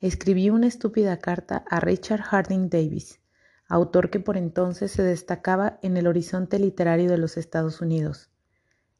escribí 0.00 0.50
una 0.50 0.66
estúpida 0.66 1.18
carta 1.18 1.64
a 1.68 1.80
Richard 1.80 2.22
Harding 2.22 2.70
Davis, 2.70 3.20
autor 3.68 4.10
que 4.10 4.20
por 4.20 4.36
entonces 4.36 4.92
se 4.92 5.02
destacaba 5.02 5.78
en 5.82 5.96
el 5.96 6.06
horizonte 6.06 6.58
literario 6.58 7.10
de 7.10 7.18
los 7.18 7.36
Estados 7.36 7.80
Unidos. 7.80 8.30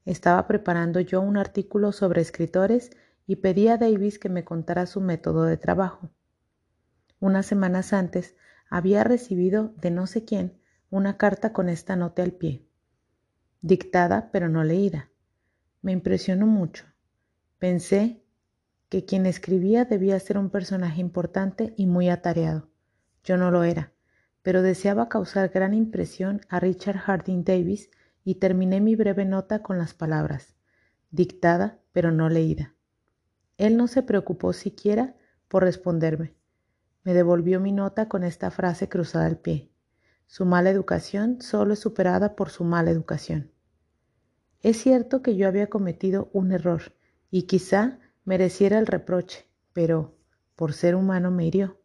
Estaba 0.05 0.47
preparando 0.47 1.01
yo 1.01 1.21
un 1.21 1.37
artículo 1.37 1.93
sobre 1.93 2.21
escritores 2.21 2.91
y 3.27 3.37
pedí 3.37 3.69
a 3.69 3.77
Davis 3.77 4.19
que 4.19 4.29
me 4.29 4.45
contara 4.45 4.87
su 4.87 5.01
método 5.01 5.45
de 5.45 5.57
trabajo. 5.57 6.11
Unas 7.21 7.47
semanas 7.47 7.93
antes 7.93 8.37
había 8.71 9.05
recibido 9.05 9.75
de 9.81 9.91
no 9.91 10.07
sé 10.07 10.25
quién 10.25 10.59
una 10.91 11.17
carta 11.17 11.53
con 11.53 11.69
esta 11.69 11.97
nota 11.97 12.23
al 12.23 12.33
pie 12.33 12.67
dictada 13.67 14.31
pero 14.33 14.49
no 14.49 14.63
leída. 14.65 15.11
Me 15.83 15.93
impresionó 15.93 16.47
mucho. 16.47 16.85
Pensé 17.59 18.23
que 18.89 19.05
quien 19.05 19.27
escribía 19.27 19.85
debía 19.85 20.19
ser 20.21 20.39
un 20.39 20.51
personaje 20.51 21.01
importante 21.01 21.75
y 21.77 21.87
muy 21.87 22.09
atareado. 22.09 22.69
Yo 23.25 23.37
no 23.37 23.51
lo 23.51 23.64
era, 23.64 23.93
pero 24.47 24.62
deseaba 24.62 25.09
causar 25.09 25.49
gran 25.49 25.74
impresión 25.74 26.40
a 26.49 26.61
Richard 26.61 26.99
Harding 26.99 27.42
Davis 27.42 27.90
y 28.22 28.36
terminé 28.36 28.80
mi 28.80 28.94
breve 28.94 29.24
nota 29.24 29.61
con 29.61 29.76
las 29.76 29.92
palabras, 29.92 30.55
dictada 31.11 31.80
pero 31.90 32.12
no 32.12 32.28
leída. 32.28 32.72
Él 33.57 33.76
no 33.76 33.88
se 33.88 34.05
preocupó 34.05 34.53
siquiera 34.53 35.16
por 35.49 35.64
responderme. 35.64 36.36
Me 37.03 37.12
devolvió 37.12 37.59
mi 37.59 37.72
nota 37.72 38.09
con 38.09 38.22
esta 38.22 38.53
frase 38.53 38.88
cruzada 38.88 39.26
al 39.26 39.36
pie. 39.36 39.72
Su 40.26 40.44
mala 40.44 40.70
educación 40.70 41.42
solo 41.42 41.72
es 41.72 41.80
superada 41.80 42.36
por 42.36 42.51
su 42.51 42.62
mala 42.62 42.92
educación. 42.92 43.51
Es 44.61 44.76
cierto 44.76 45.22
que 45.22 45.34
yo 45.34 45.49
había 45.49 45.68
cometido 45.68 46.30
un 46.32 46.53
error 46.53 46.94
y 47.32 47.49
quizá 47.49 47.99
mereciera 48.24 48.78
el 48.78 48.86
reproche, 48.86 49.49
pero 49.72 50.14
por 50.55 50.72
ser 50.72 50.94
humano 50.94 51.32
me 51.32 51.47
hirió. 51.47 51.80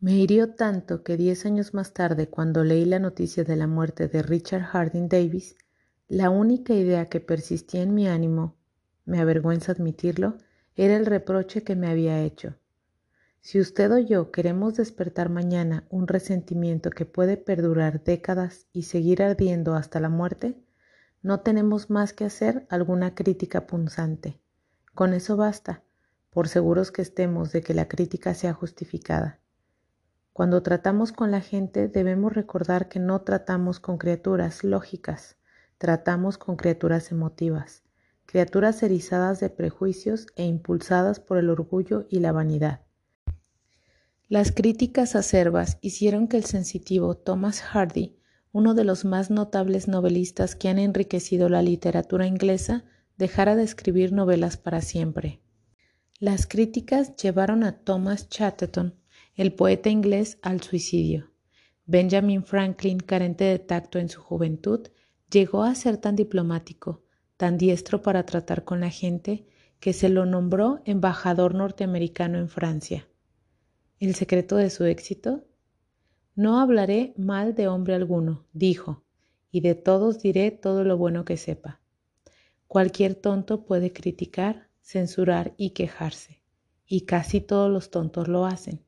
Me 0.00 0.12
hirió 0.14 0.54
tanto 0.54 1.02
que 1.02 1.16
diez 1.16 1.44
años 1.44 1.74
más 1.74 1.92
tarde, 1.92 2.28
cuando 2.28 2.62
leí 2.62 2.84
la 2.84 3.00
noticia 3.00 3.42
de 3.42 3.56
la 3.56 3.66
muerte 3.66 4.06
de 4.06 4.22
Richard 4.22 4.62
Harding 4.62 5.08
Davis, 5.08 5.56
La 6.06 6.30
única 6.30 6.72
idea 6.72 7.08
que 7.08 7.18
persistía 7.18 7.82
en 7.82 7.94
mi 7.94 8.06
ánimo, 8.06 8.54
me 9.04 9.18
avergüenza 9.18 9.72
admitirlo, 9.72 10.38
era 10.76 10.96
el 10.96 11.04
reproche 11.04 11.64
que 11.64 11.74
me 11.74 11.88
había 11.88 12.22
hecho. 12.22 12.54
Si 13.40 13.58
usted 13.58 13.90
o 13.90 13.98
yo 13.98 14.30
queremos 14.30 14.76
despertar 14.76 15.30
mañana 15.30 15.84
un 15.90 16.06
resentimiento 16.06 16.90
que 16.90 17.04
puede 17.04 17.36
perdurar 17.36 18.04
décadas 18.04 18.68
y 18.72 18.84
seguir 18.84 19.20
ardiendo 19.20 19.74
hasta 19.74 19.98
la 19.98 20.08
muerte, 20.08 20.62
no 21.22 21.40
tenemos 21.40 21.90
más 21.90 22.12
que 22.12 22.24
hacer 22.24 22.68
alguna 22.70 23.16
crítica 23.16 23.66
punzante. 23.66 24.38
Con 24.94 25.12
eso 25.12 25.36
basta, 25.36 25.82
por 26.30 26.46
seguros 26.46 26.92
que 26.92 27.02
estemos 27.02 27.50
de 27.50 27.62
que 27.62 27.74
la 27.74 27.88
crítica 27.88 28.32
sea 28.34 28.52
justificada. 28.52 29.37
Cuando 30.38 30.62
tratamos 30.62 31.10
con 31.10 31.32
la 31.32 31.40
gente 31.40 31.88
debemos 31.88 32.32
recordar 32.32 32.88
que 32.88 33.00
no 33.00 33.22
tratamos 33.22 33.80
con 33.80 33.98
criaturas 33.98 34.62
lógicas, 34.62 35.36
tratamos 35.78 36.38
con 36.38 36.54
criaturas 36.54 37.10
emotivas, 37.10 37.82
criaturas 38.24 38.80
erizadas 38.84 39.40
de 39.40 39.50
prejuicios 39.50 40.28
e 40.36 40.44
impulsadas 40.44 41.18
por 41.18 41.38
el 41.38 41.50
orgullo 41.50 42.06
y 42.08 42.20
la 42.20 42.30
vanidad. 42.30 42.82
Las 44.28 44.52
críticas 44.52 45.16
acerbas 45.16 45.76
hicieron 45.80 46.28
que 46.28 46.36
el 46.36 46.44
sensitivo 46.44 47.16
Thomas 47.16 47.60
Hardy, 47.60 48.16
uno 48.52 48.74
de 48.74 48.84
los 48.84 49.04
más 49.04 49.32
notables 49.32 49.88
novelistas 49.88 50.54
que 50.54 50.68
han 50.68 50.78
enriquecido 50.78 51.48
la 51.48 51.62
literatura 51.62 52.28
inglesa, 52.28 52.84
dejara 53.16 53.56
de 53.56 53.64
escribir 53.64 54.12
novelas 54.12 54.56
para 54.56 54.82
siempre. 54.82 55.40
Las 56.20 56.46
críticas 56.46 57.16
llevaron 57.16 57.64
a 57.64 57.80
Thomas 57.80 58.28
Chatterton 58.28 58.97
el 59.38 59.52
poeta 59.52 59.88
inglés 59.88 60.36
al 60.42 60.60
suicidio. 60.62 61.30
Benjamin 61.86 62.42
Franklin, 62.42 62.98
carente 62.98 63.44
de 63.44 63.60
tacto 63.60 64.00
en 64.00 64.08
su 64.08 64.20
juventud, 64.20 64.88
llegó 65.30 65.62
a 65.62 65.76
ser 65.76 65.96
tan 65.96 66.16
diplomático, 66.16 67.04
tan 67.36 67.56
diestro 67.56 68.02
para 68.02 68.26
tratar 68.26 68.64
con 68.64 68.80
la 68.80 68.90
gente, 68.90 69.46
que 69.78 69.92
se 69.92 70.08
lo 70.08 70.26
nombró 70.26 70.82
embajador 70.86 71.54
norteamericano 71.54 72.36
en 72.36 72.48
Francia. 72.48 73.06
¿El 74.00 74.16
secreto 74.16 74.56
de 74.56 74.70
su 74.70 74.84
éxito? 74.86 75.44
No 76.34 76.58
hablaré 76.58 77.14
mal 77.16 77.54
de 77.54 77.68
hombre 77.68 77.94
alguno, 77.94 78.44
dijo, 78.52 79.04
y 79.52 79.60
de 79.60 79.76
todos 79.76 80.20
diré 80.20 80.50
todo 80.50 80.82
lo 80.82 80.96
bueno 80.98 81.24
que 81.24 81.36
sepa. 81.36 81.80
Cualquier 82.66 83.14
tonto 83.14 83.64
puede 83.64 83.92
criticar, 83.92 84.68
censurar 84.82 85.54
y 85.56 85.70
quejarse, 85.70 86.42
y 86.86 87.02
casi 87.02 87.40
todos 87.40 87.70
los 87.70 87.92
tontos 87.92 88.26
lo 88.26 88.44
hacen 88.44 88.87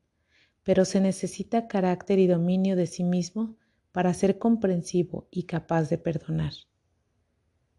pero 0.63 0.85
se 0.85 1.01
necesita 1.01 1.67
carácter 1.67 2.19
y 2.19 2.27
dominio 2.27 2.75
de 2.75 2.87
sí 2.87 3.03
mismo 3.03 3.57
para 3.91 4.13
ser 4.13 4.37
comprensivo 4.37 5.27
y 5.31 5.43
capaz 5.43 5.89
de 5.89 5.97
perdonar. 5.97 6.53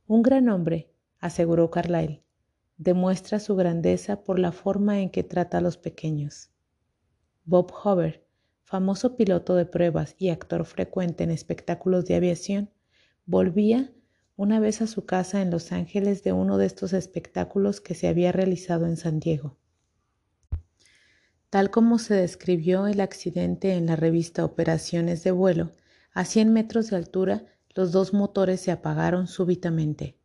Un 0.07 0.23
gran 0.23 0.49
hombre, 0.49 0.93
aseguró 1.21 1.71
Carlyle, 1.71 2.23
demuestra 2.77 3.39
su 3.39 3.55
grandeza 3.55 4.25
por 4.25 4.39
la 4.39 4.53
forma 4.53 5.01
en 5.01 5.11
que 5.11 5.23
trata 5.23 5.59
a 5.59 5.61
los 5.61 5.77
pequeños. 5.77 6.51
Bob 7.45 7.73
Hover, 7.83 8.27
famoso 8.63 9.17
piloto 9.17 9.55
de 9.55 9.67
pruebas 9.67 10.15
y 10.19 10.31
actor 10.31 10.65
frecuente 10.65 11.25
en 11.25 11.31
espectáculos 11.31 12.05
de 12.07 12.17
aviación, 12.17 12.71
volvía 13.27 13.93
una 14.37 14.61
vez 14.61 14.83
a 14.83 14.87
su 14.87 15.07
casa 15.07 15.43
en 15.43 15.51
Los 15.51 15.73
Ángeles 15.73 16.25
de 16.25 16.33
uno 16.33 16.59
de 16.59 16.67
estos 16.67 16.93
espectáculos 16.93 17.81
que 17.81 17.95
se 17.95 18.09
había 18.09 18.33
realizado 18.33 18.87
en 18.87 18.97
San 18.97 19.21
Diego. 19.21 19.59
Tal 21.53 21.71
como 21.71 21.99
se 21.99 22.15
describió 22.15 22.87
el 22.87 23.03
accidente 23.03 23.75
en 23.75 23.85
la 23.85 23.95
revista 23.95 24.43
Operaciones 24.43 25.23
de 25.23 25.33
vuelo, 25.33 25.73
a 26.15 26.25
100 26.25 26.51
metros 26.51 26.89
de 26.89 26.97
altura 26.97 27.45
los 27.75 27.93
dos 27.93 28.15
motores 28.15 28.63
se 28.63 28.71
apagaron 28.71 29.27
súbitamente. 29.27 30.17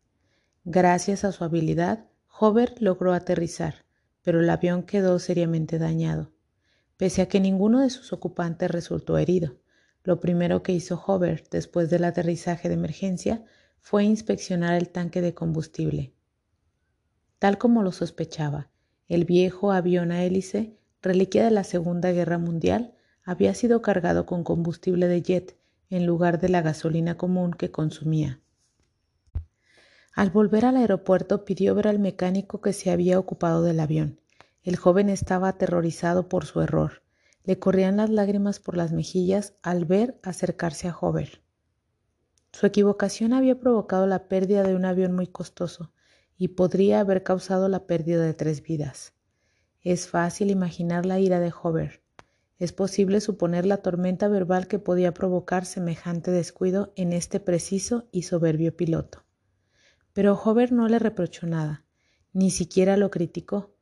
Gracias 0.64 1.26
a 1.26 1.34
su 1.34 1.44
habilidad, 1.44 2.06
Hover 2.40 2.82
logró 2.82 3.12
aterrizar, 3.12 3.84
pero 4.22 4.40
el 4.40 4.50
avión 4.50 4.84
quedó 4.84 5.20
seriamente 5.20 5.80
dañado. 5.80 6.32
Pese 6.96 7.24
a 7.24 7.28
que 7.28 7.42
ninguno 7.42 7.82
de 7.82 7.90
sus 7.90 8.14
ocupantes 8.14 8.72
resultó 8.72 9.18
herido, 9.18 9.58
lo 10.04 10.22
primero 10.22 10.64
que 10.64 10.72
hizo 10.72 10.96
Hover 11.06 11.44
después 11.52 11.90
del 11.90 12.06
aterrizaje 12.06 12.70
de 12.70 12.76
emergencia 12.76 13.44
fue 13.82 14.06
inspeccionar 14.06 14.76
el 14.76 14.88
tanque 14.88 15.20
de 15.20 15.34
combustible. 15.34 16.14
Tal 17.38 17.58
como 17.58 17.84
lo 17.84 17.92
sospechaba, 17.92 18.70
el 19.10 19.26
viejo 19.26 19.74
avión 19.74 20.14
a 20.14 20.24
hélice 20.24 20.78
reliquia 21.02 21.44
de 21.44 21.52
la 21.52 21.64
Segunda 21.64 22.12
Guerra 22.12 22.38
Mundial, 22.38 22.94
había 23.24 23.54
sido 23.54 23.82
cargado 23.82 24.26
con 24.26 24.44
combustible 24.44 25.08
de 25.08 25.22
jet 25.22 25.58
en 25.90 26.06
lugar 26.06 26.40
de 26.40 26.50
la 26.50 26.62
gasolina 26.62 27.18
común 27.18 27.52
que 27.52 27.72
consumía. 27.72 28.40
Al 30.14 30.32
volver 30.32 30.66
al 30.66 30.78
aeropuerto 30.78 31.46
pidió 31.46 31.76
ver 31.76 31.88
al 31.88 32.00
mecánico 32.00 32.60
que 32.62 32.74
se 32.74 32.90
había 32.90 33.20
ocupado 33.20 33.62
del 33.62 33.80
avión. 33.80 34.20
El 34.64 34.76
joven 34.76 35.10
estaba 35.10 35.50
aterrorizado 35.50 36.28
por 36.28 36.46
su 36.46 36.62
error. 36.62 37.04
Le 37.44 37.60
corrían 37.60 37.98
las 37.98 38.10
lágrimas 38.10 38.60
por 38.60 38.76
las 38.76 38.92
mejillas 38.92 39.54
al 39.62 39.86
ver 39.86 40.20
acercarse 40.24 40.88
a 40.88 40.98
Hover. 40.98 41.42
Su 42.52 42.66
equivocación 42.66 43.34
había 43.34 43.60
provocado 43.60 44.08
la 44.08 44.28
pérdida 44.28 44.64
de 44.64 44.76
un 44.76 44.86
avión 44.86 45.14
muy 45.14 45.28
costoso 45.28 45.94
y 46.38 46.50
podría 46.50 47.00
haber 47.00 47.24
causado 47.24 47.70
la 47.70 47.86
pérdida 47.86 48.24
de 48.24 48.34
tres 48.34 48.64
vidas. 48.64 49.14
Es 49.90 50.10
fácil 50.10 50.52
imaginar 50.52 51.06
la 51.06 51.18
ira 51.18 51.40
de 51.40 51.54
Hover. 51.64 52.02
Es 52.60 52.74
posible 52.74 53.22
suponer 53.22 53.66
la 53.66 53.78
tormenta 53.78 54.28
verbal 54.28 54.68
que 54.68 54.80
podía 54.80 55.14
provocar 55.14 55.66
semejante 55.66 56.30
descuido 56.30 56.92
en 56.98 57.14
este 57.14 57.40
preciso 57.40 58.06
y 58.12 58.24
soberbio 58.24 58.76
piloto. 58.76 59.24
Pero 60.12 60.34
Hover 60.34 60.74
no 60.74 60.90
le 60.90 61.00
reprochó 61.00 61.48
nada, 61.48 61.86
ni 62.34 62.52
siquiera 62.52 62.98
lo 62.98 63.10
criticó. 63.10 63.78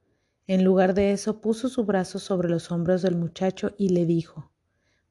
En 0.46 0.64
lugar 0.64 0.94
de 0.94 1.12
eso 1.12 1.42
puso 1.42 1.70
su 1.70 1.86
brazo 1.86 2.20
sobre 2.20 2.50
los 2.50 2.72
hombros 2.72 3.02
del 3.02 3.16
muchacho 3.16 3.74
y 3.76 3.90
le 3.90 4.06
dijo, 4.06 4.52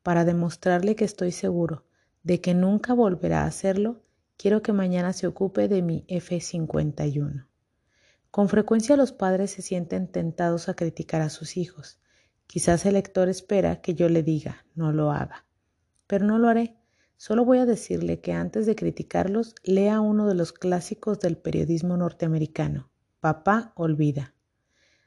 para 0.04 0.24
demostrarle 0.24 0.94
que 0.94 1.06
estoy 1.06 1.32
seguro 1.32 1.86
de 2.22 2.40
que 2.40 2.54
nunca 2.54 2.94
volverá 2.94 3.42
a 3.42 3.46
hacerlo, 3.46 4.04
quiero 4.36 4.62
que 4.62 4.72
mañana 4.72 5.12
se 5.12 5.26
ocupe 5.26 5.66
de 5.66 5.82
mi 5.82 6.04
F-51. 6.06 7.48
Con 8.34 8.48
frecuencia 8.48 8.96
los 8.96 9.12
padres 9.12 9.52
se 9.52 9.62
sienten 9.62 10.08
tentados 10.08 10.68
a 10.68 10.74
criticar 10.74 11.22
a 11.22 11.30
sus 11.30 11.56
hijos. 11.56 12.00
Quizás 12.48 12.84
el 12.84 12.94
lector 12.94 13.28
espera 13.28 13.80
que 13.80 13.94
yo 13.94 14.08
le 14.08 14.24
diga, 14.24 14.66
no 14.74 14.90
lo 14.90 15.12
haga. 15.12 15.46
Pero 16.08 16.26
no 16.26 16.40
lo 16.40 16.48
haré. 16.48 16.74
Solo 17.16 17.44
voy 17.44 17.58
a 17.58 17.64
decirle 17.64 18.18
que 18.18 18.32
antes 18.32 18.66
de 18.66 18.74
criticarlos, 18.74 19.54
lea 19.62 20.00
uno 20.00 20.26
de 20.26 20.34
los 20.34 20.52
clásicos 20.52 21.20
del 21.20 21.36
periodismo 21.36 21.96
norteamericano, 21.96 22.90
Papá 23.20 23.72
Olvida. 23.76 24.34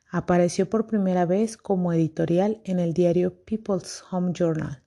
Apareció 0.10 0.70
por 0.70 0.88
primera 0.88 1.26
vez 1.26 1.58
como 1.58 1.92
editorial 1.92 2.62
en 2.64 2.80
el 2.80 2.94
diario 2.94 3.44
People's 3.44 4.06
Home 4.10 4.32
Journal. 4.32 4.84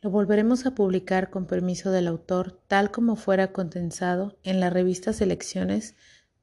Lo 0.00 0.10
volveremos 0.10 0.64
a 0.64 0.76
publicar 0.76 1.30
con 1.30 1.46
permiso 1.46 1.90
del 1.90 2.06
autor, 2.06 2.60
tal 2.68 2.92
como 2.92 3.16
fuera 3.16 3.52
condensado 3.52 4.38
en 4.44 4.60
la 4.60 4.70
revista 4.70 5.12
Selecciones 5.12 5.96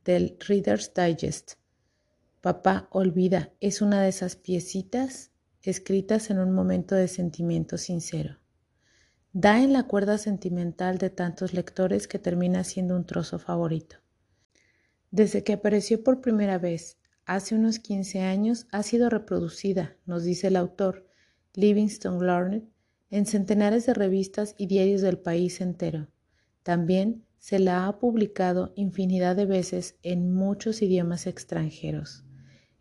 del 0.06 0.38
Reader's 0.47 0.93
Digest. 0.93 1.54
Papá 2.41 2.88
olvida 2.91 3.52
es 3.60 3.82
una 3.82 4.02
de 4.02 4.10
esas 4.10 4.36
piecitas 4.36 5.32
escritas 5.62 6.30
en 6.30 6.39
un 6.39 6.52
momento 6.54 6.95
de 6.95 7.08
sentimiento 7.08 7.78
sincero. 7.78 8.39
Da 9.34 9.62
en 9.62 9.74
la 9.74 9.84
cuerda 9.84 10.18
sentimental 10.18 10.97
de 10.97 11.10
tantos 11.10 11.54
lectores 11.54 12.08
que 12.08 12.20
termina 12.20 12.64
siendo 12.64 12.95
un 12.95 13.06
trozo 13.06 13.39
favorito. 13.39 13.97
Desde 15.12 15.43
que 15.43 15.54
apareció 15.54 16.04
por 16.04 16.22
primera 16.22 16.58
vez, 16.58 16.97
hace 17.26 17.56
unos 17.56 17.80
15 17.80 18.22
años, 18.22 18.68
ha 18.72 18.84
sido 18.84 19.10
reproducida, 19.10 19.95
nos 20.06 20.24
dice 20.24 20.47
el 20.47 20.56
autor, 20.56 21.06
Livingston 21.54 22.26
Larned, 22.26 22.64
en 23.10 23.26
centenares 23.26 23.86
de 23.86 23.93
revistas 23.93 24.56
y 24.58 24.68
diarios 24.68 25.02
del 25.02 25.20
país 25.20 25.62
entero. 25.62 26.08
También 26.64 27.26
se 27.42 27.58
la 27.58 27.88
ha 27.88 27.98
publicado 27.98 28.72
infinidad 28.76 29.36
de 29.36 29.48
veces 29.48 29.96
en 30.04 30.32
muchos 30.32 30.84
idiomas 30.84 31.26
extranjeros. 31.26 32.24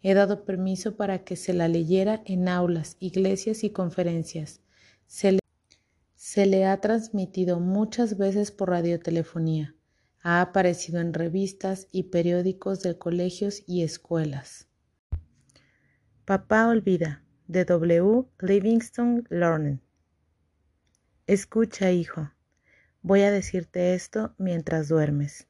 He 0.02 0.12
dado 0.12 0.44
permiso 0.44 0.96
para 0.96 1.24
que 1.24 1.34
se 1.36 1.54
la 1.54 1.66
leyera 1.66 2.22
en 2.26 2.46
aulas, 2.46 2.98
iglesias 3.00 3.64
y 3.64 3.70
conferencias. 3.70 4.60
Se 5.06 6.46
le, 6.46 6.66
ha 6.66 6.78
transmitido 6.82 7.58
muchas 7.58 8.18
veces 8.18 8.52
por 8.52 8.68
radiotelefonía. 8.68 9.74
Ha 10.22 10.42
aparecido 10.42 11.00
en 11.00 11.14
revistas 11.14 11.88
y 11.90 12.04
periódicos 12.04 12.82
de 12.82 12.98
colegios 12.98 13.62
y 13.66 13.82
escuelas. 13.82 14.68
Papá 16.26 16.68
olvida, 16.68 17.24
de 17.48 17.64
W. 17.64 18.26
Livingston 18.40 19.26
Learning. 19.30 19.80
Escucha, 21.26 21.90
hijo. 21.92 22.30
Voy 23.02 23.22
a 23.22 23.30
decirte 23.30 23.94
esto 23.94 24.34
mientras 24.36 24.88
duermes. 24.88 25.46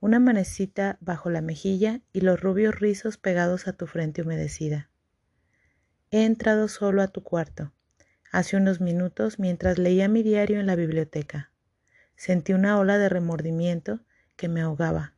Una 0.00 0.18
manecita 0.18 0.98
bajo 1.00 1.30
la 1.30 1.40
mejilla 1.40 2.02
y 2.12 2.20
los 2.20 2.40
rubios 2.40 2.78
rizos 2.78 3.16
pegados 3.16 3.66
a 3.68 3.72
tu 3.72 3.86
frente 3.86 4.20
humedecida. 4.20 4.90
He 6.10 6.26
entrado 6.26 6.68
solo 6.68 7.00
a 7.00 7.08
tu 7.08 7.22
cuarto, 7.22 7.72
hace 8.30 8.58
unos 8.58 8.82
minutos 8.82 9.38
mientras 9.38 9.78
leía 9.78 10.08
mi 10.08 10.22
diario 10.22 10.60
en 10.60 10.66
la 10.66 10.76
biblioteca. 10.76 11.50
Sentí 12.16 12.52
una 12.52 12.78
ola 12.78 12.98
de 12.98 13.08
remordimiento 13.08 14.00
que 14.36 14.48
me 14.48 14.60
ahogaba. 14.60 15.14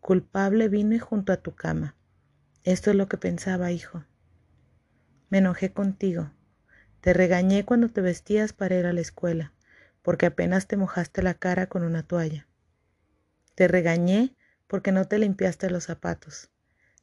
Culpable 0.00 0.68
vine 0.68 1.00
junto 1.00 1.32
a 1.32 1.38
tu 1.38 1.56
cama. 1.56 1.96
Esto 2.62 2.90
es 2.90 2.96
lo 2.96 3.08
que 3.08 3.16
pensaba, 3.16 3.72
hijo. 3.72 4.04
Me 5.28 5.38
enojé 5.38 5.72
contigo. 5.72 6.30
Te 7.00 7.12
regañé 7.12 7.64
cuando 7.64 7.88
te 7.88 8.00
vestías 8.00 8.52
para 8.52 8.76
ir 8.76 8.86
a 8.86 8.92
la 8.92 9.00
escuela, 9.00 9.52
porque 10.02 10.26
apenas 10.26 10.66
te 10.66 10.76
mojaste 10.76 11.22
la 11.22 11.34
cara 11.34 11.68
con 11.68 11.84
una 11.84 12.02
toalla. 12.02 12.48
Te 13.54 13.68
regañé 13.68 14.36
porque 14.66 14.92
no 14.92 15.06
te 15.06 15.18
limpiaste 15.18 15.70
los 15.70 15.84
zapatos. 15.84 16.50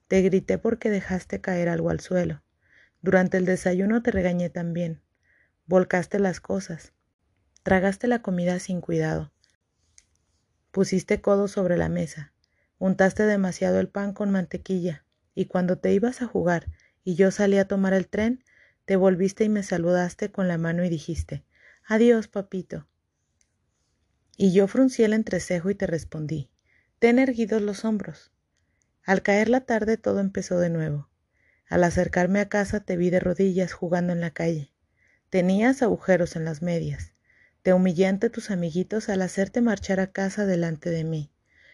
Te 0.08 0.22
grité 0.22 0.58
porque 0.58 0.89
dejaste 0.89 1.39
caer 1.39 1.70
algo 1.70 1.89
al 1.89 2.00
suelo. 2.00 2.43
Durante 3.02 3.38
el 3.38 3.45
desayuno 3.45 4.04
te 4.04 4.12
regañé 4.12 4.50
también. 4.50 5.02
Volcaste 5.66 6.20
las 6.20 6.41
cosas. 6.41 6.93
Tragaste 7.64 8.08
la 8.08 8.22
comida 8.22 8.60
sin 8.60 8.82
cuidado. 8.82 9.32
Pusiste 10.72 11.22
codo 11.22 11.47
sobre 11.47 11.78
la 11.78 11.89
mesa. 11.89 12.34
Untaste 12.80 13.24
demasiado 13.24 13.80
el 13.80 13.88
pan 13.88 14.14
con 14.14 14.32
mantequilla, 14.32 15.06
y 15.36 15.45
cuando 15.45 15.78
te 15.78 15.93
ibas 15.93 16.22
a 16.22 16.28
jugar 16.28 16.68
y 17.04 17.16
yo 17.16 17.32
salí 17.32 17.58
a 17.58 17.68
tomar 17.68 17.93
el 17.93 18.08
tren, 18.08 18.43
te 18.86 18.95
volviste 18.95 19.43
y 19.43 19.50
me 19.50 19.64
saludaste 19.64 20.32
con 20.32 20.47
la 20.47 20.58
mano 20.58 20.84
y 20.84 20.89
dijiste, 20.89 21.43
Adiós, 21.88 22.28
papito. 22.28 22.88
Y 24.41 24.53
yo 24.53 24.67
fruncí 24.69 25.03
el 25.03 25.11
entrecejo 25.11 25.69
y 25.69 25.75
te 25.75 25.85
respondí, 25.85 26.49
Ten 26.97 27.19
erguidos 27.19 27.61
los 27.61 27.83
hombros. 27.83 28.31
Al 29.03 29.21
caer 29.21 29.49
la 29.49 29.65
tarde 29.65 29.97
todo 29.97 30.21
empezó 30.21 30.57
de 30.59 30.69
nuevo. 30.69 31.09
Al 31.67 31.83
acercarme 31.83 32.39
a 32.39 32.47
casa 32.47 32.79
te 32.79 32.95
vi 32.95 33.09
de 33.09 33.19
rodillas 33.19 33.73
jugando 33.73 34.13
en 34.13 34.21
la 34.21 34.31
calle. 34.31 34.71
Tenías 35.29 35.81
agujeros 35.81 36.37
en 36.37 36.45
las 36.45 36.61
medias. 36.61 37.11
Te 37.63 37.73
humillé 37.73 38.07
ante 38.07 38.29
tus 38.29 38.49
amiguitos 38.49 39.09
al 39.09 39.23
hacerte 39.23 39.59
marchar 39.59 39.99
a 39.99 40.13
casa 40.13 40.45
delante 40.45 40.89
de 40.89 41.03
mí. 41.03 41.33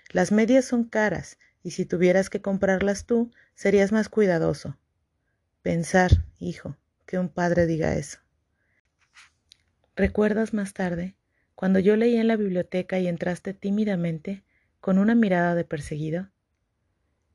Las 0.09 0.31
medias 0.31 0.65
son 0.65 0.85
caras, 0.85 1.37
y 1.61 1.69
si 1.69 1.85
tuvieras 1.85 2.31
que 2.31 2.41
comprarlas 2.41 3.05
tú, 3.05 3.31
serías 3.53 3.91
más 3.91 4.09
cuidadoso. 4.09 4.75
Pensar, 5.61 6.25
hijo, 6.39 6.77
que 7.05 7.19
un 7.19 7.29
padre 7.29 7.67
diga 7.67 7.93
eso. 7.93 8.17
¿Recuerdas 9.95 10.55
más 10.55 10.73
tarde, 10.73 11.15
cuando 11.55 11.79
yo 11.79 11.95
leí 11.95 12.17
en 12.17 12.27
la 12.27 12.35
biblioteca 12.35 12.99
y 12.99 13.07
entraste 13.07 13.53
tímidamente, 13.53 14.43
con 14.79 14.97
una 14.97 15.15
mirada 15.15 15.55
de 15.55 15.63
perseguido? 15.63 16.29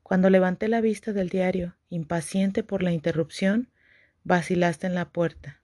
Cuando 0.03 0.29
levanté 0.29 0.67
la 0.67 0.81
vista 0.81 1.13
del 1.13 1.29
diario, 1.29 1.75
impaciente 1.89 2.63
por 2.63 2.83
la 2.83 2.91
interrupción, 2.91 3.69
vacilaste 4.23 4.87
en 4.87 4.95
la 4.95 5.09
puerta. 5.09 5.61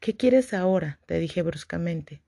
¿Qué 0.00 0.16
quieres 0.16 0.54
ahora? 0.54 0.98
te 1.06 1.18
dije 1.18 1.42
bruscamente. 1.42 2.22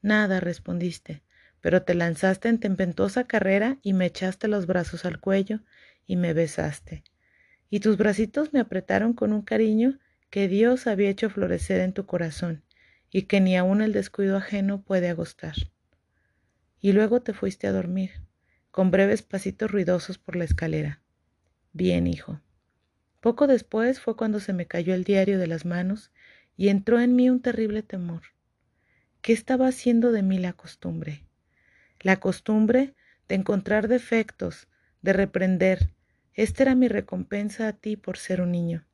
Nada, 0.00 0.40
respondiste 0.40 1.22
pero 1.60 1.82
te 1.82 1.94
lanzaste 1.94 2.48
en 2.48 2.58
tempestuosa 2.58 3.24
carrera 3.24 3.78
y 3.82 3.92
me 3.92 4.06
echaste 4.06 4.48
los 4.48 4.66
brazos 4.66 5.04
al 5.04 5.20
cuello 5.20 5.60
y 6.06 6.16
me 6.16 6.32
besaste. 6.32 7.02
Y 7.70 7.80
tus 7.80 7.96
bracitos 7.96 8.52
me 8.52 8.60
apretaron 8.60 9.12
con 9.12 9.32
un 9.32 9.42
cariño 9.42 9.98
que 10.30 10.48
Dios 10.48 10.86
había 10.86 11.10
hecho 11.10 11.30
florecer 11.30 11.80
en 11.80 11.92
tu 11.92 12.06
corazón 12.06 12.62
y 13.10 13.22
que 13.22 13.40
ni 13.40 13.56
aun 13.56 13.82
el 13.82 13.92
descuido 13.92 14.36
ajeno 14.36 14.82
puede 14.82 15.08
agostar. 15.08 15.54
Y 16.80 16.92
luego 16.92 17.20
te 17.20 17.32
fuiste 17.32 17.66
a 17.66 17.72
dormir, 17.72 18.10
con 18.70 18.90
breves 18.90 19.22
pasitos 19.22 19.70
ruidosos 19.70 20.18
por 20.18 20.36
la 20.36 20.44
escalera. 20.44 21.00
Bien, 21.72 22.06
hijo. 22.06 22.40
Poco 23.20 23.46
después 23.46 24.00
fue 24.00 24.16
cuando 24.16 24.40
se 24.40 24.52
me 24.52 24.66
cayó 24.66 24.94
el 24.94 25.04
diario 25.04 25.38
de 25.38 25.46
las 25.46 25.64
manos 25.64 26.12
y 26.56 26.68
entró 26.68 27.00
en 27.00 27.16
mí 27.16 27.30
un 27.30 27.40
terrible 27.40 27.82
temor. 27.82 28.22
¿Qué 29.22 29.32
estaba 29.32 29.66
haciendo 29.66 30.12
de 30.12 30.22
mí 30.22 30.38
la 30.38 30.52
costumbre? 30.52 31.24
la 32.00 32.20
costumbre 32.20 32.94
de 33.28 33.34
encontrar 33.34 33.88
defectos, 33.88 34.68
de 35.02 35.12
reprender. 35.12 35.90
Esta 36.34 36.62
era 36.64 36.74
mi 36.74 36.88
recompensa 36.88 37.68
a 37.68 37.72
ti 37.72 37.96
por 37.96 38.16
ser 38.16 38.40
un 38.40 38.52
niño. 38.52 38.86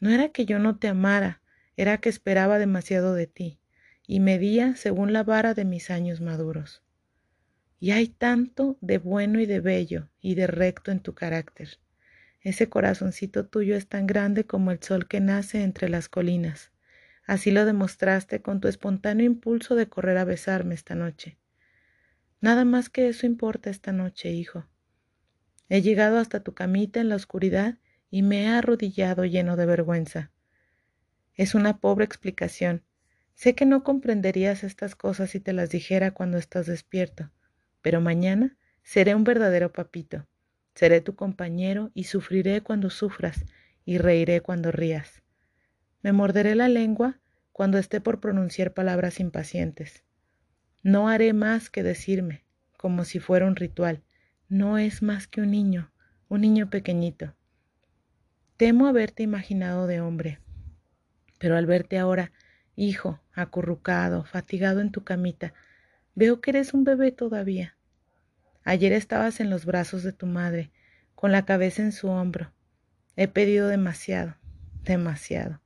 No 0.00 0.10
era 0.10 0.30
que 0.30 0.46
yo 0.46 0.58
no 0.58 0.78
te 0.78 0.88
amara, 0.88 1.42
era 1.78 1.98
que 1.98 2.08
esperaba 2.08 2.58
demasiado 2.58 3.14
de 3.14 3.28
ti, 3.28 3.60
y 4.04 4.18
medía 4.18 4.74
según 4.74 5.12
la 5.12 5.22
vara 5.22 5.54
de 5.54 5.64
mis 5.64 5.90
años 5.90 6.20
maduros. 6.20 6.82
Y 7.78 7.92
hay 7.92 8.08
tanto 8.08 8.76
de 8.80 8.98
bueno 8.98 9.38
y 9.38 9.46
de 9.46 9.60
bello 9.60 10.08
y 10.20 10.34
de 10.34 10.48
recto 10.48 10.90
en 10.90 10.98
tu 10.98 11.14
carácter. 11.14 11.78
Ese 12.40 12.68
corazoncito 12.68 13.46
tuyo 13.46 13.76
es 13.76 13.86
tan 13.86 14.08
grande 14.08 14.42
como 14.42 14.72
el 14.72 14.82
sol 14.82 15.06
que 15.06 15.20
nace 15.20 15.62
entre 15.62 15.88
las 15.88 16.08
colinas. 16.08 16.72
Así 17.24 17.52
lo 17.52 17.64
demostraste 17.64 18.42
con 18.42 18.60
tu 18.60 18.66
espontáneo 18.66 19.26
impulso 19.26 19.76
de 19.76 19.88
correr 19.88 20.18
a 20.18 20.24
besarme 20.24 20.74
esta 20.74 20.96
noche. 20.96 21.38
Nada 22.40 22.64
más 22.64 22.90
que 22.90 23.06
eso 23.06 23.24
importa 23.24 23.70
esta 23.70 23.92
noche, 23.92 24.32
hijo. 24.32 24.66
He 25.68 25.80
llegado 25.80 26.18
hasta 26.18 26.40
tu 26.40 26.54
camita 26.54 26.98
en 26.98 27.08
la 27.08 27.14
oscuridad 27.14 27.78
y 28.10 28.22
me 28.22 28.42
he 28.42 28.48
arrodillado 28.48 29.24
lleno 29.24 29.54
de 29.54 29.66
vergüenza. 29.66 30.32
Es 31.38 31.54
una 31.54 31.78
pobre 31.78 32.04
explicación. 32.04 32.82
Sé 33.34 33.54
que 33.54 33.64
no 33.64 33.84
comprenderías 33.84 34.64
estas 34.64 34.96
cosas 34.96 35.30
si 35.30 35.38
te 35.38 35.52
las 35.52 35.70
dijera 35.70 36.10
cuando 36.10 36.36
estás 36.36 36.66
despierto, 36.66 37.30
pero 37.80 38.00
mañana 38.00 38.56
seré 38.82 39.14
un 39.14 39.22
verdadero 39.22 39.72
papito. 39.72 40.26
Seré 40.74 41.00
tu 41.00 41.14
compañero 41.14 41.92
y 41.94 42.04
sufriré 42.04 42.60
cuando 42.62 42.90
sufras 42.90 43.44
y 43.84 43.98
reiré 43.98 44.40
cuando 44.40 44.72
rías. 44.72 45.22
Me 46.02 46.10
morderé 46.10 46.56
la 46.56 46.68
lengua 46.68 47.20
cuando 47.52 47.78
esté 47.78 48.00
por 48.00 48.18
pronunciar 48.18 48.74
palabras 48.74 49.20
impacientes. 49.20 50.02
No 50.82 51.08
haré 51.08 51.34
más 51.34 51.70
que 51.70 51.84
decirme, 51.84 52.44
como 52.76 53.04
si 53.04 53.20
fuera 53.20 53.46
un 53.46 53.54
ritual, 53.54 54.02
no 54.48 54.76
es 54.76 55.02
más 55.02 55.28
que 55.28 55.40
un 55.40 55.52
niño, 55.52 55.92
un 56.28 56.40
niño 56.40 56.68
pequeñito. 56.68 57.36
Temo 58.56 58.88
haberte 58.88 59.22
imaginado 59.22 59.86
de 59.86 60.00
hombre, 60.00 60.40
pero 61.38 61.56
al 61.56 61.66
verte 61.66 61.98
ahora, 61.98 62.32
hijo, 62.76 63.20
acurrucado, 63.32 64.24
fatigado 64.24 64.80
en 64.80 64.90
tu 64.90 65.04
camita, 65.04 65.54
veo 66.14 66.40
que 66.40 66.50
eres 66.50 66.74
un 66.74 66.84
bebé 66.84 67.12
todavía. 67.12 67.76
Ayer 68.64 68.92
estabas 68.92 69.40
en 69.40 69.50
los 69.50 69.64
brazos 69.64 70.02
de 70.02 70.12
tu 70.12 70.26
madre, 70.26 70.70
con 71.14 71.32
la 71.32 71.44
cabeza 71.44 71.82
en 71.82 71.92
su 71.92 72.08
hombro. 72.08 72.52
He 73.16 73.28
pedido 73.28 73.68
demasiado, 73.68 74.36
demasiado. 74.82 75.60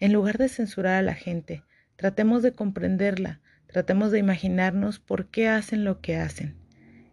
En 0.00 0.12
lugar 0.12 0.38
de 0.38 0.48
censurar 0.48 0.94
a 0.94 1.02
la 1.02 1.14
gente, 1.14 1.62
tratemos 1.96 2.42
de 2.42 2.52
comprenderla, 2.52 3.40
Tratemos 3.68 4.12
de 4.12 4.18
imaginarnos 4.18 4.98
por 4.98 5.26
qué 5.26 5.46
hacen 5.46 5.84
lo 5.84 6.00
que 6.00 6.16
hacen. 6.16 6.56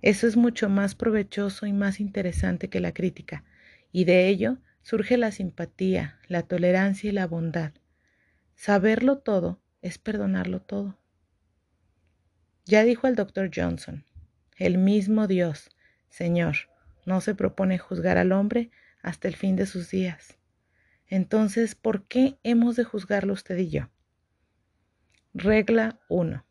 Eso 0.01 0.25
es 0.25 0.37
mucho 0.37 0.69
más 0.69 0.95
provechoso 0.95 1.65
y 1.65 1.73
más 1.73 1.99
interesante 1.99 2.69
que 2.69 2.79
la 2.79 2.93
crítica, 2.93 3.43
y 3.91 4.05
de 4.05 4.29
ello 4.29 4.57
surge 4.85 5.17
la 5.17 5.31
simpatía, 5.31 6.19
la 6.27 6.43
tolerancia 6.43 7.09
y 7.09 7.11
la 7.11 7.25
bondad. 7.25 7.73
Saberlo 8.53 9.17
todo 9.17 9.59
es 9.81 9.97
perdonarlo 9.97 10.61
todo. 10.61 10.95
Ya 12.65 12.83
dijo 12.83 13.07
el 13.07 13.15
doctor 13.15 13.49
Johnson, 13.53 14.05
el 14.57 14.77
mismo 14.77 15.25
Dios, 15.25 15.71
Señor, 16.09 16.55
no 17.03 17.19
se 17.19 17.33
propone 17.33 17.79
juzgar 17.79 18.19
al 18.19 18.31
hombre 18.31 18.69
hasta 19.01 19.27
el 19.27 19.35
fin 19.35 19.55
de 19.55 19.65
sus 19.65 19.89
días. 19.89 20.37
Entonces, 21.07 21.73
¿por 21.73 22.03
qué 22.03 22.37
hemos 22.43 22.75
de 22.75 22.83
juzgarlo 22.83 23.33
usted 23.33 23.57
y 23.57 23.69
yo? 23.69 23.89
Regla 25.33 25.99
1. 26.09 26.45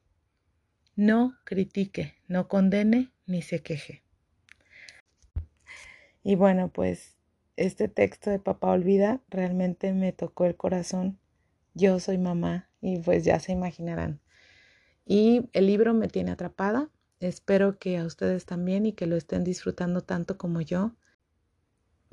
No 0.96 1.38
critique, 1.44 2.16
no 2.26 2.48
condene 2.48 3.12
ni 3.26 3.42
se 3.42 3.62
queje. 3.62 4.02
Y 6.24 6.34
bueno, 6.34 6.68
pues 6.72 7.13
este 7.56 7.88
texto 7.88 8.30
de 8.30 8.38
Papá 8.38 8.70
Olvida 8.70 9.20
realmente 9.28 9.92
me 9.92 10.12
tocó 10.12 10.44
el 10.44 10.56
corazón. 10.56 11.18
Yo 11.74 12.00
soy 12.00 12.18
mamá 12.18 12.68
y 12.80 12.98
pues 12.98 13.24
ya 13.24 13.40
se 13.40 13.52
imaginarán. 13.52 14.20
Y 15.06 15.48
el 15.52 15.66
libro 15.66 15.94
me 15.94 16.08
tiene 16.08 16.32
atrapada. 16.32 16.90
Espero 17.20 17.78
que 17.78 17.98
a 17.98 18.04
ustedes 18.04 18.46
también 18.46 18.86
y 18.86 18.92
que 18.92 19.06
lo 19.06 19.16
estén 19.16 19.44
disfrutando 19.44 20.00
tanto 20.00 20.38
como 20.38 20.60
yo. 20.60 20.92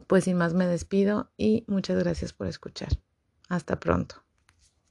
Pues 0.08 0.26
sin 0.26 0.38
más 0.38 0.54
me 0.54 0.68
despido 0.68 1.32
y 1.38 1.64
muchas 1.68 1.98
gracias 1.98 2.34
por 2.34 2.48
escuchar. 2.48 2.90
Hasta 3.50 3.80
pronto. 3.80 4.24